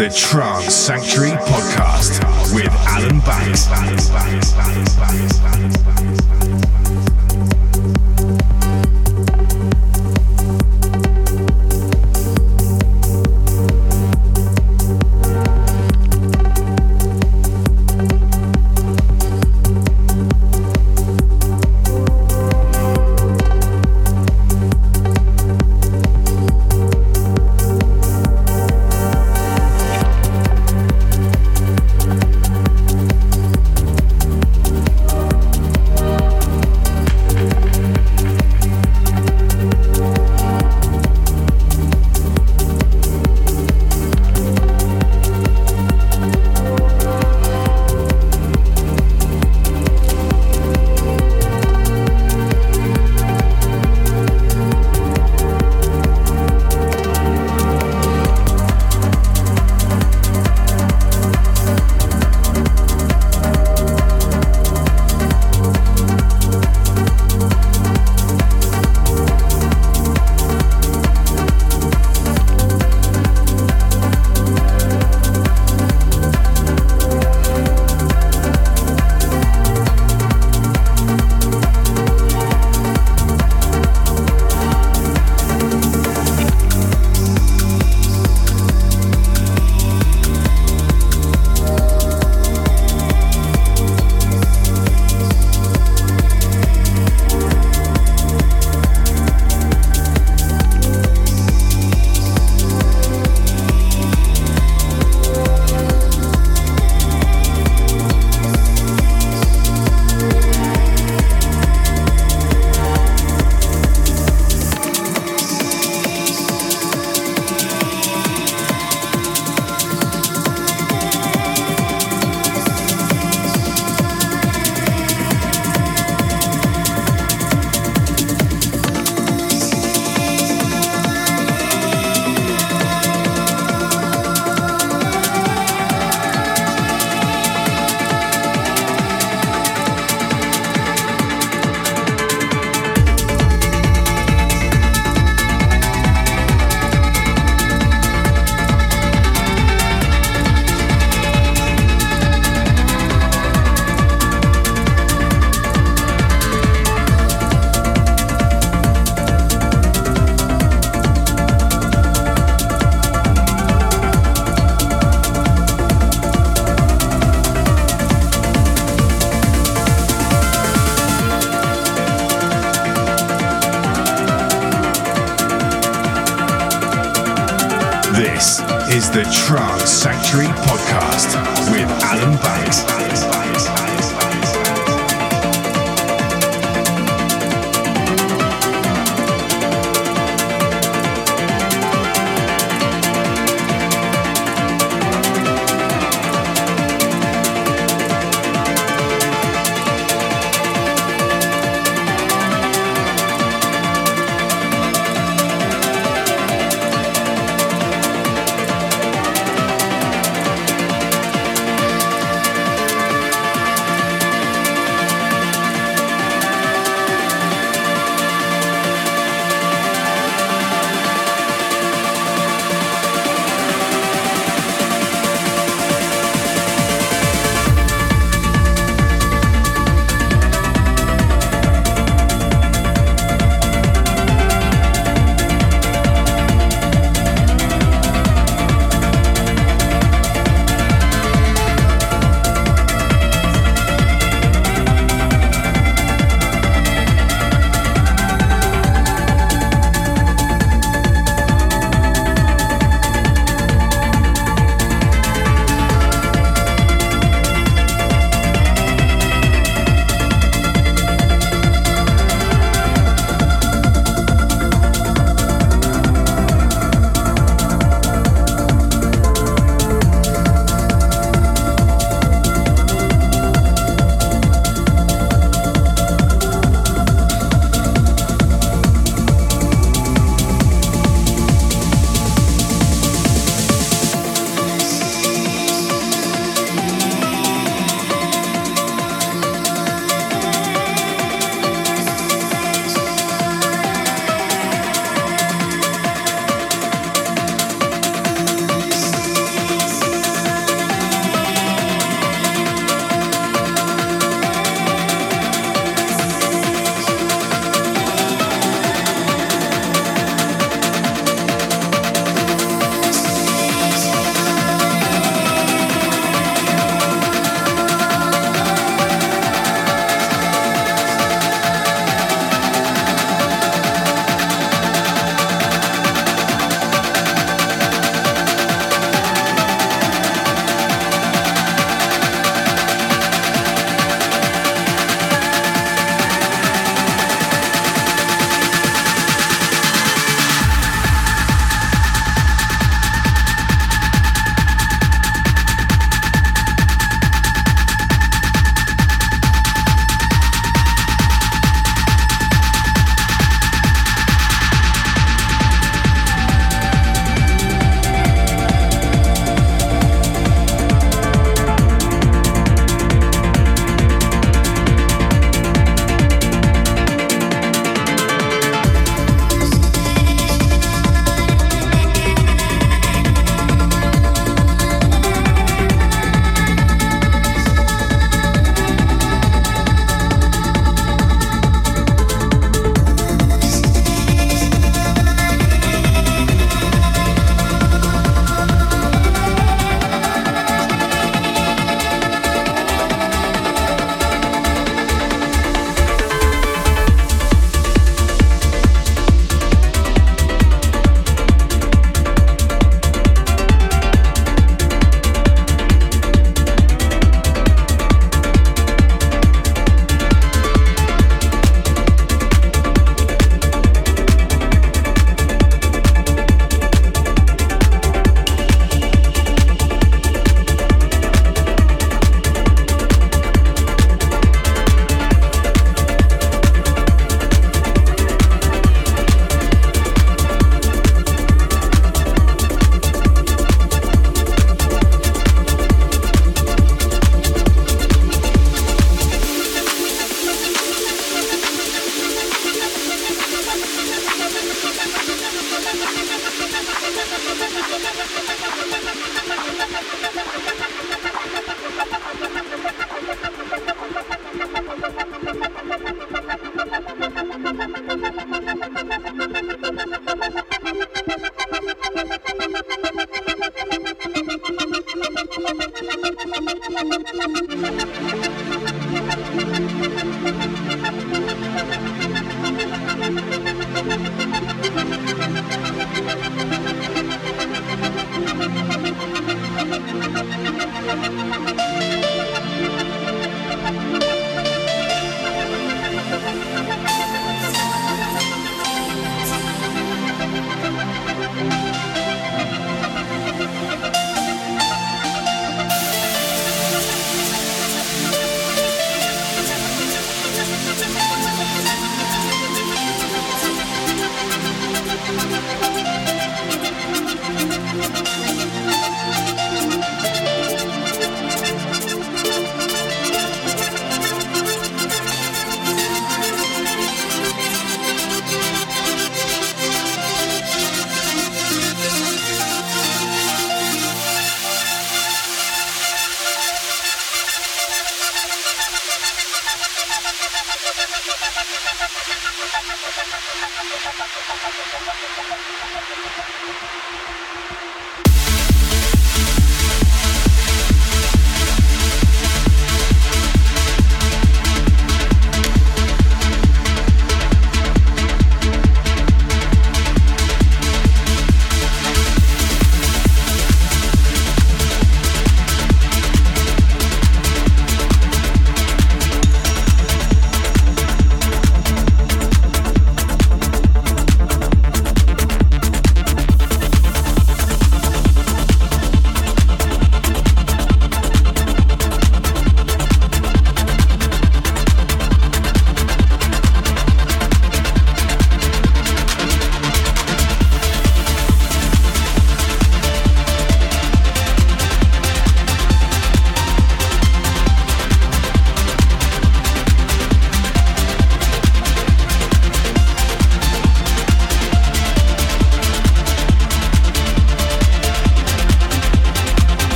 The 0.00 0.08
Trance 0.08 0.74
Sanctuary 0.74 1.32
Podcast 1.32 2.54
with 2.54 2.72
Alan 2.88 3.20
Banks. 3.20 4.59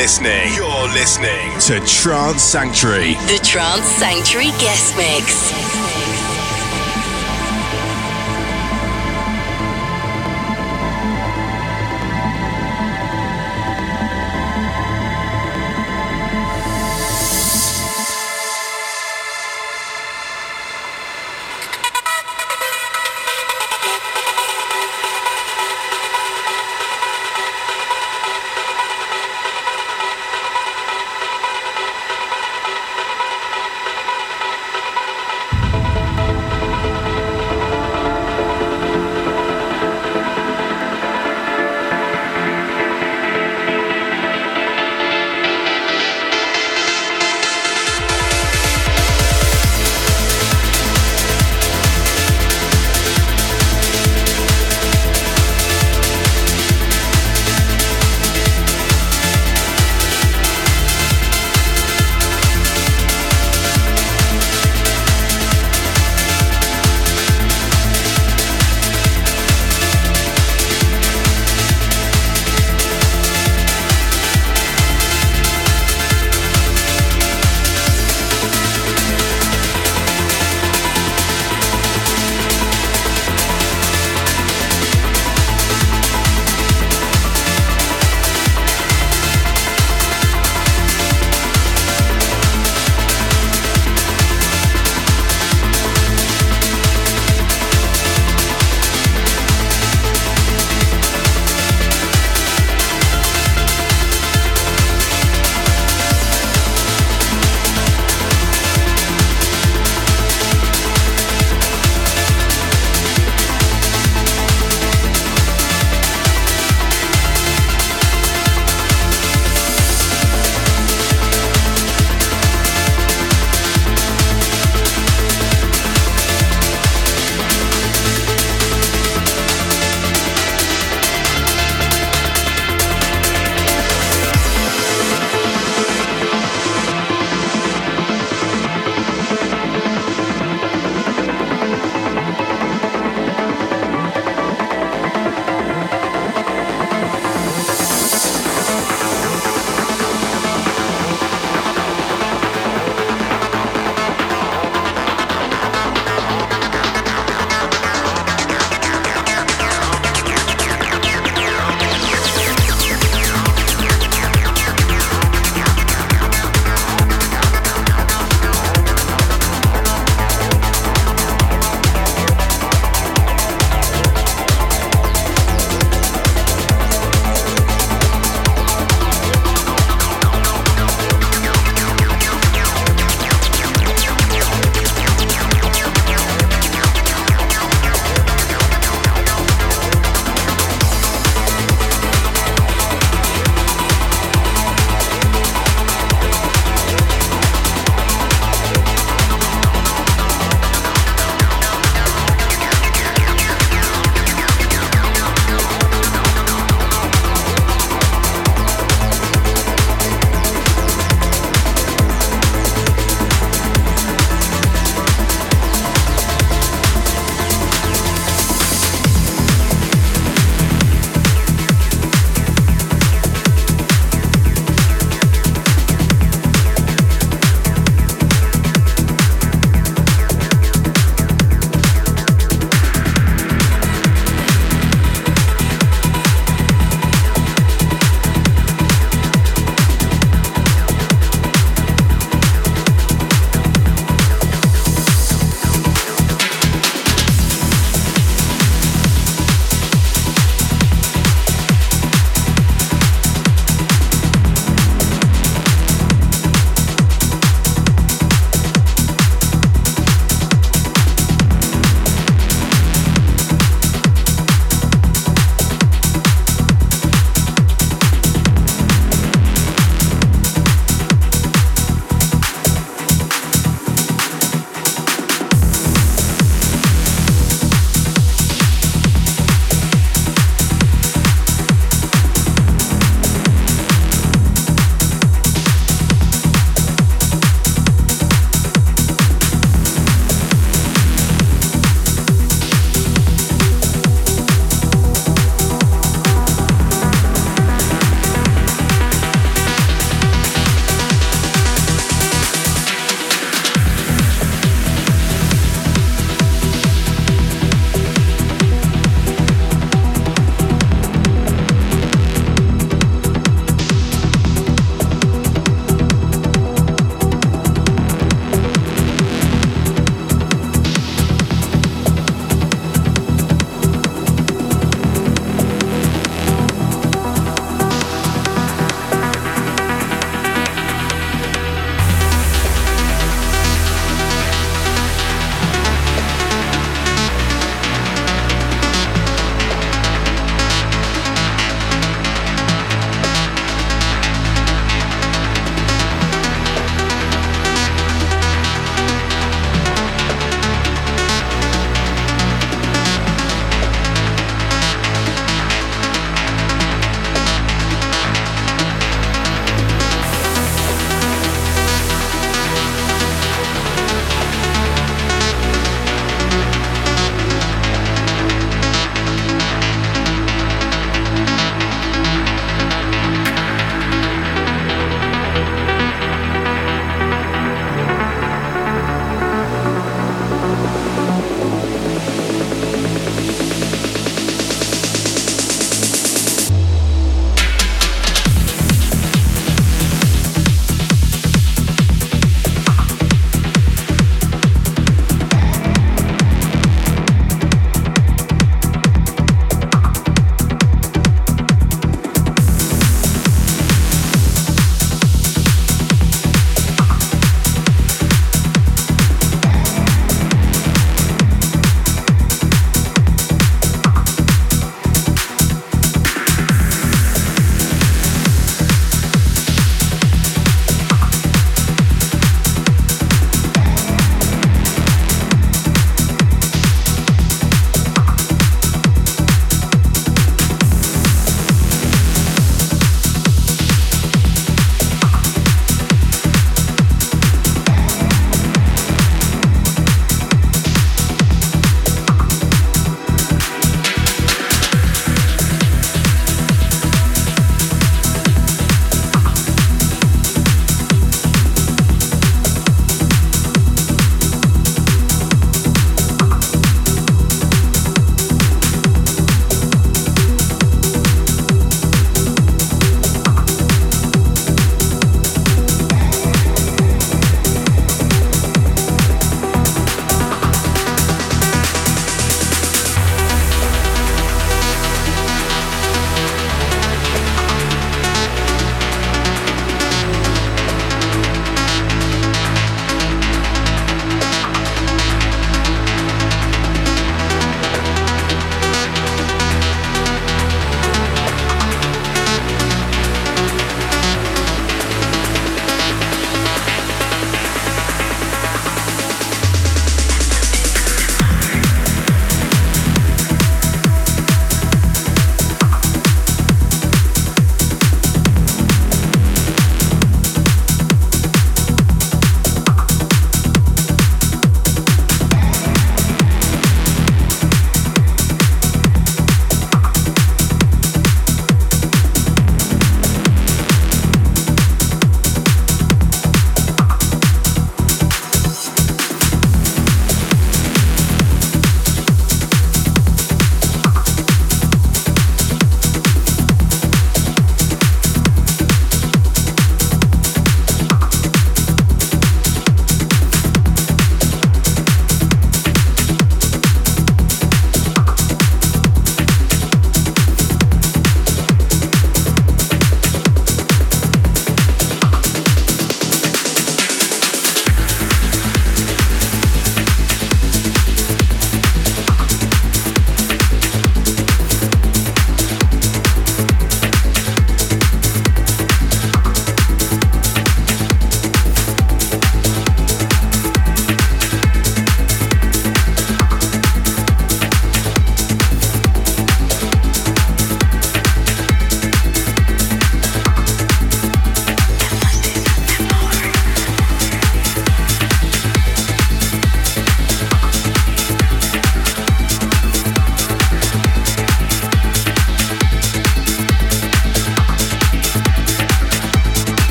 listening. 0.00 0.54
You're 0.54 0.88
listening 0.94 1.60
to 1.68 1.78
Trance 1.86 2.40
Sanctuary. 2.40 3.12
The 3.28 3.38
Trance 3.44 3.84
Sanctuary 3.84 4.46
Guest 4.58 4.96
Mix. 4.96 5.59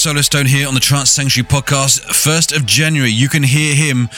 Solarstone 0.00 0.46
here 0.46 0.66
on 0.66 0.72
the 0.72 0.80
Trance 0.80 1.10
Sanctuary 1.10 1.46
podcast. 1.46 2.00
1st 2.06 2.56
of 2.56 2.64
January, 2.64 3.10
you 3.10 3.28
can 3.28 3.42
hear 3.42 3.74
him 3.74 4.08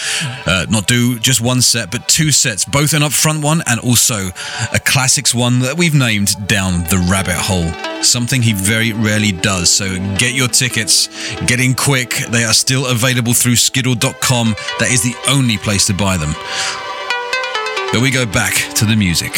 uh, 0.47 0.65
not 0.71 0.87
do 0.87 1.19
just 1.19 1.41
one 1.41 1.61
set, 1.61 1.91
but 1.91 2.07
two 2.09 2.31
sets, 2.31 2.65
both 2.65 2.93
an 2.95 3.03
upfront 3.03 3.43
one 3.43 3.63
and 3.67 3.81
also 3.81 4.29
a 4.73 4.79
classics 4.79 5.35
one 5.35 5.59
that 5.59 5.77
we've 5.77 5.93
named 5.93 6.47
Down 6.47 6.85
the 6.85 7.05
Rabbit 7.11 7.35
Hole. 7.35 7.69
Something 8.01 8.43
he 8.43 8.53
very 8.53 8.93
rarely 8.93 9.33
does. 9.33 9.71
So 9.71 9.97
get 10.19 10.35
your 10.35 10.47
tickets, 10.47 11.09
get 11.47 11.59
in 11.59 11.75
quick. 11.75 12.11
They 12.31 12.45
are 12.45 12.55
still 12.55 12.87
available 12.87 13.35
through 13.35 13.57
skiddle.com. 13.57 14.55
That 14.79 14.93
is 14.93 15.03
the 15.03 15.17
only 15.29 15.59
place 15.59 15.89
to 15.89 15.95
buy 15.95 16.17
them. 16.17 16.33
But 17.93 18.03
we 18.03 18.13
go 18.13 18.25
back 18.25 18.55
to 18.77 18.85
the 18.85 18.95
music. 18.95 19.33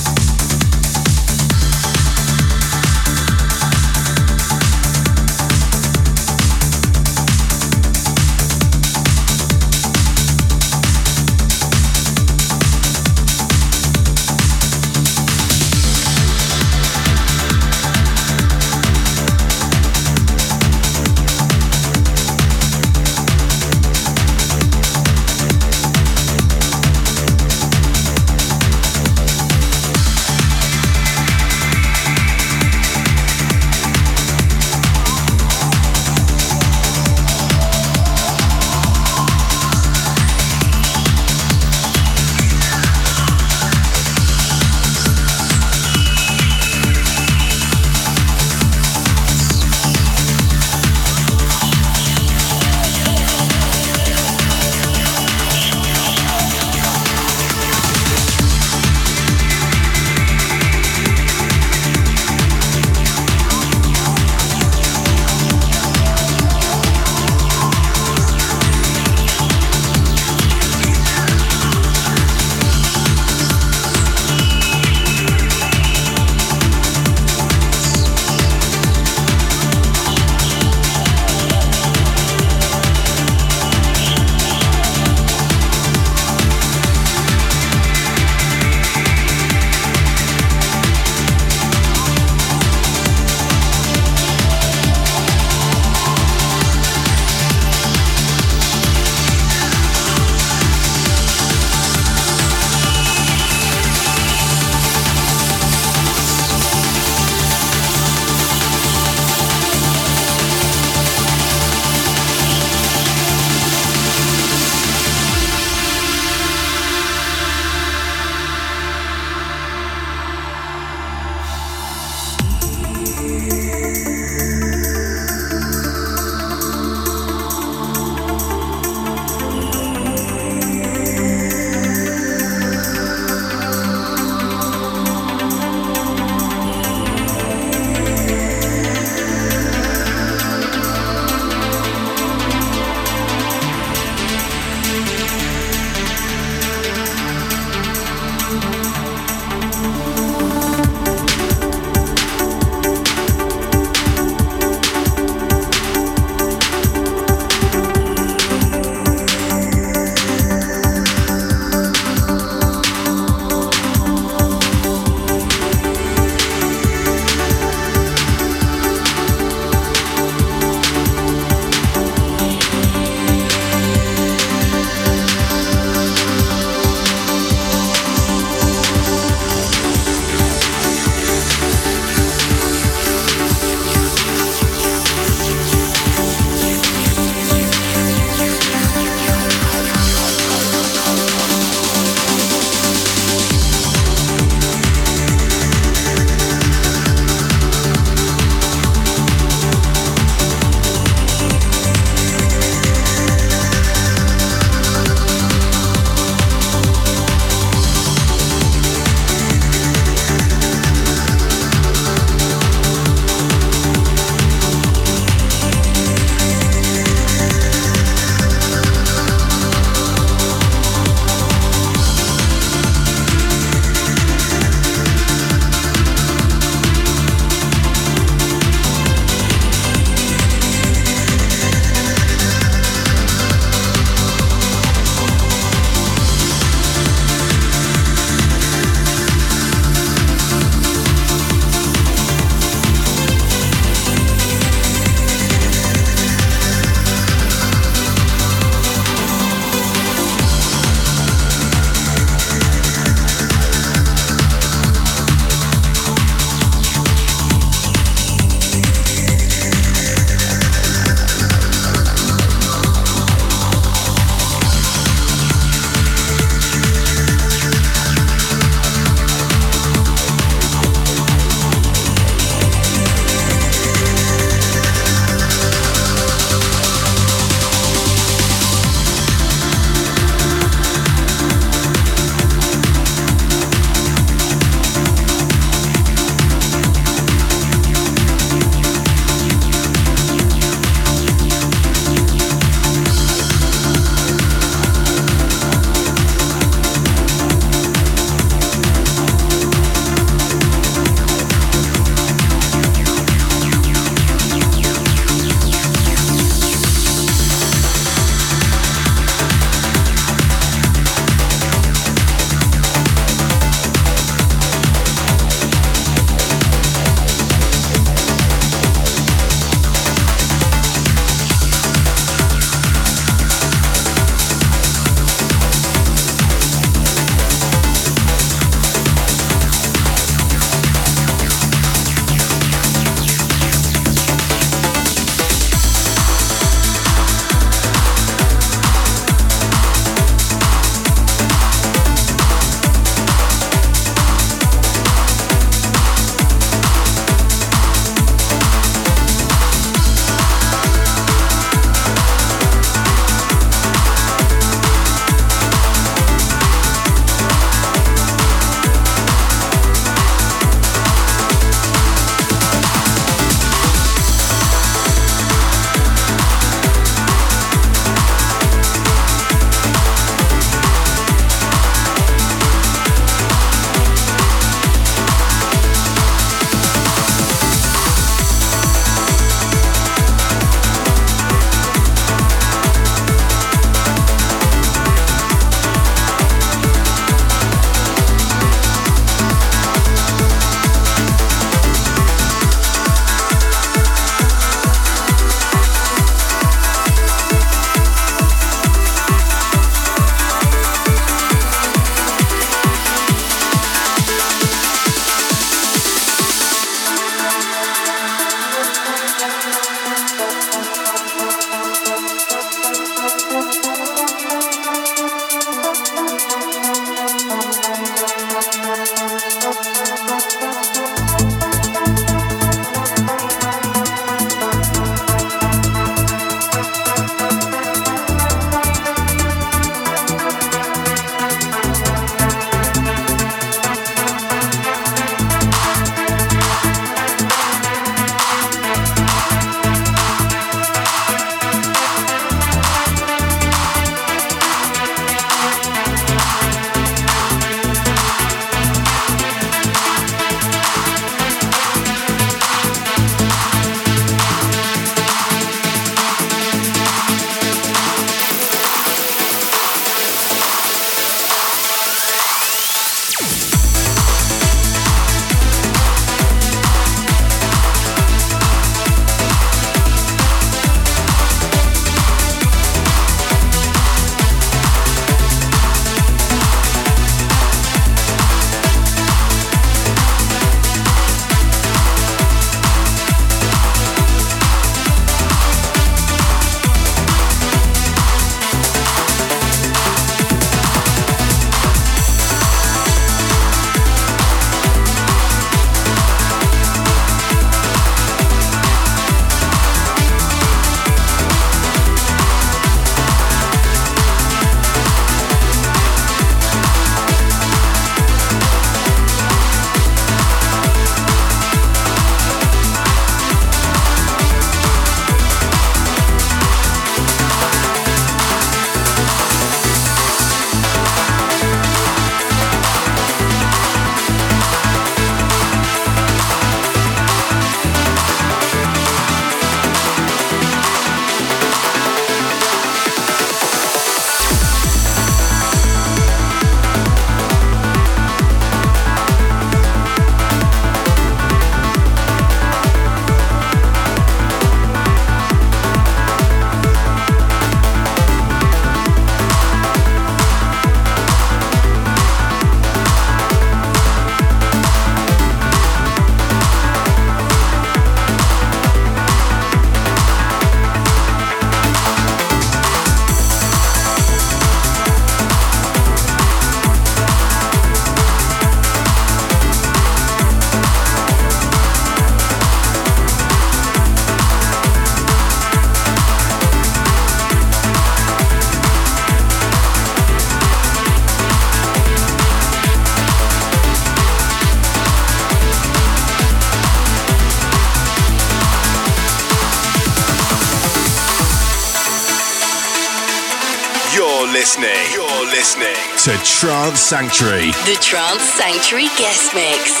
Trance 596.61 596.99
Sanctuary. 596.99 597.71
The 597.71 597.97
Trance 597.99 598.43
Sanctuary 598.43 599.07
Guest 599.17 599.55
Mix. 599.55 600.00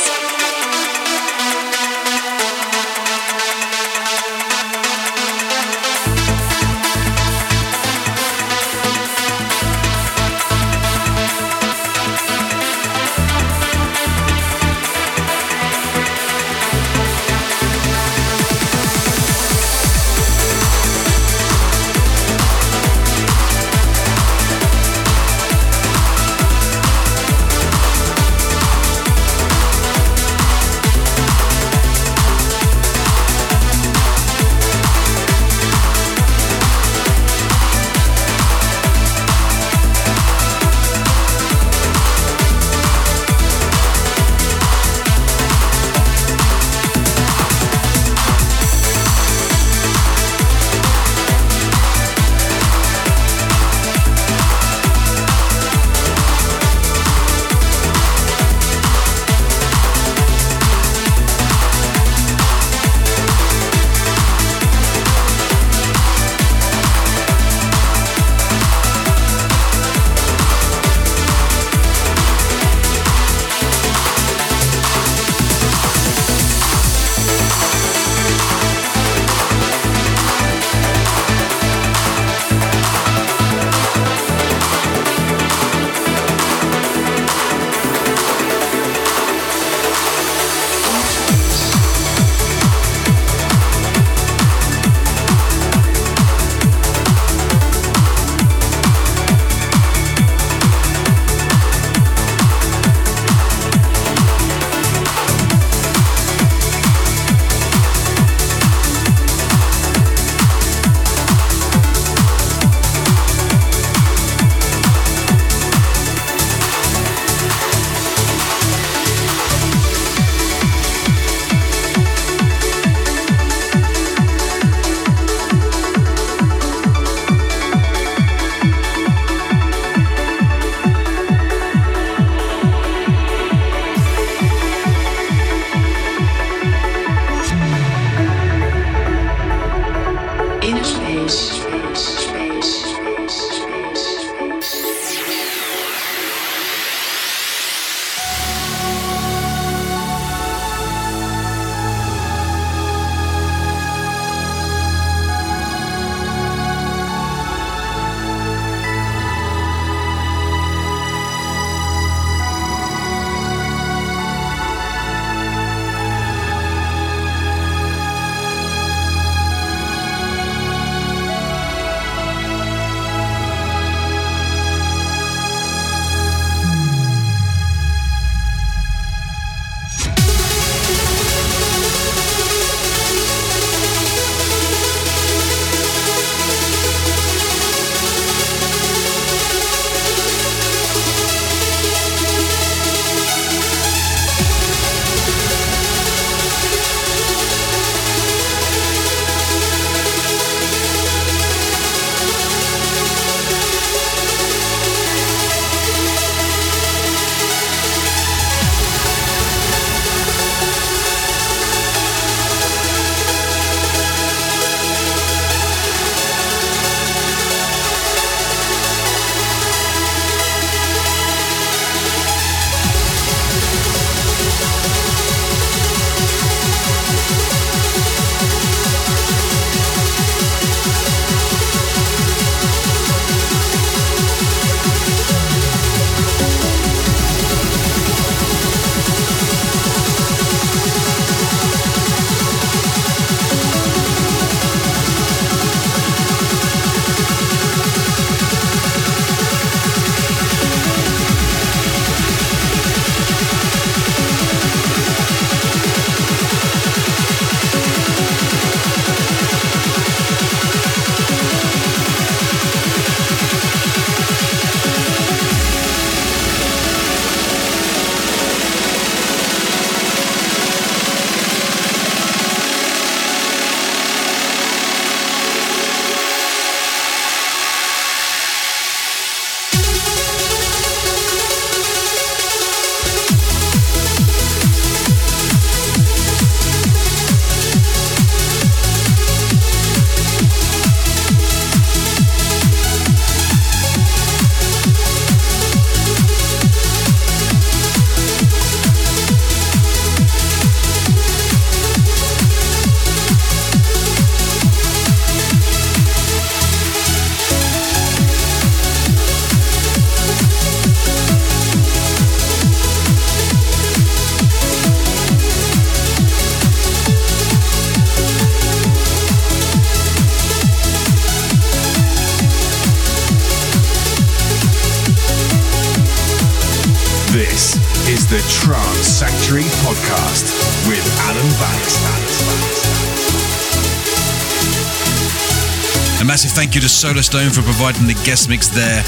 Thank 336.71 336.87
you 336.87 336.87
to 336.87 336.95
Solarstone 337.03 337.53
for 337.53 337.63
providing 337.63 338.07
the 338.07 338.15
guest 338.23 338.47
mix 338.47 338.69
there, 338.69 339.03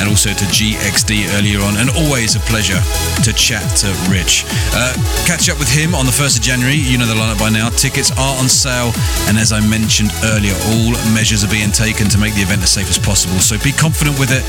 and 0.00 0.08
also 0.08 0.32
to 0.32 0.44
GXD 0.48 1.36
earlier 1.36 1.60
on. 1.60 1.76
And 1.76 1.90
always 2.00 2.34
a 2.34 2.40
pleasure 2.40 2.80
to 3.20 3.30
chat 3.34 3.60
to 3.84 3.92
Rich. 4.08 4.48
Uh, 4.72 4.96
catch 5.28 5.50
up 5.50 5.58
with 5.58 5.68
him 5.68 5.94
on 5.94 6.06
the 6.06 6.16
1st 6.16 6.38
of 6.38 6.42
January. 6.42 6.76
You 6.76 6.96
know 6.96 7.04
the 7.04 7.12
lineup 7.12 7.38
by 7.38 7.50
now. 7.50 7.68
Tickets 7.68 8.10
are 8.12 8.40
on 8.40 8.48
sale, 8.48 8.96
and 9.28 9.36
as 9.36 9.52
I 9.52 9.60
mentioned 9.60 10.12
earlier, 10.32 10.56
all 10.72 10.96
measures 11.12 11.44
are 11.44 11.52
being 11.52 11.72
taken 11.72 12.08
to 12.08 12.16
make 12.16 12.32
the 12.36 12.40
event 12.40 12.62
as 12.62 12.72
safe 12.72 12.88
as 12.88 12.96
possible. 12.96 13.36
So 13.36 13.58
be 13.60 13.72
confident 13.72 14.18
with 14.18 14.32
it, 14.32 14.40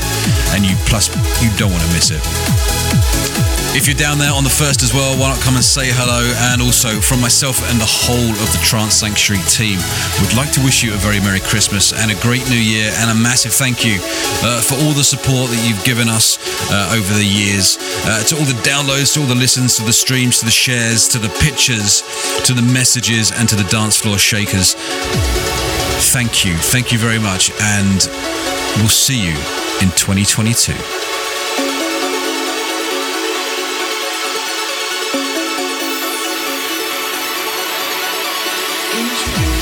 and 0.56 0.64
you 0.64 0.76
plus 0.88 1.12
you 1.44 1.52
don't 1.60 1.72
want 1.72 1.84
to 1.84 1.92
miss 1.92 2.08
it. 2.08 3.55
If 3.76 3.84
you're 3.84 3.94
down 3.94 4.16
there 4.16 4.32
on 4.32 4.42
the 4.42 4.48
first 4.48 4.82
as 4.82 4.94
well, 4.94 5.20
why 5.20 5.28
not 5.28 5.38
come 5.44 5.54
and 5.54 5.62
say 5.62 5.92
hello? 5.92 6.24
And 6.48 6.64
also, 6.64 6.96
from 6.96 7.20
myself 7.20 7.60
and 7.68 7.76
the 7.76 7.84
whole 7.84 8.32
of 8.32 8.48
the 8.48 8.60
Trance 8.64 9.04
Sanctuary 9.04 9.44
team, 9.52 9.76
we'd 10.16 10.32
like 10.32 10.48
to 10.56 10.64
wish 10.64 10.80
you 10.80 10.96
a 10.96 10.96
very 10.96 11.20
Merry 11.20 11.44
Christmas 11.44 11.92
and 11.92 12.08
a 12.08 12.16
great 12.24 12.40
New 12.48 12.56
Year, 12.56 12.88
and 12.96 13.12
a 13.12 13.14
massive 13.14 13.52
thank 13.52 13.84
you 13.84 14.00
uh, 14.40 14.64
for 14.64 14.80
all 14.80 14.96
the 14.96 15.04
support 15.04 15.52
that 15.52 15.60
you've 15.60 15.84
given 15.84 16.08
us 16.08 16.40
uh, 16.72 16.96
over 16.96 17.12
the 17.20 17.28
years, 17.28 17.76
uh, 18.08 18.24
to 18.24 18.40
all 18.40 18.48
the 18.48 18.56
downloads, 18.64 19.12
to 19.12 19.20
all 19.20 19.28
the 19.28 19.36
listens, 19.36 19.76
to 19.76 19.84
the 19.84 19.92
streams, 19.92 20.40
to 20.40 20.48
the 20.48 20.56
shares, 20.56 21.06
to 21.12 21.20
the 21.20 21.28
pictures, 21.44 22.00
to 22.48 22.56
the 22.56 22.64
messages, 22.64 23.28
and 23.28 23.44
to 23.44 23.60
the 23.60 23.68
dance 23.68 24.00
floor 24.00 24.16
shakers. 24.16 24.72
Thank 26.16 26.48
you, 26.48 26.56
thank 26.72 26.96
you 26.96 26.98
very 26.98 27.20
much, 27.20 27.52
and 27.60 28.08
we'll 28.80 28.88
see 28.88 29.20
you 29.20 29.36
in 29.84 29.92
2022. 30.00 30.72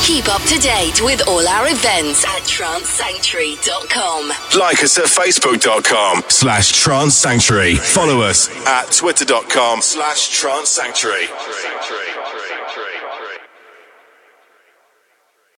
Keep 0.04 0.28
up 0.28 0.42
to 0.42 0.58
date 0.58 1.00
with 1.02 1.26
all 1.26 1.48
our 1.48 1.66
events 1.66 2.24
at 2.26 2.42
trancesanctuary.com. 2.42 4.28
Like 4.60 4.82
us 4.84 4.98
at 4.98 5.06
facebook.com 5.06 6.24
slash 6.28 6.72
trance 6.72 7.14
sanctuary. 7.16 7.76
Follow 7.76 8.20
us 8.20 8.50
at 8.66 8.92
twitter.com 8.92 9.80
slash 9.80 10.28
trance 10.28 10.68
sanctuary. 10.68 11.24